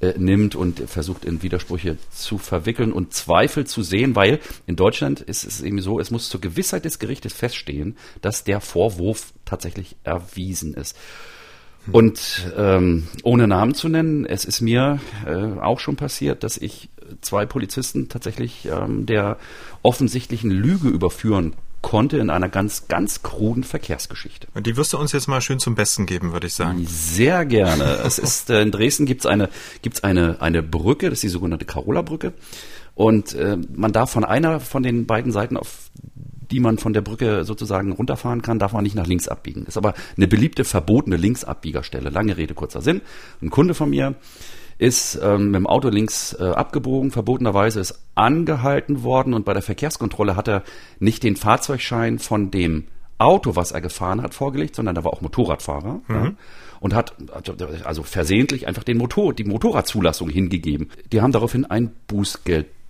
äh, 0.00 0.14
nimmt 0.18 0.54
und 0.54 0.80
versucht 0.80 1.24
in 1.24 1.42
Widersprüche 1.42 1.96
zu 2.10 2.38
verwickeln 2.38 2.92
und 2.92 3.12
Zweifel 3.14 3.66
zu 3.66 3.82
sehen, 3.82 4.14
weil 4.16 4.40
in 4.66 4.76
Deutschland 4.76 5.20
ist 5.20 5.44
es 5.44 5.60
eben 5.62 5.80
so, 5.80 6.00
es 6.00 6.10
muss 6.10 6.28
zur 6.28 6.40
Gewissheit 6.40 6.84
des 6.84 6.98
Gerichtes 6.98 7.32
feststehen, 7.32 7.96
dass 8.20 8.44
der 8.44 8.60
Vorwurf 8.60 9.32
tatsächlich 9.44 9.96
erwiesen 10.04 10.74
ist. 10.74 10.96
Und 11.92 12.53
ähm, 12.57 13.09
ohne 13.22 13.46
Namen 13.46 13.75
zu 13.75 13.88
nennen, 13.88 14.25
es 14.27 14.44
ist 14.44 14.61
mir 14.61 15.01
äh, 15.27 15.61
auch 15.61 15.81
schon 15.81 15.96
passiert, 15.96 16.42
dass 16.42 16.57
ich 16.57 16.88
zwei 17.20 17.46
Polizisten 17.46 18.09
tatsächlich 18.09 18.66
ähm, 18.66 19.07
der 19.07 19.38
offensichtlichen 19.83 20.51
Lüge 20.51 20.88
überführen 20.88 21.55
konnte 21.83 22.18
in 22.18 22.31
einer 22.31 22.49
ganz, 22.49 22.88
ganz 22.88 23.22
kruden 23.22 23.62
Verkehrsgeschichte. 23.62 24.49
Und 24.55 24.66
die 24.66 24.77
wirst 24.77 24.92
du 24.92 24.99
uns 24.99 25.12
jetzt 25.12 25.29
mal 25.29 25.40
schön 25.40 25.61
zum 25.61 25.77
Besten 25.77 26.07
geben, 26.07 26.33
würde 26.33 26.49
ich 26.49 26.55
sagen. 26.55 26.85
Sehr 26.88 27.44
gerne. 27.44 27.85
es 28.05 28.18
ist 28.18 28.51
äh, 28.51 28.62
in 28.62 28.72
Dresden 28.72 29.07
gibt's 29.07 29.27
eine 29.27 29.49
gibt's 29.83 30.03
eine 30.03 30.40
eine 30.42 30.62
Brücke, 30.62 31.11
das 31.11 31.18
ist 31.18 31.22
die 31.22 31.29
sogenannte 31.29 31.64
Carola-Brücke, 31.64 32.33
und 32.96 33.35
äh, 33.35 33.57
man 33.75 33.92
darf 33.92 34.11
von 34.11 34.25
einer 34.25 34.59
von 34.59 34.83
den 34.83 35.07
beiden 35.07 35.31
Seiten 35.31 35.57
auf 35.57 35.90
die 36.50 36.61
man 36.61 36.78
von 36.78 36.92
der 36.92 37.00
Brücke 37.00 37.44
sozusagen 37.44 37.92
runterfahren 37.92 38.42
kann, 38.42 38.59
darf 38.59 38.72
man 38.72 38.82
nicht 38.82 38.96
nach 38.96 39.06
links 39.06 39.28
abbiegen. 39.28 39.66
Ist 39.66 39.76
aber 39.76 39.94
eine 40.16 40.28
beliebte 40.28 40.64
verbotene 40.64 41.16
Linksabbiegerstelle. 41.16 42.11
Lange 42.11 42.37
Rede, 42.37 42.54
kurzer 42.54 42.82
Sinn. 42.82 43.00
Ein 43.42 43.50
Kunde 43.50 43.74
von 43.74 43.90
mir 43.90 44.14
ist 44.78 45.18
ähm, 45.22 45.46
mit 45.46 45.54
dem 45.56 45.66
Auto 45.66 45.88
links 45.88 46.35
äh, 46.38 46.44
abgebogen, 46.44 47.11
verbotenerweise 47.11 47.80
ist 47.80 47.98
angehalten 48.14 49.02
worden 49.02 49.32
und 49.32 49.44
bei 49.44 49.54
der 49.54 49.62
Verkehrskontrolle 49.62 50.37
hat 50.37 50.48
er 50.48 50.62
nicht 50.98 51.22
den 51.22 51.37
Fahrzeugschein 51.37 52.18
von 52.18 52.50
dem 52.50 52.85
Auto, 53.18 53.56
was 53.56 53.72
er 53.72 53.80
gefahren 53.80 54.20
hat, 54.20 54.35
vorgelegt, 54.35 54.76
sondern 54.76 54.94
da 54.94 55.02
war 55.02 55.14
auch 55.14 55.22
Motorradfahrer 55.22 56.00
ja, 56.09 56.32
und 56.80 56.94
hat 56.94 57.14
also 57.85 58.02
versehentlich 58.02 58.68
einfach 58.68 58.85
den 58.85 58.98
Motor, 58.98 59.32
die 59.32 59.44
Motorradzulassung 59.44 60.28
hingegeben. 60.28 60.90
Die 61.12 61.22
haben 61.22 61.32
daraufhin 61.32 61.64
ein 61.64 61.92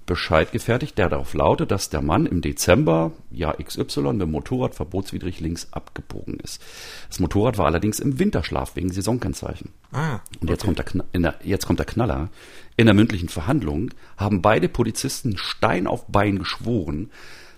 Bußgeldbescheid 0.07 0.53
gefertigt, 0.53 0.99
der 0.99 1.09
darauf 1.09 1.35
lautet, 1.35 1.71
dass 1.73 1.91
der 1.91 2.01
Mann 2.01 2.27
im 2.27 2.41
Dezember, 2.41 3.13
Jahr 3.31 3.57
XY, 3.63 4.13
mit 4.13 4.21
dem 4.23 4.31
Motorrad 4.31 4.75
verbotswidrig 4.75 5.41
links 5.41 5.69
abgebogen 5.73 6.39
ist. 6.41 6.63
Das 7.09 7.19
Motorrad 7.19 7.59
war 7.59 7.67
allerdings 7.67 7.99
im 7.99 8.19
Winterschlaf 8.21 8.77
wegen 8.77 8.93
Saisonkennzeichen. 8.93 9.71
Ah, 9.93 10.21
Und 10.41 10.49
jetzt, 10.49 10.65
kommt 10.65 10.79
der, 10.79 10.87
Kna- 10.87 11.05
in 11.13 11.23
der, 11.23 11.35
jetzt 11.43 11.67
kommt 11.67 11.81
der 11.81 11.87
Knaller. 11.87 12.29
In 12.77 12.87
der 12.87 12.95
mündlichen 12.95 13.29
Verhandlung 13.29 13.91
haben 14.17 14.43
beide 14.43 14.69
Polizisten 14.69 15.37
Stein 15.37 15.87
auf 15.89 16.07
Bein 16.07 16.39
geschworen, 16.39 17.11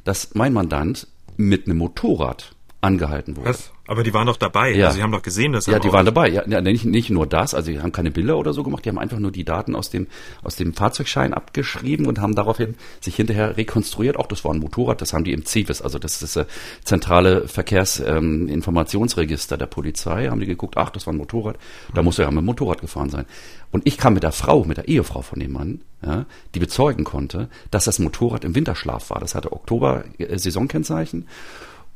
dass 0.04 0.34
mein 0.34 0.52
Mandant 0.54 1.06
mit 1.36 1.66
einem 1.66 1.78
Motorrad 1.78 2.54
angehalten 2.80 3.36
wurde. 3.36 3.50
was? 3.50 3.70
Aber 3.88 4.04
die 4.04 4.12
waren 4.12 4.26
doch 4.26 4.36
dabei. 4.36 4.74
Ja. 4.74 4.86
Also 4.86 4.98
sie 4.98 5.02
haben 5.02 5.12
doch 5.12 5.22
gesehen, 5.22 5.52
dass 5.52 5.64
Ja, 5.64 5.78
die 5.78 5.90
waren 5.90 6.04
dabei. 6.04 6.28
Ja, 6.28 6.60
nicht, 6.60 6.84
nicht 6.84 7.08
nur 7.08 7.26
das, 7.26 7.54
also 7.54 7.72
die 7.72 7.80
haben 7.80 7.90
keine 7.90 8.10
Bilder 8.10 8.36
oder 8.36 8.52
so 8.52 8.62
gemacht, 8.62 8.84
die 8.84 8.90
haben 8.90 8.98
einfach 8.98 9.18
nur 9.18 9.32
die 9.32 9.44
Daten 9.44 9.74
aus 9.74 9.88
dem, 9.88 10.08
aus 10.44 10.56
dem 10.56 10.74
Fahrzeugschein 10.74 11.32
abgeschrieben 11.32 12.06
und 12.06 12.20
haben 12.20 12.34
daraufhin 12.34 12.74
sich 13.00 13.16
hinterher 13.16 13.56
rekonstruiert. 13.56 14.18
Auch 14.18 14.26
das 14.26 14.44
war 14.44 14.52
ein 14.52 14.60
Motorrad, 14.60 15.00
das 15.00 15.14
haben 15.14 15.24
die 15.24 15.32
im 15.32 15.46
CIVIS, 15.46 15.80
also 15.80 15.98
das 15.98 16.20
ist 16.20 16.36
das 16.36 16.44
äh, 16.44 16.48
zentrale 16.84 17.48
Verkehrsinformationsregister 17.48 19.56
der 19.56 19.66
Polizei, 19.66 20.28
haben 20.28 20.40
die 20.40 20.46
geguckt, 20.46 20.76
ach, 20.76 20.90
das 20.90 21.06
war 21.06 21.14
ein 21.14 21.18
Motorrad, 21.18 21.56
da 21.94 22.02
muss 22.02 22.18
er 22.18 22.26
ja 22.26 22.30
mit 22.30 22.42
dem 22.42 22.44
Motorrad 22.44 22.82
gefahren 22.82 23.08
sein. 23.08 23.24
Und 23.70 23.86
ich 23.86 23.96
kam 23.96 24.12
mit 24.12 24.22
der 24.22 24.32
Frau, 24.32 24.64
mit 24.64 24.76
der 24.76 24.88
Ehefrau 24.88 25.22
von 25.22 25.40
dem 25.40 25.52
Mann, 25.52 25.80
ja, 26.04 26.26
die 26.54 26.58
bezeugen 26.58 27.04
konnte, 27.04 27.48
dass 27.70 27.86
das 27.86 27.98
Motorrad 27.98 28.44
im 28.44 28.54
Winterschlaf 28.54 29.08
war. 29.08 29.20
Das 29.20 29.34
hatte 29.34 29.50
Oktober 29.50 30.04
äh, 30.18 30.38
Saisonkennzeichen. 30.38 31.26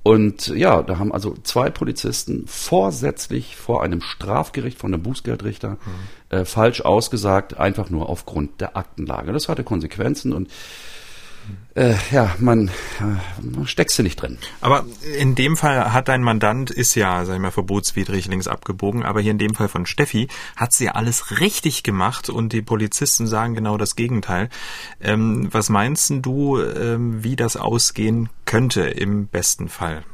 Und 0.03 0.49
ja, 0.49 0.83
da 0.83 0.99
haben 0.99 1.13
also 1.13 1.37
zwei 1.45 1.71
Polizisten 1.71 2.45
vorsätzlich 2.47 3.57
vor 3.57 3.83
einem 3.83 4.01
Strafgericht 4.01 4.79
von 4.79 4.93
einem 4.93 5.03
Bußgeldrichter 5.03 5.79
äh, 6.29 6.45
falsch 6.45 6.81
ausgesagt, 6.81 7.59
einfach 7.59 7.89
nur 7.89 8.09
aufgrund 8.09 8.61
der 8.61 8.77
Aktenlage. 8.77 9.33
Das 9.33 9.49
hatte 9.49 9.63
Konsequenzen 9.63 10.33
und 10.33 10.49
äh, 11.75 11.95
ja, 12.11 12.35
man, 12.39 12.69
äh, 12.69 13.41
man 13.41 13.67
steckst 13.67 13.99
du 13.99 14.03
nicht 14.03 14.17
drin. 14.17 14.39
Aber 14.61 14.85
in 15.19 15.35
dem 15.35 15.57
Fall 15.57 15.93
hat 15.93 16.09
dein 16.09 16.23
Mandant, 16.23 16.71
ist 16.71 16.95
ja, 16.95 17.25
sag 17.25 17.35
ich 17.35 17.41
mal, 17.41 17.51
verbotswidrig 17.51 18.27
links 18.27 18.47
abgebogen, 18.47 19.05
aber 19.05 19.21
hier 19.21 19.31
in 19.31 19.39
dem 19.39 19.55
Fall 19.55 19.69
von 19.69 19.87
Steffi 19.87 20.29
hat 20.55 20.73
sie 20.73 20.91
alles 20.91 21.41
richtig 21.41 21.83
gemacht 21.83 22.29
und 22.29 22.53
die 22.53 22.63
Polizisten 22.63 23.27
sagen 23.27 23.55
genau 23.55 23.79
das 23.79 23.97
Gegenteil. 23.97 24.51
Ähm, 25.01 25.49
was 25.51 25.71
meinst 25.71 26.13
du, 26.15 26.61
ähm, 26.61 27.25
wie 27.25 27.37
das 27.37 27.57
ausgehen 27.57 28.29
könnte 28.45 28.83
im 28.83 29.27
besten 29.27 29.69
Fall? 29.69 30.05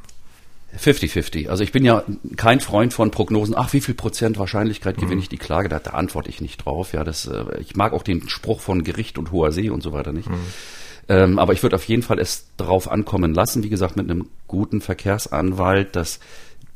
50-50. 0.77 1.49
Also 1.49 1.65
ich 1.65 1.73
bin 1.73 1.85
ja 1.85 2.05
kein 2.37 2.61
Freund 2.61 2.93
von 2.93 3.11
Prognosen. 3.11 3.55
Ach, 3.57 3.73
wie 3.73 3.81
viel 3.81 3.95
Prozent 3.95 4.39
Wahrscheinlichkeit 4.39 4.99
gewinne 4.99 5.21
ich 5.21 5.29
die 5.29 5.39
Klage? 5.39 5.69
Da, 5.69 5.79
da 5.79 5.93
antworte 5.93 6.29
ich 6.29 6.41
nicht 6.41 6.65
drauf. 6.65 6.93
Ja, 6.93 7.05
das, 7.05 7.27
äh, 7.27 7.45
ich 7.61 7.75
mag 7.75 7.93
auch 7.93 8.03
den 8.03 8.29
Spruch 8.29 8.61
von 8.61 8.85
Gericht 8.85 9.19
und 9.19 9.33
hoher 9.33 9.51
See 9.51 9.71
und 9.71 9.83
so 9.83 9.93
weiter 9.93 10.13
nicht. 10.13 10.29
Ähm, 11.09 11.39
aber 11.39 11.53
ich 11.55 11.63
würde 11.63 11.77
auf 11.77 11.85
jeden 11.85 12.03
Fall 12.03 12.19
es 12.19 12.49
drauf 12.57 12.91
ankommen 12.91 13.33
lassen. 13.35 13.63
Wie 13.63 13.71
gesagt, 13.71 13.97
mit 13.97 14.11
einem 14.11 14.29
guten 14.47 14.81
Verkehrsanwalt, 14.81 15.97
dass 15.97 16.21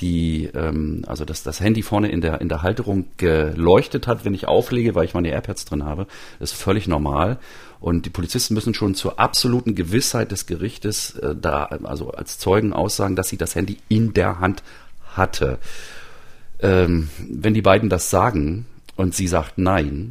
die, 0.01 0.51
ähm, 0.55 1.05
also 1.07 1.25
dass 1.25 1.43
das 1.43 1.61
Handy 1.61 1.83
vorne 1.83 2.11
in 2.11 2.21
der 2.21 2.41
in 2.41 2.49
der 2.49 2.63
Halterung 2.63 3.07
geleuchtet 3.19 4.07
hat, 4.07 4.25
wenn 4.25 4.35
ich 4.35 4.49
auflege, 4.49 4.95
weil 4.95 5.05
ich 5.05 5.15
meine 5.15 5.31
AirPads 5.31 5.67
drin 5.67 5.85
habe, 5.85 6.07
ist 6.41 6.55
völlig 6.55 6.89
normal. 6.89 7.39
Und 7.79 8.07
die 8.07 8.11
Polizisten 8.11 8.55
müssen 8.55 8.75
schon 8.75 8.95
zur 8.95 9.19
absoluten 9.19 9.75
Gewissheit 9.75 10.33
des 10.33 10.47
Gerichtes 10.47 11.17
äh, 11.19 11.35
da, 11.41 11.65
also 11.65 12.11
als 12.11 12.39
Zeugen 12.39 12.73
aussagen, 12.73 13.17
dass 13.17 13.29
sie 13.29 13.37
das 13.37 13.55
Handy 13.55 13.79
in 13.89 14.15
der 14.15 14.41
Hand 14.41 14.63
hatte. 15.15 15.59
Ähm, 16.61 17.09
wenn 17.29 17.55
die 17.55 17.63
beiden 17.63 17.89
das 17.89 18.09
sagen 18.09 18.67
und 18.97 19.15
sie 19.15 19.27
sagt 19.27 19.59
nein, 19.59 20.11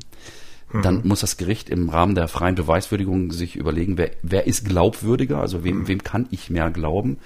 dann 0.73 1.01
muss 1.05 1.21
das 1.21 1.37
Gericht 1.37 1.69
im 1.69 1.89
Rahmen 1.89 2.15
der 2.15 2.27
freien 2.27 2.55
Beweiswürdigung 2.55 3.31
sich 3.31 3.55
überlegen, 3.55 3.97
wer, 3.97 4.11
wer 4.21 4.47
ist 4.47 4.65
glaubwürdiger, 4.65 5.39
also 5.39 5.63
wem, 5.63 5.87
wem 5.87 6.03
kann 6.03 6.27
ich 6.31 6.49
mehr 6.49 6.69
glauben. 6.69 7.17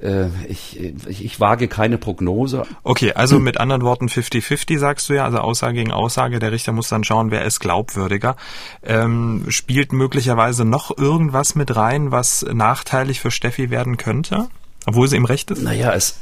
Äh, 0.00 0.26
ich, 0.48 0.80
ich, 0.80 1.24
ich 1.24 1.40
wage 1.40 1.68
keine 1.68 1.98
Prognose. 1.98 2.64
Okay, 2.82 3.12
also 3.12 3.38
mit 3.38 3.58
anderen 3.58 3.82
Worten 3.82 4.06
50-50 4.06 4.78
sagst 4.78 5.08
du 5.08 5.14
ja, 5.14 5.24
also 5.24 5.38
Aussage 5.38 5.74
gegen 5.74 5.92
Aussage. 5.92 6.38
Der 6.38 6.52
Richter 6.52 6.72
muss 6.72 6.88
dann 6.88 7.04
schauen, 7.04 7.30
wer 7.30 7.44
ist 7.44 7.60
glaubwürdiger. 7.60 8.36
Ähm, 8.82 9.46
spielt 9.48 9.92
möglicherweise 9.92 10.64
noch 10.64 10.96
irgendwas 10.96 11.54
mit 11.54 11.74
rein, 11.76 12.10
was 12.10 12.44
nachteilig 12.52 13.20
für 13.20 13.30
Steffi 13.30 13.70
werden 13.70 13.96
könnte? 13.96 14.48
Obwohl 14.86 15.08
sie 15.08 15.16
im 15.16 15.24
Recht 15.24 15.50
ist? 15.50 15.62
Naja, 15.62 15.92
es, 15.94 16.18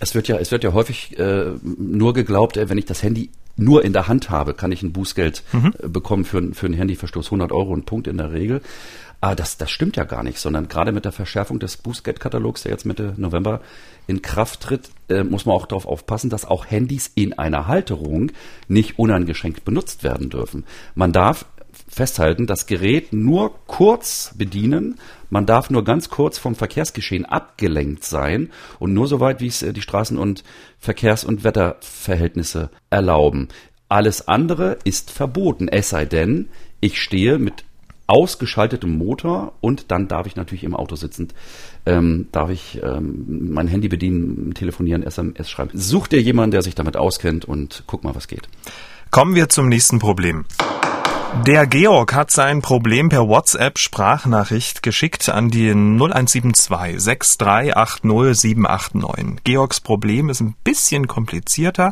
es 0.00 0.14
wird 0.14 0.28
ja, 0.28 0.36
es 0.36 0.50
wird 0.50 0.62
ja 0.62 0.72
häufig 0.72 1.18
äh, 1.18 1.52
nur 1.62 2.12
geglaubt, 2.12 2.56
äh, 2.56 2.68
wenn 2.68 2.78
ich 2.78 2.84
das 2.84 3.02
Handy 3.02 3.30
nur 3.56 3.84
in 3.84 3.92
der 3.92 4.08
Hand 4.08 4.30
habe, 4.30 4.54
kann 4.54 4.72
ich 4.72 4.82
ein 4.82 4.92
Bußgeld 4.92 5.42
äh, 5.82 5.88
bekommen 5.88 6.24
für, 6.24 6.38
einen- 6.38 6.54
für 6.54 6.66
einen 6.66 6.74
Handyverstoß 6.74 7.26
100 7.26 7.52
Euro, 7.52 7.74
ein 7.74 7.84
Punkt 7.84 8.06
in 8.08 8.18
der 8.18 8.32
Regel. 8.32 8.60
Aber 9.20 9.34
das, 9.36 9.56
das 9.56 9.70
stimmt 9.70 9.96
ja 9.96 10.04
gar 10.04 10.22
nicht, 10.22 10.38
sondern 10.38 10.68
gerade 10.68 10.92
mit 10.92 11.06
der 11.06 11.12
Verschärfung 11.12 11.58
des 11.58 11.78
Bußgeldkatalogs, 11.78 12.62
der 12.64 12.72
jetzt 12.72 12.84
Mitte 12.84 13.14
November 13.16 13.62
in 14.06 14.20
Kraft 14.20 14.60
tritt, 14.60 14.90
äh, 15.08 15.24
muss 15.24 15.46
man 15.46 15.54
auch 15.56 15.64
darauf 15.66 15.86
aufpassen, 15.86 16.28
dass 16.28 16.44
auch 16.44 16.66
Handys 16.70 17.10
in 17.14 17.32
einer 17.38 17.66
Halterung 17.66 18.32
nicht 18.68 18.98
uneingeschränkt 18.98 19.64
benutzt 19.64 20.02
werden 20.04 20.28
dürfen. 20.28 20.64
Man 20.94 21.12
darf 21.12 21.46
festhalten, 21.94 22.46
das 22.46 22.66
Gerät 22.66 23.12
nur 23.12 23.54
kurz 23.66 24.32
bedienen. 24.36 24.98
Man 25.30 25.46
darf 25.46 25.70
nur 25.70 25.84
ganz 25.84 26.10
kurz 26.10 26.38
vom 26.38 26.54
Verkehrsgeschehen 26.54 27.24
abgelenkt 27.24 28.04
sein 28.04 28.50
und 28.78 28.92
nur 28.92 29.06
soweit, 29.06 29.40
wie 29.40 29.46
es 29.46 29.62
äh, 29.62 29.72
die 29.72 29.82
Straßen- 29.82 30.18
und 30.18 30.44
Verkehrs- 30.78 31.24
und 31.24 31.44
Wetterverhältnisse 31.44 32.70
erlauben. 32.90 33.48
Alles 33.88 34.28
andere 34.28 34.78
ist 34.84 35.10
verboten, 35.10 35.68
es 35.68 35.90
sei 35.90 36.04
denn, 36.04 36.48
ich 36.80 37.00
stehe 37.00 37.38
mit 37.38 37.64
ausgeschaltetem 38.06 38.96
Motor 38.96 39.54
und 39.60 39.90
dann 39.90 40.08
darf 40.08 40.26
ich 40.26 40.36
natürlich 40.36 40.64
im 40.64 40.74
Auto 40.74 40.96
sitzend, 40.96 41.34
ähm, 41.86 42.28
darf 42.32 42.50
ich 42.50 42.80
ähm, 42.82 43.50
mein 43.52 43.68
Handy 43.68 43.88
bedienen, 43.88 44.52
telefonieren, 44.54 45.02
SMS 45.02 45.48
schreiben. 45.48 45.70
Such 45.74 46.08
dir 46.08 46.20
jemanden, 46.20 46.52
der 46.52 46.62
sich 46.62 46.74
damit 46.74 46.96
auskennt 46.96 47.44
und 47.44 47.84
guck 47.86 48.04
mal, 48.04 48.14
was 48.14 48.28
geht. 48.28 48.48
Kommen 49.10 49.34
wir 49.34 49.48
zum 49.48 49.68
nächsten 49.68 50.00
Problem. 50.00 50.44
Der 51.42 51.66
Georg 51.66 52.14
hat 52.14 52.30
sein 52.30 52.62
Problem 52.62 53.10
per 53.10 53.28
WhatsApp-Sprachnachricht 53.28 54.82
geschickt 54.82 55.28
an 55.28 55.50
die 55.50 55.70
0172 55.70 57.00
6380 57.00 58.34
789. 58.40 59.44
Georgs 59.44 59.80
Problem 59.80 60.30
ist 60.30 60.40
ein 60.40 60.54
bisschen 60.64 61.06
komplizierter. 61.06 61.90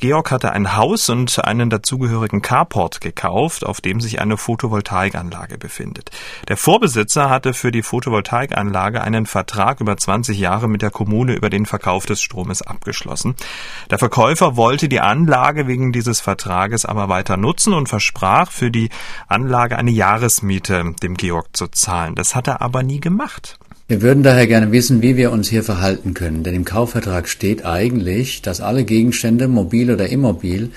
Georg 0.00 0.30
hatte 0.30 0.52
ein 0.52 0.76
Haus 0.76 1.08
und 1.08 1.44
einen 1.44 1.70
dazugehörigen 1.70 2.40
Carport 2.40 3.00
gekauft, 3.00 3.66
auf 3.66 3.80
dem 3.80 4.00
sich 4.00 4.20
eine 4.20 4.36
Photovoltaikanlage 4.36 5.58
befindet. 5.58 6.12
Der 6.46 6.56
Vorbesitzer 6.56 7.28
hatte 7.28 7.52
für 7.52 7.72
die 7.72 7.82
Photovoltaikanlage 7.82 9.02
einen 9.02 9.26
Vertrag 9.26 9.80
über 9.80 9.96
20 9.96 10.38
Jahre 10.38 10.68
mit 10.68 10.82
der 10.82 10.92
Kommune 10.92 11.34
über 11.34 11.50
den 11.50 11.66
Verkauf 11.66 12.06
des 12.06 12.22
Stromes 12.22 12.62
abgeschlossen. 12.62 13.34
Der 13.90 13.98
Verkäufer 13.98 14.56
wollte 14.56 14.88
die 14.88 15.00
Anlage 15.00 15.66
wegen 15.66 15.90
dieses 15.90 16.20
Vertrages 16.20 16.86
aber 16.86 17.08
weiter 17.08 17.36
nutzen 17.36 17.72
und 17.72 17.88
versprach 17.88 18.52
für 18.52 18.70
die 18.70 18.90
Anlage 19.26 19.76
eine 19.76 19.90
Jahresmiete 19.90 20.94
dem 21.02 21.16
Georg 21.16 21.56
zu 21.56 21.66
zahlen. 21.66 22.14
Das 22.14 22.36
hat 22.36 22.46
er 22.46 22.62
aber 22.62 22.84
nie 22.84 23.00
gemacht. 23.00 23.58
Wir 23.90 24.02
würden 24.02 24.22
daher 24.22 24.46
gerne 24.46 24.70
wissen, 24.70 25.00
wie 25.00 25.16
wir 25.16 25.32
uns 25.32 25.48
hier 25.48 25.62
verhalten 25.62 26.12
können, 26.12 26.42
denn 26.42 26.54
im 26.54 26.66
Kaufvertrag 26.66 27.26
steht 27.26 27.64
eigentlich, 27.64 28.42
dass 28.42 28.60
alle 28.60 28.84
Gegenstände, 28.84 29.48
mobil 29.48 29.90
oder 29.90 30.10
immobil, 30.10 30.72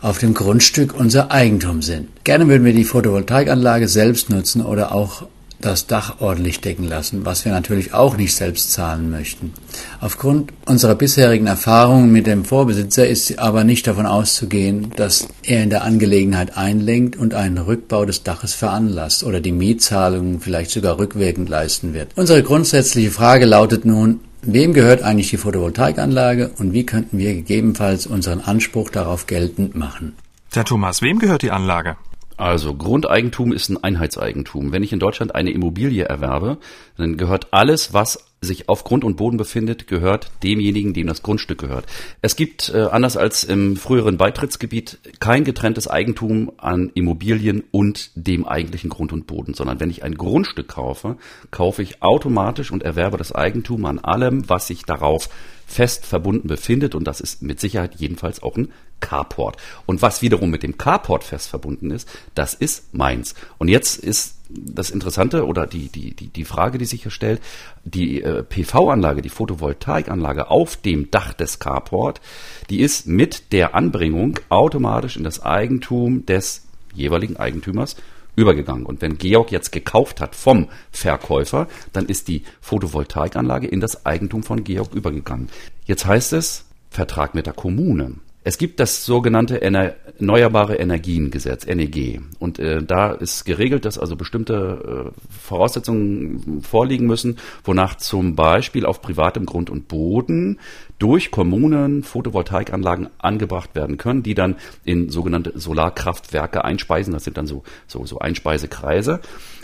auf 0.00 0.18
dem 0.18 0.34
Grundstück 0.34 0.98
unser 0.98 1.30
Eigentum 1.30 1.80
sind. 1.80 2.08
Gerne 2.24 2.48
würden 2.48 2.64
wir 2.64 2.72
die 2.72 2.82
Photovoltaikanlage 2.82 3.86
selbst 3.86 4.30
nutzen 4.30 4.62
oder 4.62 4.92
auch 4.92 5.28
das 5.60 5.86
Dach 5.86 6.20
ordentlich 6.20 6.60
decken 6.60 6.84
lassen, 6.84 7.24
was 7.24 7.44
wir 7.44 7.52
natürlich 7.52 7.94
auch 7.94 8.16
nicht 8.16 8.34
selbst 8.34 8.72
zahlen 8.72 9.10
möchten. 9.10 9.52
Aufgrund 10.00 10.52
unserer 10.66 10.94
bisherigen 10.94 11.46
Erfahrungen 11.46 12.12
mit 12.12 12.26
dem 12.26 12.44
Vorbesitzer 12.44 13.06
ist 13.06 13.38
aber 13.38 13.64
nicht 13.64 13.86
davon 13.86 14.06
auszugehen, 14.06 14.92
dass 14.96 15.28
er 15.42 15.62
in 15.62 15.70
der 15.70 15.84
Angelegenheit 15.84 16.56
einlenkt 16.56 17.16
und 17.16 17.34
einen 17.34 17.58
Rückbau 17.58 18.04
des 18.04 18.22
Daches 18.22 18.54
veranlasst 18.54 19.24
oder 19.24 19.40
die 19.40 19.52
Mietzahlungen 19.52 20.40
vielleicht 20.40 20.70
sogar 20.70 20.98
rückwirkend 20.98 21.48
leisten 21.48 21.94
wird. 21.94 22.08
Unsere 22.16 22.42
grundsätzliche 22.42 23.10
Frage 23.10 23.44
lautet 23.44 23.84
nun, 23.84 24.20
Wem 24.42 24.72
gehört 24.72 25.02
eigentlich 25.02 25.28
die 25.28 25.36
Photovoltaikanlage 25.36 26.52
und 26.58 26.72
wie 26.72 26.86
könnten 26.86 27.18
wir 27.18 27.34
gegebenenfalls 27.34 28.06
unseren 28.06 28.40
Anspruch 28.40 28.88
darauf 28.88 29.26
geltend 29.26 29.74
machen? 29.74 30.14
Herr 30.52 30.64
Thomas, 30.64 31.02
wem 31.02 31.18
gehört 31.18 31.42
die 31.42 31.50
Anlage? 31.50 31.96
Also 32.40 32.74
Grundeigentum 32.74 33.52
ist 33.52 33.68
ein 33.68 33.84
Einheitseigentum. 33.84 34.72
Wenn 34.72 34.82
ich 34.82 34.94
in 34.94 34.98
Deutschland 34.98 35.34
eine 35.34 35.50
Immobilie 35.50 36.04
erwerbe, 36.04 36.56
dann 36.96 37.18
gehört 37.18 37.48
alles, 37.50 37.92
was 37.92 38.30
sich 38.40 38.70
auf 38.70 38.84
Grund 38.84 39.04
und 39.04 39.18
Boden 39.18 39.36
befindet, 39.36 39.86
gehört 39.86 40.30
demjenigen, 40.42 40.94
dem 40.94 41.06
das 41.06 41.22
Grundstück 41.22 41.58
gehört. 41.58 41.84
Es 42.22 42.36
gibt, 42.36 42.72
äh, 42.74 42.84
anders 42.90 43.18
als 43.18 43.44
im 43.44 43.76
früheren 43.76 44.16
Beitrittsgebiet, 44.16 44.98
kein 45.20 45.44
getrenntes 45.44 45.86
Eigentum 45.86 46.50
an 46.56 46.90
Immobilien 46.94 47.62
und 47.72 48.10
dem 48.14 48.46
eigentlichen 48.46 48.88
Grund 48.88 49.12
und 49.12 49.26
Boden, 49.26 49.52
sondern 49.52 49.78
wenn 49.78 49.90
ich 49.90 50.02
ein 50.02 50.14
Grundstück 50.14 50.68
kaufe, 50.68 51.18
kaufe 51.50 51.82
ich 51.82 52.02
automatisch 52.02 52.70
und 52.72 52.82
erwerbe 52.82 53.18
das 53.18 53.32
Eigentum 53.32 53.84
an 53.84 53.98
allem, 53.98 54.48
was 54.48 54.66
sich 54.66 54.84
darauf 54.86 55.28
fest 55.70 56.04
verbunden 56.04 56.48
befindet 56.48 56.94
und 56.94 57.04
das 57.04 57.20
ist 57.20 57.42
mit 57.42 57.60
Sicherheit 57.60 57.94
jedenfalls 57.96 58.42
auch 58.42 58.56
ein 58.56 58.72
Carport. 58.98 59.56
Und 59.86 60.02
was 60.02 60.20
wiederum 60.20 60.50
mit 60.50 60.62
dem 60.62 60.76
Carport 60.76 61.24
fest 61.24 61.48
verbunden 61.48 61.90
ist, 61.90 62.08
das 62.34 62.54
ist 62.54 62.92
meins. 62.92 63.34
Und 63.58 63.68
jetzt 63.68 63.98
ist 63.98 64.36
das 64.50 64.90
Interessante 64.90 65.46
oder 65.46 65.66
die, 65.66 65.88
die, 65.88 66.12
die, 66.12 66.26
die 66.26 66.44
Frage, 66.44 66.78
die 66.78 66.84
sich 66.84 67.02
hier 67.02 67.12
stellt, 67.12 67.40
die 67.84 68.20
äh, 68.20 68.42
PV-Anlage, 68.42 69.22
die 69.22 69.28
Photovoltaikanlage 69.28 70.50
auf 70.50 70.76
dem 70.76 71.10
Dach 71.10 71.34
des 71.34 71.60
Carport, 71.60 72.20
die 72.68 72.80
ist 72.80 73.06
mit 73.06 73.52
der 73.52 73.74
Anbringung 73.74 74.40
automatisch 74.48 75.16
in 75.16 75.24
das 75.24 75.42
Eigentum 75.42 76.26
des 76.26 76.66
jeweiligen 76.94 77.36
Eigentümers 77.36 77.96
übergegangen. 78.36 78.86
Und 78.86 79.02
wenn 79.02 79.18
Georg 79.18 79.50
jetzt 79.52 79.72
gekauft 79.72 80.20
hat 80.20 80.34
vom 80.34 80.68
Verkäufer, 80.90 81.68
dann 81.92 82.06
ist 82.06 82.28
die 82.28 82.42
Photovoltaikanlage 82.60 83.66
in 83.66 83.80
das 83.80 84.06
Eigentum 84.06 84.42
von 84.42 84.64
Georg 84.64 84.94
übergegangen. 84.94 85.48
Jetzt 85.84 86.06
heißt 86.06 86.32
es 86.32 86.66
Vertrag 86.90 87.34
mit 87.34 87.46
der 87.46 87.52
Kommune. 87.52 88.14
Es 88.42 88.56
gibt 88.56 88.80
das 88.80 89.04
sogenannte 89.04 89.60
Erneuerbare 89.60 90.76
Energiengesetz, 90.76 91.66
NEG. 91.66 92.22
Und 92.38 92.58
äh, 92.58 92.82
da 92.82 93.12
ist 93.12 93.44
geregelt, 93.44 93.84
dass 93.84 93.98
also 93.98 94.16
bestimmte 94.16 95.12
äh, 95.12 95.20
Voraussetzungen 95.30 96.62
vorliegen 96.62 97.06
müssen, 97.06 97.36
wonach 97.64 97.96
zum 97.96 98.36
Beispiel 98.36 98.86
auf 98.86 99.02
privatem 99.02 99.44
Grund 99.44 99.68
und 99.68 99.88
Boden 99.88 100.58
durch 100.98 101.30
Kommunen 101.30 102.02
Photovoltaikanlagen 102.02 103.10
angebracht 103.18 103.74
werden 103.74 103.98
können, 103.98 104.22
die 104.22 104.34
dann 104.34 104.56
in 104.84 105.10
sogenannte 105.10 105.58
Solarkraftwerke 105.58 106.64
einspeisen. 106.64 107.12
Das 107.12 107.24
sind 107.24 107.36
dann 107.36 107.46
so, 107.46 107.62
so, 107.86 108.06
so 108.06 108.20
Einspeisekreise. 108.20 109.20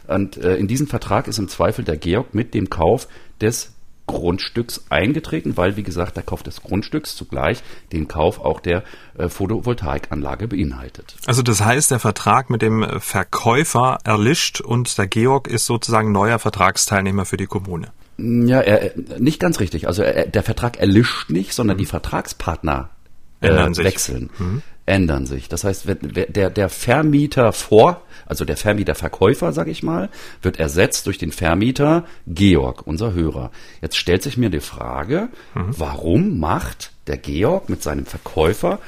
Und 0.06 0.36
äh, 0.36 0.56
in 0.56 0.68
diesem 0.68 0.86
Vertrag 0.86 1.28
ist 1.28 1.38
im 1.38 1.48
Zweifel 1.48 1.82
der 1.82 1.96
Georg 1.96 2.34
mit 2.34 2.52
dem 2.52 2.68
Kauf 2.68 3.08
des 3.40 3.75
Grundstücks 4.06 4.86
eingetreten, 4.88 5.56
weil, 5.56 5.76
wie 5.76 5.82
gesagt, 5.82 6.16
der 6.16 6.22
Kauf 6.22 6.42
des 6.42 6.62
Grundstücks 6.62 7.16
zugleich 7.16 7.62
den 7.92 8.08
Kauf 8.08 8.40
auch 8.40 8.60
der 8.60 8.84
äh, 9.18 9.28
Photovoltaikanlage 9.28 10.48
beinhaltet. 10.48 11.16
Also 11.26 11.42
das 11.42 11.64
heißt, 11.64 11.90
der 11.90 11.98
Vertrag 11.98 12.50
mit 12.50 12.62
dem 12.62 12.86
Verkäufer 13.00 13.98
erlischt 14.04 14.60
und 14.60 14.96
der 14.98 15.06
Georg 15.06 15.48
ist 15.48 15.66
sozusagen 15.66 16.12
neuer 16.12 16.38
Vertragsteilnehmer 16.38 17.24
für 17.24 17.36
die 17.36 17.46
Kommune. 17.46 17.88
Ja, 18.18 18.60
er, 18.60 18.92
nicht 19.18 19.40
ganz 19.40 19.60
richtig. 19.60 19.88
Also 19.88 20.02
er, 20.02 20.26
der 20.26 20.42
Vertrag 20.42 20.78
erlischt 20.78 21.28
nicht, 21.30 21.52
sondern 21.52 21.76
mhm. 21.76 21.80
die 21.80 21.86
Vertragspartner 21.86 22.90
äh, 23.40 23.48
wechseln, 23.76 24.30
mhm. 24.38 24.62
Ändern 24.86 25.26
sich. 25.26 25.48
Das 25.48 25.64
heißt, 25.64 25.86
der, 25.86 26.50
der 26.50 26.68
Vermieter 26.68 27.52
vor 27.52 28.02
also 28.26 28.44
der 28.44 28.56
Vermieter-Verkäufer, 28.56 29.52
sag 29.52 29.68
ich 29.68 29.82
mal, 29.82 30.10
wird 30.42 30.58
ersetzt 30.58 31.06
durch 31.06 31.16
den 31.16 31.32
Vermieter 31.32 32.04
Georg, 32.26 32.86
unser 32.86 33.14
Hörer. 33.14 33.52
Jetzt 33.80 33.96
stellt 33.96 34.22
sich 34.22 34.36
mir 34.36 34.50
die 34.50 34.60
Frage, 34.60 35.28
mhm. 35.54 35.74
warum 35.78 36.38
macht 36.38 36.92
der 37.06 37.16
Georg 37.16 37.68
mit 37.68 37.82
seinem 37.82 38.04
Verkäufer 38.04 38.80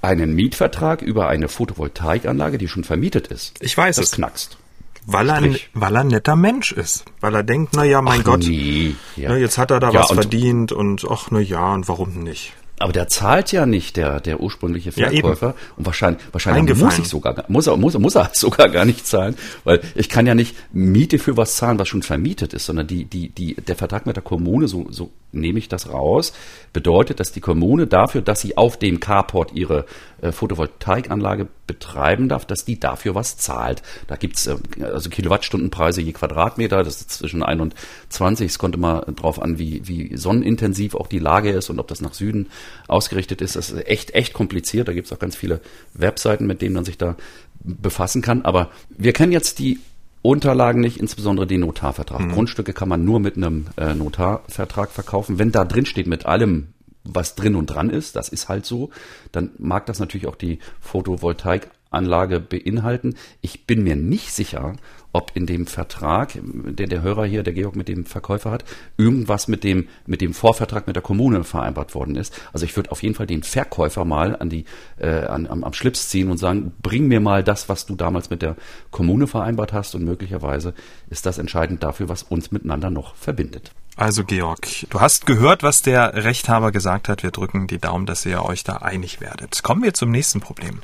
einen 0.00 0.34
Mietvertrag 0.34 1.02
über 1.02 1.28
eine 1.28 1.48
Photovoltaikanlage, 1.48 2.58
die 2.58 2.68
schon 2.68 2.82
vermietet 2.82 3.28
ist? 3.28 3.58
Ich 3.60 3.76
weiß 3.76 3.96
das 3.96 4.06
es. 4.06 4.12
knackst. 4.12 4.56
Weil 5.04 5.28
er, 5.30 5.42
weil 5.74 5.96
er 5.96 6.00
ein 6.02 6.08
netter 6.08 6.36
Mensch 6.36 6.70
ist. 6.70 7.04
Weil 7.20 7.34
er 7.34 7.42
denkt, 7.42 7.72
na 7.74 7.82
ja, 7.82 8.00
mein 8.00 8.20
ach 8.20 8.24
Gott, 8.24 8.44
nee. 8.46 8.94
ja. 9.16 9.30
na, 9.30 9.36
jetzt 9.36 9.58
hat 9.58 9.72
er 9.72 9.80
da 9.80 9.90
ja, 9.90 10.00
was 10.00 10.10
und 10.10 10.16
verdient 10.16 10.70
und 10.70 11.04
ach, 11.10 11.28
na 11.30 11.40
ja, 11.40 11.74
und 11.74 11.88
warum 11.88 12.22
nicht? 12.22 12.52
Aber 12.82 12.92
der 12.92 13.06
zahlt 13.06 13.52
ja 13.52 13.64
nicht, 13.64 13.96
der, 13.96 14.18
der 14.18 14.40
ursprüngliche 14.40 14.90
Verkäufer. 14.90 15.46
Ja, 15.48 15.54
und 15.76 15.86
wahrscheinlich, 15.86 16.20
wahrscheinlich 16.32 16.76
muss 16.76 16.98
ich 16.98 17.06
sogar, 17.06 17.44
muss 17.46 17.68
er, 17.68 17.76
muss, 17.76 17.96
muss 17.96 18.16
er 18.16 18.30
sogar 18.34 18.68
gar 18.70 18.84
nicht 18.84 19.06
zahlen, 19.06 19.36
weil 19.62 19.80
ich 19.94 20.08
kann 20.08 20.26
ja 20.26 20.34
nicht 20.34 20.56
Miete 20.72 21.20
für 21.20 21.36
was 21.36 21.54
zahlen, 21.54 21.78
was 21.78 21.86
schon 21.86 22.02
vermietet 22.02 22.52
ist, 22.54 22.66
sondern 22.66 22.88
die, 22.88 23.04
die, 23.04 23.28
die, 23.28 23.54
der 23.54 23.76
Vertrag 23.76 24.04
mit 24.04 24.16
der 24.16 24.24
Kommune, 24.24 24.66
so, 24.66 24.86
so 24.90 25.10
nehme 25.30 25.60
ich 25.60 25.68
das 25.68 25.90
raus, 25.90 26.32
bedeutet, 26.72 27.20
dass 27.20 27.30
die 27.30 27.40
Kommune 27.40 27.86
dafür, 27.86 28.20
dass 28.20 28.40
sie 28.40 28.56
auf 28.56 28.76
dem 28.76 28.98
Carport 28.98 29.52
ihre 29.52 29.86
äh, 30.20 30.32
Photovoltaikanlage 30.32 31.46
betreiben 31.66 32.28
darf, 32.28 32.44
dass 32.44 32.64
die 32.64 32.80
dafür 32.80 33.14
was 33.14 33.36
zahlt. 33.36 33.82
Da 34.06 34.16
gibt's 34.16 34.46
äh, 34.46 34.56
also 34.82 35.10
Kilowattstundenpreise 35.10 36.00
je 36.00 36.12
Quadratmeter, 36.12 36.82
das 36.82 37.00
ist 37.00 37.10
zwischen 37.10 37.42
1 37.42 37.60
und 37.60 37.74
20. 38.08 38.50
Es 38.50 38.58
kommt 38.58 38.74
immer 38.74 39.02
drauf 39.02 39.40
an, 39.40 39.58
wie, 39.58 39.86
wie 39.86 40.16
sonnenintensiv 40.16 40.94
auch 40.94 41.06
die 41.06 41.18
Lage 41.18 41.50
ist 41.50 41.70
und 41.70 41.78
ob 41.78 41.88
das 41.88 42.00
nach 42.00 42.14
Süden 42.14 42.48
ausgerichtet 42.88 43.40
ist. 43.40 43.56
Das 43.56 43.70
ist 43.70 43.86
echt, 43.86 44.14
echt 44.14 44.32
kompliziert. 44.32 44.88
Da 44.88 44.92
gibt's 44.92 45.12
auch 45.12 45.18
ganz 45.18 45.36
viele 45.36 45.60
Webseiten, 45.94 46.46
mit 46.46 46.62
denen 46.62 46.74
man 46.74 46.84
sich 46.84 46.98
da 46.98 47.16
befassen 47.60 48.22
kann. 48.22 48.42
Aber 48.42 48.70
wir 48.90 49.12
kennen 49.12 49.32
jetzt 49.32 49.58
die 49.58 49.78
Unterlagen 50.22 50.80
nicht, 50.80 50.98
insbesondere 50.98 51.46
den 51.46 51.60
Notarvertrag. 51.60 52.20
Mhm. 52.20 52.32
Grundstücke 52.32 52.72
kann 52.72 52.88
man 52.88 53.04
nur 53.04 53.18
mit 53.18 53.36
einem 53.36 53.66
äh, 53.76 53.92
Notarvertrag 53.94 54.90
verkaufen. 54.90 55.38
Wenn 55.38 55.50
da 55.50 55.64
drin 55.64 55.84
steht 55.84 56.06
mit 56.06 56.26
allem, 56.26 56.68
was 57.04 57.34
drin 57.34 57.54
und 57.54 57.66
dran 57.66 57.90
ist, 57.90 58.16
das 58.16 58.28
ist 58.28 58.48
halt 58.48 58.66
so, 58.66 58.90
dann 59.32 59.50
mag 59.58 59.86
das 59.86 59.98
natürlich 59.98 60.26
auch 60.26 60.36
die 60.36 60.58
Photovoltaikanlage 60.80 62.40
beinhalten. 62.40 63.16
Ich 63.40 63.66
bin 63.66 63.82
mir 63.82 63.96
nicht 63.96 64.32
sicher, 64.32 64.76
ob 65.12 65.32
in 65.34 65.46
dem 65.46 65.66
Vertrag, 65.66 66.32
den 66.34 66.88
der 66.88 67.02
Hörer 67.02 67.26
hier, 67.26 67.42
der 67.42 67.52
Georg 67.52 67.76
mit 67.76 67.88
dem 67.88 68.06
Verkäufer 68.06 68.50
hat, 68.50 68.64
irgendwas 68.96 69.48
mit 69.48 69.62
dem, 69.64 69.88
mit 70.06 70.20
dem 70.20 70.34
Vorvertrag 70.34 70.86
mit 70.86 70.96
der 70.96 71.02
Kommune 71.02 71.44
vereinbart 71.44 71.94
worden 71.94 72.16
ist. 72.16 72.34
Also 72.52 72.64
ich 72.64 72.74
würde 72.76 72.90
auf 72.90 73.02
jeden 73.02 73.14
Fall 73.14 73.26
den 73.26 73.42
Verkäufer 73.42 74.04
mal 74.04 74.36
an 74.36 74.48
die, 74.48 74.64
äh, 74.98 75.24
an, 75.24 75.46
am, 75.46 75.64
am 75.64 75.72
Schlips 75.72 76.08
ziehen 76.08 76.30
und 76.30 76.38
sagen, 76.38 76.72
bring 76.82 77.08
mir 77.08 77.20
mal 77.20 77.44
das, 77.44 77.68
was 77.68 77.86
du 77.86 77.94
damals 77.94 78.30
mit 78.30 78.42
der 78.42 78.56
Kommune 78.90 79.26
vereinbart 79.26 79.72
hast 79.72 79.94
und 79.94 80.04
möglicherweise 80.04 80.74
ist 81.10 81.26
das 81.26 81.38
entscheidend 81.38 81.82
dafür, 81.82 82.08
was 82.08 82.22
uns 82.22 82.50
miteinander 82.50 82.90
noch 82.90 83.14
verbindet. 83.14 83.72
Also 83.96 84.24
Georg, 84.24 84.66
du 84.88 85.00
hast 85.00 85.26
gehört, 85.26 85.62
was 85.62 85.82
der 85.82 86.24
Rechthaber 86.24 86.72
gesagt 86.72 87.10
hat. 87.10 87.22
Wir 87.22 87.30
drücken 87.30 87.66
die 87.66 87.78
Daumen, 87.78 88.06
dass 88.06 88.24
ihr 88.24 88.42
euch 88.42 88.64
da 88.64 88.76
einig 88.76 89.20
werdet. 89.20 89.62
Kommen 89.62 89.82
wir 89.82 89.92
zum 89.92 90.10
nächsten 90.10 90.40
Problem. 90.40 90.80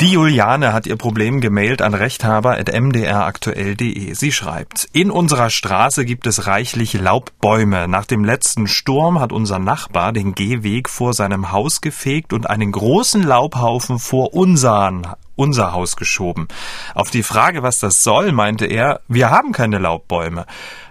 Die 0.00 0.10
Juliane 0.10 0.72
hat 0.72 0.88
ihr 0.88 0.96
Problem 0.96 1.40
gemailt 1.40 1.80
an 1.80 1.94
rechthaber.mdraktuell.de. 1.94 4.12
Sie 4.14 4.32
schreibt, 4.32 4.88
in 4.92 5.12
unserer 5.12 5.50
Straße 5.50 6.04
gibt 6.04 6.26
es 6.26 6.48
reichlich 6.48 6.94
Laubbäume. 6.94 7.86
Nach 7.86 8.04
dem 8.04 8.24
letzten 8.24 8.66
Sturm 8.66 9.20
hat 9.20 9.32
unser 9.32 9.60
Nachbar 9.60 10.12
den 10.12 10.34
Gehweg 10.34 10.88
vor 10.88 11.14
seinem 11.14 11.52
Haus 11.52 11.80
gefegt 11.80 12.32
und 12.32 12.50
einen 12.50 12.72
großen 12.72 13.22
Laubhaufen 13.22 14.00
vor 14.00 14.34
unseren 14.34 15.06
unser 15.36 15.72
Haus 15.72 15.96
geschoben. 15.96 16.48
Auf 16.94 17.10
die 17.10 17.22
Frage, 17.22 17.62
was 17.62 17.80
das 17.80 18.02
soll, 18.02 18.32
meinte 18.32 18.66
er, 18.66 19.00
wir 19.08 19.30
haben 19.30 19.52
keine 19.52 19.78
Laubbäume. 19.78 20.46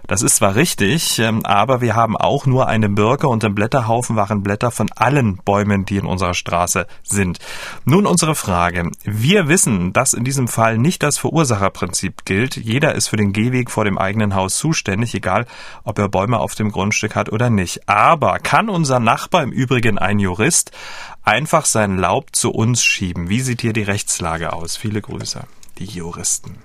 Das 0.05 0.21
ist 0.21 0.35
zwar 0.35 0.55
richtig, 0.55 1.17
ähm, 1.19 1.45
aber 1.45 1.79
wir 1.79 1.95
haben 1.95 2.17
auch 2.17 2.45
nur 2.45 2.67
eine 2.67 2.89
Birke 2.89 3.29
und 3.29 3.43
im 3.45 3.55
Blätterhaufen 3.55 4.17
waren 4.17 4.43
Blätter 4.43 4.69
von 4.69 4.91
allen 4.93 5.37
Bäumen, 5.37 5.85
die 5.85 5.95
in 5.95 6.05
unserer 6.05 6.33
Straße 6.33 6.87
sind. 7.03 7.39
Nun 7.85 8.05
unsere 8.05 8.35
Frage. 8.35 8.91
Wir 9.05 9.47
wissen, 9.47 9.93
dass 9.93 10.13
in 10.13 10.25
diesem 10.25 10.49
Fall 10.49 10.77
nicht 10.77 11.03
das 11.03 11.17
Verursacherprinzip 11.17 12.25
gilt. 12.25 12.57
Jeder 12.57 12.95
ist 12.95 13.07
für 13.07 13.15
den 13.15 13.31
Gehweg 13.31 13.71
vor 13.71 13.85
dem 13.85 13.97
eigenen 13.97 14.35
Haus 14.35 14.57
zuständig, 14.57 15.15
egal 15.15 15.45
ob 15.85 15.97
er 15.99 16.09
Bäume 16.09 16.39
auf 16.39 16.53
dem 16.55 16.71
Grundstück 16.71 17.15
hat 17.15 17.31
oder 17.31 17.49
nicht. 17.49 17.87
Aber 17.87 18.39
kann 18.39 18.67
unser 18.67 18.99
Nachbar, 18.99 19.43
im 19.43 19.53
Übrigen 19.53 19.97
ein 19.97 20.19
Jurist, 20.19 20.71
einfach 21.23 21.63
sein 21.63 21.97
Laub 21.97 22.35
zu 22.35 22.51
uns 22.51 22.83
schieben? 22.83 23.29
Wie 23.29 23.39
sieht 23.39 23.61
hier 23.61 23.73
die 23.73 23.83
Rechtslage 23.83 24.51
aus? 24.51 24.75
Viele 24.75 25.01
Grüße. 25.01 25.45
Die 25.79 25.85
Juristen. 25.85 26.57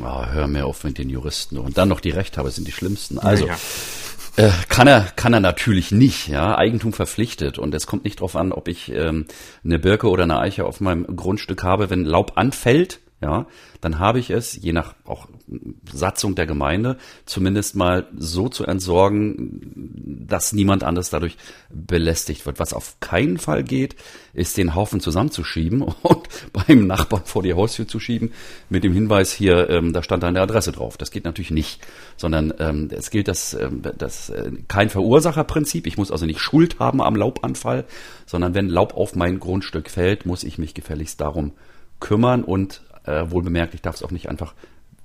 Oh, 0.00 0.26
hör 0.26 0.46
mir 0.46 0.66
auf 0.66 0.84
mit 0.84 0.98
den 0.98 1.10
Juristen. 1.10 1.58
Und 1.58 1.78
dann 1.78 1.88
noch 1.88 2.00
die 2.00 2.10
Rechthaber 2.10 2.50
sind 2.50 2.66
die 2.66 2.72
schlimmsten. 2.72 3.18
Also, 3.18 3.46
ja, 3.46 3.54
ja. 4.36 4.46
Äh, 4.46 4.50
kann 4.68 4.86
er, 4.86 5.02
kann 5.16 5.34
er 5.34 5.40
natürlich 5.40 5.92
nicht, 5.92 6.28
ja. 6.28 6.56
Eigentum 6.56 6.92
verpflichtet. 6.92 7.58
Und 7.58 7.74
es 7.74 7.86
kommt 7.86 8.04
nicht 8.04 8.20
darauf 8.20 8.36
an, 8.36 8.52
ob 8.52 8.68
ich 8.68 8.90
ähm, 8.90 9.26
eine 9.64 9.78
Birke 9.78 10.08
oder 10.08 10.22
eine 10.22 10.38
Eiche 10.38 10.64
auf 10.64 10.80
meinem 10.80 11.16
Grundstück 11.16 11.62
habe. 11.62 11.90
Wenn 11.90 12.04
Laub 12.04 12.32
anfällt, 12.36 13.00
ja, 13.22 13.46
dann 13.80 14.00
habe 14.00 14.18
ich 14.18 14.30
es, 14.30 14.60
je 14.60 14.72
nach 14.72 14.94
auch 15.04 15.28
Satzung 15.92 16.34
der 16.34 16.46
Gemeinde, 16.46 16.98
zumindest 17.24 17.76
mal 17.76 18.08
so 18.16 18.48
zu 18.48 18.64
entsorgen, 18.66 20.26
dass 20.26 20.52
niemand 20.52 20.82
anders 20.82 21.10
dadurch 21.10 21.36
belästigt 21.70 22.44
wird. 22.46 22.58
Was 22.58 22.72
auf 22.72 22.98
keinen 22.98 23.38
Fall 23.38 23.62
geht, 23.62 23.94
ist 24.34 24.56
den 24.56 24.74
Haufen 24.74 24.98
zusammenzuschieben 24.98 25.82
und 26.02 26.28
beim 26.52 26.88
Nachbarn 26.88 27.22
vor 27.24 27.44
die 27.44 27.54
Haustür 27.54 27.86
zu 27.86 28.00
schieben 28.00 28.32
mit 28.68 28.82
dem 28.82 28.92
Hinweis 28.92 29.32
hier, 29.32 29.70
ähm, 29.70 29.92
da 29.92 30.02
stand 30.02 30.24
eine 30.24 30.40
Adresse 30.40 30.72
drauf. 30.72 30.96
Das 30.96 31.12
geht 31.12 31.24
natürlich 31.24 31.52
nicht, 31.52 31.80
sondern 32.16 32.52
ähm, 32.58 32.88
es 32.90 33.10
gilt 33.10 33.28
das, 33.28 33.54
ähm, 33.54 33.82
das 33.98 34.30
äh, 34.30 34.50
kein 34.66 34.90
Verursacherprinzip. 34.90 35.86
Ich 35.86 35.96
muss 35.96 36.10
also 36.10 36.26
nicht 36.26 36.40
Schuld 36.40 36.80
haben 36.80 37.00
am 37.00 37.14
Laubanfall, 37.14 37.84
sondern 38.26 38.54
wenn 38.54 38.68
Laub 38.68 38.96
auf 38.96 39.14
mein 39.14 39.38
Grundstück 39.38 39.90
fällt, 39.90 40.26
muss 40.26 40.42
ich 40.42 40.58
mich 40.58 40.74
gefälligst 40.74 41.20
darum 41.20 41.52
kümmern 42.00 42.42
und 42.42 42.82
äh, 43.04 43.30
wohl 43.30 43.42
bemerkt, 43.42 43.74
ich 43.74 43.82
darf 43.82 43.96
es 43.96 44.02
auch 44.02 44.10
nicht 44.10 44.28
einfach 44.28 44.54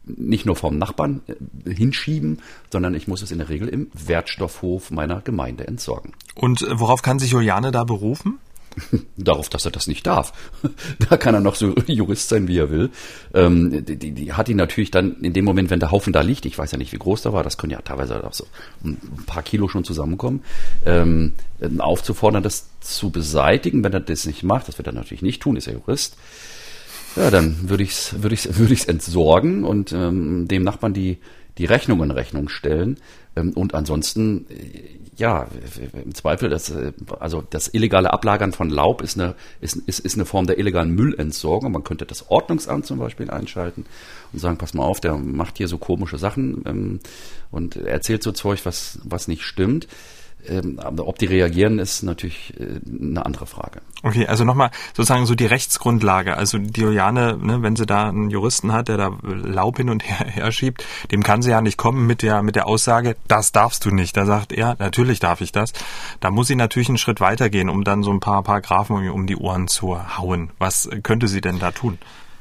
nicht 0.05 0.45
nur 0.45 0.55
vom 0.55 0.77
Nachbarn 0.77 1.21
äh, 1.27 1.73
hinschieben, 1.73 2.39
sondern 2.71 2.95
ich 2.95 3.07
muss 3.07 3.21
es 3.21 3.31
in 3.31 3.39
der 3.39 3.49
Regel 3.49 3.67
im 3.67 3.91
Wertstoffhof 3.93 4.91
meiner 4.91 5.21
Gemeinde 5.21 5.67
entsorgen. 5.67 6.13
Und 6.35 6.61
äh, 6.61 6.79
worauf 6.79 7.01
kann 7.01 7.19
sich 7.19 7.31
Juliane 7.31 7.71
da 7.71 7.83
berufen? 7.83 8.39
Darauf, 9.17 9.49
dass 9.49 9.65
er 9.65 9.71
das 9.71 9.87
nicht 9.87 10.05
darf. 10.05 10.33
da 11.09 11.17
kann 11.17 11.33
er 11.33 11.41
noch 11.41 11.55
so 11.55 11.73
Jurist 11.87 12.29
sein, 12.29 12.47
wie 12.47 12.57
er 12.57 12.69
will. 12.69 12.91
Ähm, 13.33 13.85
die, 13.85 13.95
die, 13.95 14.11
die 14.11 14.33
hat 14.33 14.49
ihn 14.49 14.57
natürlich 14.57 14.91
dann 14.91 15.21
in 15.21 15.33
dem 15.33 15.45
Moment, 15.45 15.69
wenn 15.69 15.79
der 15.79 15.91
Haufen 15.91 16.13
da 16.13 16.21
liegt, 16.21 16.45
ich 16.45 16.57
weiß 16.57 16.71
ja 16.71 16.77
nicht, 16.77 16.93
wie 16.93 16.99
groß 16.99 17.23
der 17.23 17.33
war, 17.33 17.43
das 17.43 17.57
können 17.57 17.71
ja 17.71 17.81
teilweise 17.81 18.23
auch 18.23 18.33
so 18.33 18.45
ein 18.83 18.97
paar 19.25 19.43
Kilo 19.43 19.67
schon 19.67 19.83
zusammenkommen, 19.83 20.43
ähm, 20.85 21.33
aufzufordern, 21.79 22.43
das 22.43 22.67
zu 22.79 23.09
beseitigen. 23.09 23.83
Wenn 23.83 23.93
er 23.93 23.99
das 23.99 24.25
nicht 24.25 24.43
macht, 24.43 24.67
das 24.67 24.77
wird 24.77 24.87
er 24.87 24.93
natürlich 24.93 25.23
nicht 25.23 25.41
tun, 25.41 25.55
ist 25.55 25.67
er 25.67 25.73
Jurist, 25.73 26.17
ja, 27.18 27.32
dann 27.32 27.70
würde 27.70 27.84
ich 27.84 27.91
es 27.91 28.22
würde 28.22 28.36
ich's, 28.36 28.47
würde 28.57 28.74
ich's 28.74 28.86
entsorgen 28.86 29.63
und 29.63 29.91
ähm, 29.91 30.47
dem 30.47 30.63
Nachbarn 30.63 30.93
die, 30.93 31.18
die 31.57 31.65
Rechnung 31.65 32.03
in 32.03 32.11
Rechnung 32.11 32.49
stellen. 32.49 32.97
Ähm, 33.36 33.53
und 33.53 33.74
ansonsten, 33.74 34.45
äh, 34.49 34.97
ja, 35.15 35.47
im 35.93 36.13
Zweifel, 36.13 36.49
das, 36.49 36.70
äh, 36.70 36.91
also 37.20 37.43
das 37.49 37.74
illegale 37.74 38.13
Ablagern 38.13 38.53
von 38.53 38.70
Laub 38.70 39.01
ist 39.01 39.20
eine, 39.20 39.36
ist, 39.61 39.76
ist, 39.76 39.99
ist 39.99 40.15
eine 40.15 40.26
Form 40.26 40.45
der 40.45 40.59
illegalen 40.59 40.91
Müllentsorgung. 40.91 41.72
Man 41.72 41.84
könnte 41.84 42.05
das 42.05 42.30
Ordnungsamt 42.30 42.86
zum 42.86 42.99
Beispiel 42.99 43.30
einschalten 43.32 43.86
und 44.32 44.39
sagen, 44.39 44.57
pass 44.57 44.74
mal 44.74 44.84
auf, 44.84 45.01
der 45.01 45.18
macht 45.18 45.57
hier 45.57 45.68
so 45.68 45.78
komische 45.78 46.18
Sachen 46.18 46.63
ähm, 46.65 46.99
und 47.51 47.76
erzählt 47.76 48.24
so 48.24 48.32
Zeug, 48.32 48.61
was, 48.65 48.99
was 49.03 49.28
nicht 49.28 49.43
stimmt. 49.43 49.88
Ähm, 50.49 50.79
ob 50.79 51.17
die 51.17 51.25
reagieren, 51.25 51.79
ist 51.79 52.03
natürlich 52.03 52.53
äh, 52.59 52.79
eine 52.89 53.25
andere 53.25 53.45
Frage. 53.45 53.81
Okay, 54.03 54.27
also 54.27 54.43
nochmal 54.43 54.71
sozusagen 54.93 55.25
so 55.25 55.35
die 55.35 55.45
Rechtsgrundlage. 55.45 56.37
Also 56.37 56.57
die 56.57 56.81
Juliane, 56.81 57.37
ne, 57.37 57.61
wenn 57.61 57.75
sie 57.75 57.85
da 57.85 58.09
einen 58.09 58.29
Juristen 58.29 58.71
hat, 58.71 58.87
der 58.87 58.97
da 58.97 59.17
Laub 59.23 59.77
hin 59.77 59.89
und 59.89 60.07
her, 60.07 60.27
her 60.29 60.51
schiebt, 60.51 60.85
dem 61.11 61.23
kann 61.23 61.41
sie 61.41 61.51
ja 61.51 61.61
nicht 61.61 61.77
kommen 61.77 62.07
mit 62.07 62.21
der, 62.21 62.43
mit 62.43 62.55
der 62.55 62.67
Aussage, 62.67 63.15
das 63.27 63.51
darfst 63.51 63.85
du 63.85 63.91
nicht. 63.91 64.15
Da 64.15 64.25
sagt 64.25 64.53
er, 64.53 64.75
natürlich 64.79 65.19
darf 65.19 65.41
ich 65.41 65.51
das. 65.51 65.73
Da 66.19 66.31
muss 66.31 66.47
sie 66.47 66.55
natürlich 66.55 66.89
einen 66.89 66.97
Schritt 66.97 67.19
weitergehen, 67.21 67.69
um 67.69 67.83
dann 67.83 68.03
so 68.03 68.11
ein 68.11 68.19
paar 68.19 68.43
Paragraphen 68.43 69.09
um 69.09 69.27
die 69.27 69.35
Ohren 69.37 69.67
zu 69.67 70.17
hauen. 70.17 70.51
Was 70.59 70.89
könnte 71.03 71.27
sie 71.27 71.41
denn 71.41 71.59
da 71.59 71.71
tun? 71.71 71.97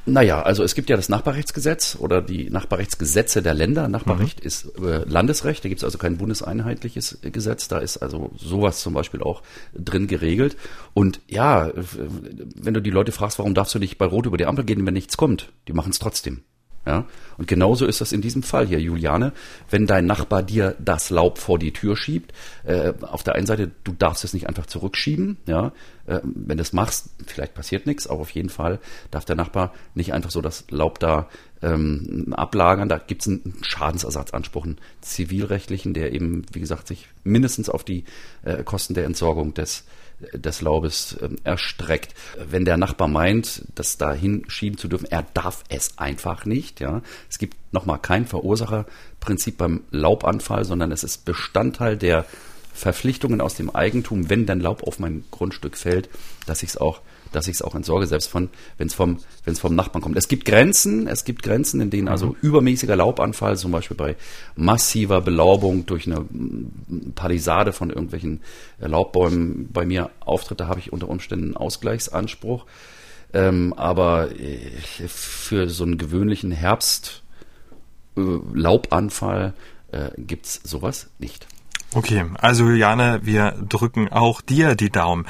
Naja, 0.09 0.41
also 0.41 0.63
es 0.63 0.77
gibt 0.77 0.89
ja 0.89 0.95
das 0.95 1.09
Nachbarrechtsgesetz 1.09 1.97
oder 1.99 2.23
die 2.23 2.49
Nachbarrechtsgesetze 2.49 3.43
der 3.43 3.55
Länder. 3.55 3.89
Nachbarrecht 3.89 4.41
mhm. 4.41 4.47
ist 4.47 4.79
äh, 4.79 5.03
Landesrecht, 5.05 5.65
da 5.65 5.69
gibt 5.69 5.81
es 5.81 5.85
also 5.85 5.99
kein 5.99 6.17
bundeseinheitliches 6.17 7.19
Gesetz, 7.23 7.67
da 7.67 7.79
ist 7.79 7.99
also 7.99 8.31
sowas 8.37 8.81
zum 8.81 8.95
Beispiel 8.95 9.21
auch 9.21 9.43
drin 9.75 10.07
geregelt. 10.07 10.57
Und 10.95 11.21
ja, 11.27 11.73
wenn 11.75 12.75
du 12.75 12.81
die 12.81 12.91
Leute 12.91 13.11
fragst, 13.11 13.41
warum 13.41 13.55
darfst 13.55 13.75
du 13.75 13.81
nicht 13.81 13.99
bei 13.99 14.07
Rot 14.07 14.27
über 14.27 14.37
die 14.37 14.47
Ampel 14.47 14.65
gehen, 14.65 14.87
wenn 14.87 14.95
nichts 14.95 15.17
kommt, 15.17 15.53
die 15.67 15.73
machen 15.73 15.91
es 15.91 15.99
trotzdem. 15.99 16.45
Ja? 16.87 17.05
Und 17.37 17.49
genauso 17.49 17.85
ist 17.85 18.01
das 18.01 18.13
in 18.13 18.21
diesem 18.21 18.43
Fall 18.43 18.67
hier, 18.67 18.81
Juliane. 18.81 19.33
Wenn 19.69 19.87
dein 19.87 20.07
Nachbar 20.07 20.43
dir 20.43 20.77
das 20.79 21.11
Laub 21.11 21.39
vor 21.39 21.59
die 21.59 21.73
Tür 21.73 21.97
schiebt, 21.97 22.33
äh, 22.65 22.95
auf 23.03 23.23
der 23.23 23.35
einen 23.35 23.47
Seite, 23.47 23.71
du 23.85 23.93
darfst 23.93 24.25
es 24.25 24.33
nicht 24.33 24.49
einfach 24.49 24.67
zurückschieben, 24.67 25.37
ja. 25.47 25.73
Äh, 26.07 26.21
wenn 26.23 26.57
du 26.57 26.63
es 26.63 26.73
machst, 26.73 27.11
vielleicht 27.27 27.55
passiert 27.55 27.87
nichts, 27.87 28.07
aber 28.07 28.21
auf 28.21 28.31
jeden 28.31 28.49
Fall 28.49 28.79
darf 29.11 29.25
der 29.25 29.37
Nachbar 29.37 29.75
nicht 29.95 30.15
einfach 30.15 30.31
so 30.31 30.41
das 30.41 30.65
Laub 30.71 31.01
da 31.01 31.29
ähm, 31.63 32.33
ablagern. 32.35 32.89
Da 32.89 32.99
gibt 32.99 33.23
es 33.23 33.29
einen 33.29 33.59
Schadensersatzanspruch, 33.63 34.65
einen 34.65 34.79
zivilrechtlichen, 35.01 35.95
der 35.95 36.13
eben, 36.13 36.47
wie 36.53 36.61
gesagt, 36.61 36.87
sich 36.87 37.09
mindestens 37.25 37.69
auf 37.69 37.83
die 37.83 38.05
äh, 38.45 38.63
Kosten 38.63 38.95
der 38.95 39.05
Entsorgung 39.05 39.53
des 39.53 39.85
des 40.33 40.61
Laubes 40.61 41.15
äh, 41.15 41.29
erstreckt. 41.45 42.15
Wenn 42.49 42.65
der 42.65 42.77
Nachbar 42.77 43.09
meint, 43.09 43.63
das 43.75 43.99
dahin 43.99 44.45
schieben 44.49 44.79
zu 44.79 44.89
dürfen, 44.89 45.07
er 45.11 45.25
darf 45.35 45.65
es 45.69 45.99
einfach 45.99 46.45
nicht. 46.47 46.81
Ja, 46.81 47.03
es 47.29 47.39
gibt 47.39 47.57
nochmal 47.73 47.99
kein 47.99 48.27
Verursacherprinzip 48.27 49.59
beim 49.59 49.83
Laubanfall, 49.91 50.65
sondern 50.65 50.93
es 50.93 51.05
ist 51.05 51.25
Bestandteil 51.25 51.97
der 51.97 52.25
Verpflichtungen 52.73 53.41
aus 53.41 53.55
dem 53.55 53.75
Eigentum, 53.75 54.29
wenn 54.29 54.47
dann 54.47 54.61
Laub 54.61 54.83
auf 54.83 54.99
mein 54.99 55.25
Grundstück 55.31 55.77
fällt, 55.77 56.09
dass 56.47 56.63
ich 56.63 56.71
es 56.71 56.77
auch 56.77 57.01
dass 57.33 57.49
ich 57.49 57.55
es 57.55 57.63
auch 57.63 57.75
entsorge, 57.75 58.07
selbst 58.07 58.29
von, 58.29 58.49
wenn 58.79 58.89
es 58.89 58.95
vom, 58.95 59.19
wenn 59.45 59.53
es 59.53 59.61
vom 59.61 59.75
Nachbarn 59.75 60.03
kommt. 60.03 60.17
Es 60.17 60.29
gibt 60.29 60.45
Grenzen, 60.45 61.07
es 61.07 61.25
gibt 61.25 61.43
Grenzen, 61.43 61.81
in 61.81 61.91
denen 61.91 62.09
also 62.09 62.29
mhm. 62.29 62.37
übermäßiger 62.43 62.97
Laubanfall, 62.97 63.57
zum 63.57 63.73
Beispiel 63.73 63.97
bei 63.97 64.17
massiver 64.55 65.21
Belaubung 65.21 65.87
durch 65.87 66.07
eine 66.07 66.25
Palisade 67.15 67.73
von 67.73 67.91
irgendwelchen 67.91 68.41
Laubbäumen 68.79 69.71
bei 69.73 69.85
mir 69.85 70.11
auftritt, 70.21 70.61
da 70.61 70.69
habe 70.69 70.81
ich 70.81 70.93
unter 70.93 71.09
Umständen 71.09 71.47
einen 71.47 71.57
Ausgleichsanspruch. 71.57 72.67
Ähm, 73.33 73.75
aber 73.77 74.29
für 75.09 75.69
so 75.69 75.85
einen 75.85 75.99
gewöhnlichen 75.99 76.53
Herbst 76.53 77.23
äh, 78.17 78.21
Laubanfall 78.55 79.53
äh, 79.93 80.11
gibt's 80.17 80.61
sowas 80.65 81.11
nicht. 81.19 81.47
Okay, 81.95 82.25
also 82.39 82.65
Juliane, 82.65 83.21
wir 83.23 83.53
drücken 83.69 84.09
auch 84.09 84.41
dir 84.41 84.75
die 84.75 84.91
Daumen. 84.91 85.27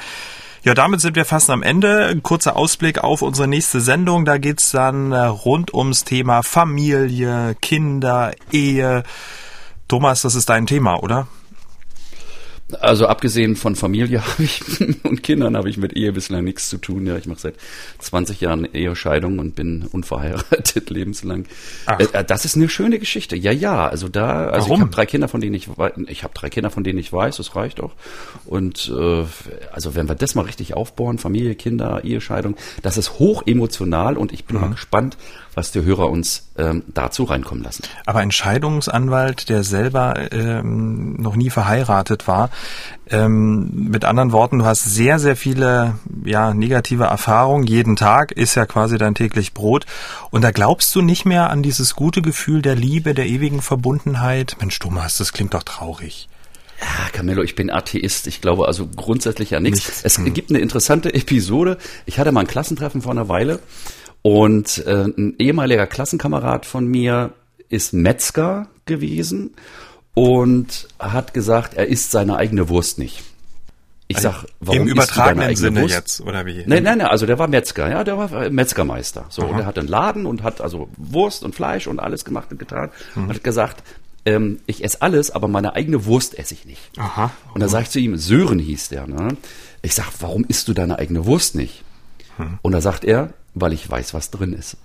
Ja, 0.63 0.73
damit 0.73 1.01
sind 1.01 1.15
wir 1.15 1.25
fast 1.25 1.49
am 1.49 1.63
Ende. 1.63 2.07
Ein 2.07 2.23
kurzer 2.23 2.55
Ausblick 2.55 3.03
auf 3.03 3.21
unsere 3.21 3.47
nächste 3.47 3.79
Sendung. 3.79 4.25
Da 4.25 4.37
geht's 4.37 4.71
dann 4.71 5.11
äh, 5.11 5.17
rund 5.17 5.73
ums 5.73 6.03
Thema 6.03 6.43
Familie, 6.43 7.55
Kinder, 7.61 8.33
Ehe. 8.51 9.03
Thomas, 9.87 10.23
das 10.23 10.35
ist 10.35 10.49
dein 10.49 10.65
Thema, 10.65 11.01
oder? 11.01 11.27
Also 12.81 13.07
abgesehen 13.07 13.55
von 13.55 13.75
Familie 13.75 14.21
habe 14.25 14.43
ich 14.43 14.61
und 15.03 15.23
Kindern 15.23 15.55
habe 15.55 15.69
ich 15.69 15.77
mit 15.77 15.93
Ehe 15.93 16.11
bislang 16.11 16.43
nichts 16.43 16.69
zu 16.69 16.77
tun. 16.77 17.05
Ja, 17.05 17.15
ich 17.15 17.25
mache 17.25 17.39
seit 17.39 17.55
20 17.99 18.41
Jahren 18.41 18.65
Ehescheidung 18.65 19.39
und 19.39 19.55
bin 19.55 19.87
unverheiratet 19.89 20.89
lebenslang. 20.89 21.45
Ach. 21.85 21.99
Äh, 21.99 22.25
das 22.25 22.43
ist 22.43 22.57
eine 22.57 22.67
schöne 22.67 22.99
Geschichte. 22.99 23.37
Ja, 23.37 23.51
ja. 23.51 23.87
Also 23.87 24.09
da, 24.09 24.49
also 24.49 24.65
Warum? 24.65 24.75
ich 24.75 24.81
habe 24.81 24.91
drei 24.91 25.05
Kinder, 25.05 25.27
von 25.29 25.39
denen 25.39 25.55
ich 25.55 25.69
ich 26.07 26.23
habe 26.23 26.33
drei 26.33 26.49
Kinder, 26.49 26.69
von 26.69 26.83
denen 26.83 26.99
ich 26.99 27.11
weiß. 27.11 27.37
Das 27.37 27.55
reicht 27.55 27.79
auch. 27.79 27.93
Und 28.45 28.91
äh, 28.93 29.23
also 29.71 29.95
wenn 29.95 30.09
wir 30.09 30.15
das 30.15 30.35
mal 30.35 30.43
richtig 30.43 30.73
aufbauen, 30.73 31.19
Familie, 31.19 31.55
Kinder, 31.55 32.03
Ehescheidung, 32.03 32.57
das 32.81 32.97
ist 32.97 33.19
hoch 33.19 33.43
emotional 33.45 34.17
und 34.17 34.33
ich 34.33 34.43
bin 34.43 34.57
mhm. 34.57 34.63
mal 34.63 34.71
gespannt, 34.71 35.17
was 35.57 35.71
die 35.71 35.83
Hörer 35.83 36.11
uns 36.11 36.43
ähm, 36.59 36.83
dazu 36.93 37.23
reinkommen 37.23 37.63
lassen. 37.63 37.81
Aber 38.05 38.19
ein 38.19 38.31
Scheidungsanwalt, 38.31 39.49
der 39.49 39.63
selber 39.63 40.31
ähm, 40.31 41.15
noch 41.19 41.35
nie 41.35 41.49
verheiratet 41.49 42.27
war, 42.27 42.51
ähm, 43.09 43.71
mit 43.73 44.05
anderen 44.05 44.31
Worten, 44.31 44.59
du 44.59 44.65
hast 44.65 44.83
sehr, 44.83 45.17
sehr 45.17 45.35
viele 45.35 45.95
ja, 46.23 46.53
negative 46.53 47.05
Erfahrungen. 47.05 47.65
Jeden 47.65 47.95
Tag 47.95 48.31
ist 48.33 48.53
ja 48.53 48.67
quasi 48.67 48.99
dein 48.99 49.15
täglich 49.15 49.55
Brot. 49.55 49.87
Und 50.29 50.43
da 50.43 50.51
glaubst 50.51 50.93
du 50.93 51.01
nicht 51.01 51.25
mehr 51.25 51.49
an 51.49 51.63
dieses 51.63 51.95
gute 51.95 52.21
Gefühl 52.21 52.61
der 52.61 52.75
Liebe, 52.75 53.15
der 53.15 53.25
ewigen 53.25 53.63
Verbundenheit. 53.63 54.57
Mensch, 54.59 54.77
Thomas, 54.77 55.17
das 55.17 55.33
klingt 55.33 55.55
doch 55.55 55.63
traurig. 55.63 56.29
Ja, 56.79 57.09
Camillo, 57.11 57.41
ich 57.41 57.55
bin 57.55 57.71
Atheist. 57.71 58.27
Ich 58.27 58.41
glaube 58.41 58.67
also 58.67 58.85
grundsätzlich 58.85 59.49
ja 59.49 59.59
nichts. 59.59 59.87
Nichts. 59.87 60.01
Es 60.03 60.17
Hm. 60.19 60.35
gibt 60.35 60.51
eine 60.51 60.59
interessante 60.59 61.11
Episode. 61.15 61.79
Ich 62.05 62.19
hatte 62.19 62.31
mal 62.31 62.41
ein 62.41 62.47
Klassentreffen 62.47 63.01
vor 63.01 63.11
einer 63.11 63.27
Weile 63.27 63.59
und 64.27 64.85
äh, 64.85 65.05
ein 65.05 65.35
ehemaliger 65.39 65.87
Klassenkamerad 65.87 66.65
von 66.65 66.85
mir 66.85 67.31
ist 67.69 67.93
Metzger 67.93 68.67
gewesen 68.85 69.51
und 70.15 70.89
hat 70.99 71.33
gesagt, 71.33 71.75
er 71.75 71.87
isst 71.87 72.11
seine 72.11 72.35
eigene 72.35 72.67
Wurst 72.67 72.99
nicht. 72.99 73.23
Ich 74.09 74.17
sag, 74.19 74.43
warum 74.59 74.87
Im 74.89 74.97
isst 74.99 75.11
du 75.11 75.15
deine 75.15 75.31
übertragenen 75.31 75.43
eigene 75.49 75.57
Sinne 75.67 75.81
Wurst? 75.81 75.95
jetzt, 75.95 76.21
oder 76.21 76.45
wie? 76.45 76.63
Nein, 76.65 76.83
nein, 76.83 76.97
nein, 76.97 77.07
also 77.07 77.25
der 77.25 77.39
war 77.39 77.47
Metzger, 77.47 77.89
ja, 77.89 78.03
der 78.03 78.17
war 78.17 78.31
äh, 78.33 78.49
Metzgermeister. 78.49 79.27
So, 79.29 79.43
Aha. 79.43 79.49
und 79.51 79.59
er 79.59 79.65
hatte 79.65 79.79
einen 79.79 79.87
Laden 79.89 80.25
und 80.25 80.43
hat 80.43 80.59
also 80.59 80.89
Wurst 80.97 81.45
und 81.45 81.55
Fleisch 81.55 81.87
und 81.87 81.99
alles 81.99 82.25
gemacht 82.25 82.51
und 82.51 82.57
getan 82.59 82.89
Mhm. 83.15 83.23
und 83.23 83.29
hat 83.35 83.43
gesagt, 83.45 83.81
ähm, 84.25 84.59
ich 84.65 84.83
esse 84.83 85.01
alles, 85.01 85.31
aber 85.31 85.47
meine 85.47 85.73
eigene 85.75 86.03
Wurst 86.05 86.37
esse 86.37 86.53
ich 86.53 86.65
nicht. 86.65 86.81
Aha. 86.97 87.31
Und 87.53 87.61
da 87.61 87.69
sag 87.69 87.83
ich 87.83 87.89
zu 87.91 87.99
ihm, 87.99 88.17
Sören 88.17 88.59
hieß 88.59 88.89
der, 88.89 89.07
ne? 89.07 89.37
Ich 89.81 89.93
sag, 89.95 90.07
warum 90.19 90.43
isst 90.49 90.67
du 90.67 90.73
deine 90.73 90.99
eigene 90.99 91.25
Wurst 91.25 91.55
nicht? 91.55 91.83
Hm. 92.35 92.59
Und 92.61 92.73
da 92.73 92.81
sagt 92.81 93.05
er, 93.05 93.31
weil 93.61 93.73
ich 93.73 93.89
weiß, 93.89 94.13
was 94.13 94.31
drin 94.31 94.53
ist. 94.53 94.77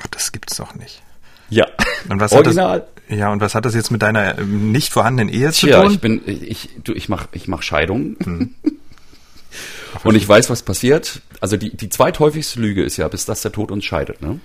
Ach, 0.00 0.06
Das 0.08 0.32
gibt's 0.32 0.56
doch 0.56 0.74
nicht. 0.74 1.02
Ja. 1.48 1.66
Und 2.08 2.20
was 2.20 2.32
Original. 2.32 2.80
Hat 2.80 2.88
das, 3.08 3.18
ja, 3.18 3.30
und 3.30 3.40
was 3.40 3.54
hat 3.54 3.64
das 3.64 3.74
jetzt 3.74 3.92
mit 3.92 4.02
deiner 4.02 4.36
ähm, 4.38 4.72
nicht 4.72 4.92
vorhandenen 4.92 5.32
Ehe 5.32 5.52
zu 5.52 5.66
Tja, 5.66 5.82
tun? 5.82 5.92
ich 5.92 6.00
bin, 6.00 6.22
ich, 6.26 6.70
du, 6.82 6.92
ich 6.92 7.08
mach, 7.08 7.28
ich 7.32 7.46
mach 7.46 7.62
Scheidungen. 7.62 8.16
Hm. 8.22 8.54
Und 10.04 10.14
ich 10.14 10.28
weiß, 10.28 10.50
was 10.50 10.62
passiert. 10.62 11.22
Also 11.40 11.56
die, 11.56 11.74
die 11.74 11.88
zweithäufigste 11.88 12.60
Lüge 12.60 12.82
ist 12.82 12.96
ja, 12.96 13.08
bis 13.08 13.24
dass 13.24 13.42
der 13.42 13.52
Tod 13.52 13.70
uns 13.70 13.84
scheidet, 13.84 14.20
ne? 14.20 14.40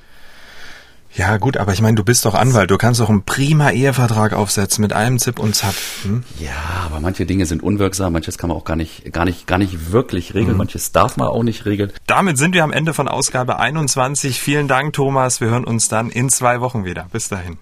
Ja, 1.13 1.37
gut, 1.37 1.57
aber 1.57 1.73
ich 1.73 1.81
meine, 1.81 1.95
du 1.95 2.03
bist 2.03 2.25
doch 2.25 2.35
Anwalt. 2.35 2.71
Du 2.71 2.77
kannst 2.77 3.01
doch 3.01 3.09
einen 3.09 3.23
prima 3.23 3.71
Ehevertrag 3.71 4.33
aufsetzen 4.33 4.81
mit 4.81 4.93
allem 4.93 5.19
Zip 5.19 5.39
und 5.39 5.55
Zap. 5.55 5.75
Hm? 6.03 6.23
Ja, 6.39 6.85
aber 6.85 7.01
manche 7.01 7.25
Dinge 7.25 7.45
sind 7.45 7.61
unwirksam, 7.61 8.13
manches 8.13 8.37
kann 8.37 8.47
man 8.49 8.57
auch 8.57 8.63
gar 8.63 8.77
nicht, 8.77 9.11
gar 9.11 9.25
nicht, 9.25 9.45
gar 9.45 9.57
nicht 9.57 9.91
wirklich 9.91 10.33
regeln, 10.33 10.55
manches 10.55 10.93
darf 10.93 11.17
man 11.17 11.27
auch 11.27 11.43
nicht 11.43 11.65
regeln. 11.65 11.91
Damit 12.07 12.37
sind 12.37 12.53
wir 12.53 12.63
am 12.63 12.71
Ende 12.71 12.93
von 12.93 13.09
Ausgabe 13.09 13.59
21. 13.59 14.39
Vielen 14.39 14.69
Dank, 14.69 14.93
Thomas. 14.93 15.41
Wir 15.41 15.49
hören 15.49 15.65
uns 15.65 15.89
dann 15.89 16.09
in 16.09 16.29
zwei 16.29 16.61
Wochen 16.61 16.85
wieder. 16.85 17.07
Bis 17.11 17.27
dahin. 17.27 17.57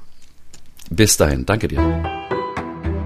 Bis 0.91 1.17
dahin, 1.17 1.45
danke 1.45 1.67
dir. 1.67 1.81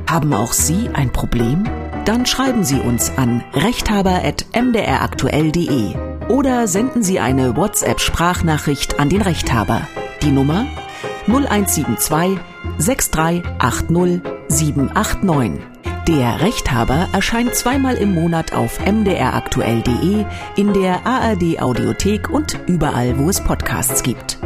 Haben 0.09 0.33
auch 0.33 0.53
Sie 0.53 0.89
ein 0.93 1.11
Problem? 1.11 1.67
Dann 2.05 2.25
schreiben 2.25 2.63
Sie 2.65 2.79
uns 2.79 3.11
an 3.17 3.43
rechthaber.mdraktuell.de 3.53 5.95
oder 6.27 6.67
senden 6.67 7.01
Sie 7.01 7.19
eine 7.19 7.55
WhatsApp-Sprachnachricht 7.55 8.99
an 8.99 9.07
den 9.09 9.21
Rechthaber. 9.21 9.87
Die 10.23 10.31
Nummer 10.31 10.65
0172 11.27 12.39
6380 12.77 14.21
789. 14.47 15.61
Der 16.07 16.39
Rechthaber 16.39 17.09
erscheint 17.11 17.53
zweimal 17.55 17.95
im 17.95 18.13
Monat 18.13 18.53
auf 18.53 18.79
mdraktuell.de, 18.79 20.25
in 20.55 20.73
der 20.73 21.05
ARD 21.05 21.61
Audiothek 21.61 22.29
und 22.29 22.57
überall, 22.67 23.17
wo 23.17 23.29
es 23.29 23.41
Podcasts 23.41 24.01
gibt. 24.01 24.39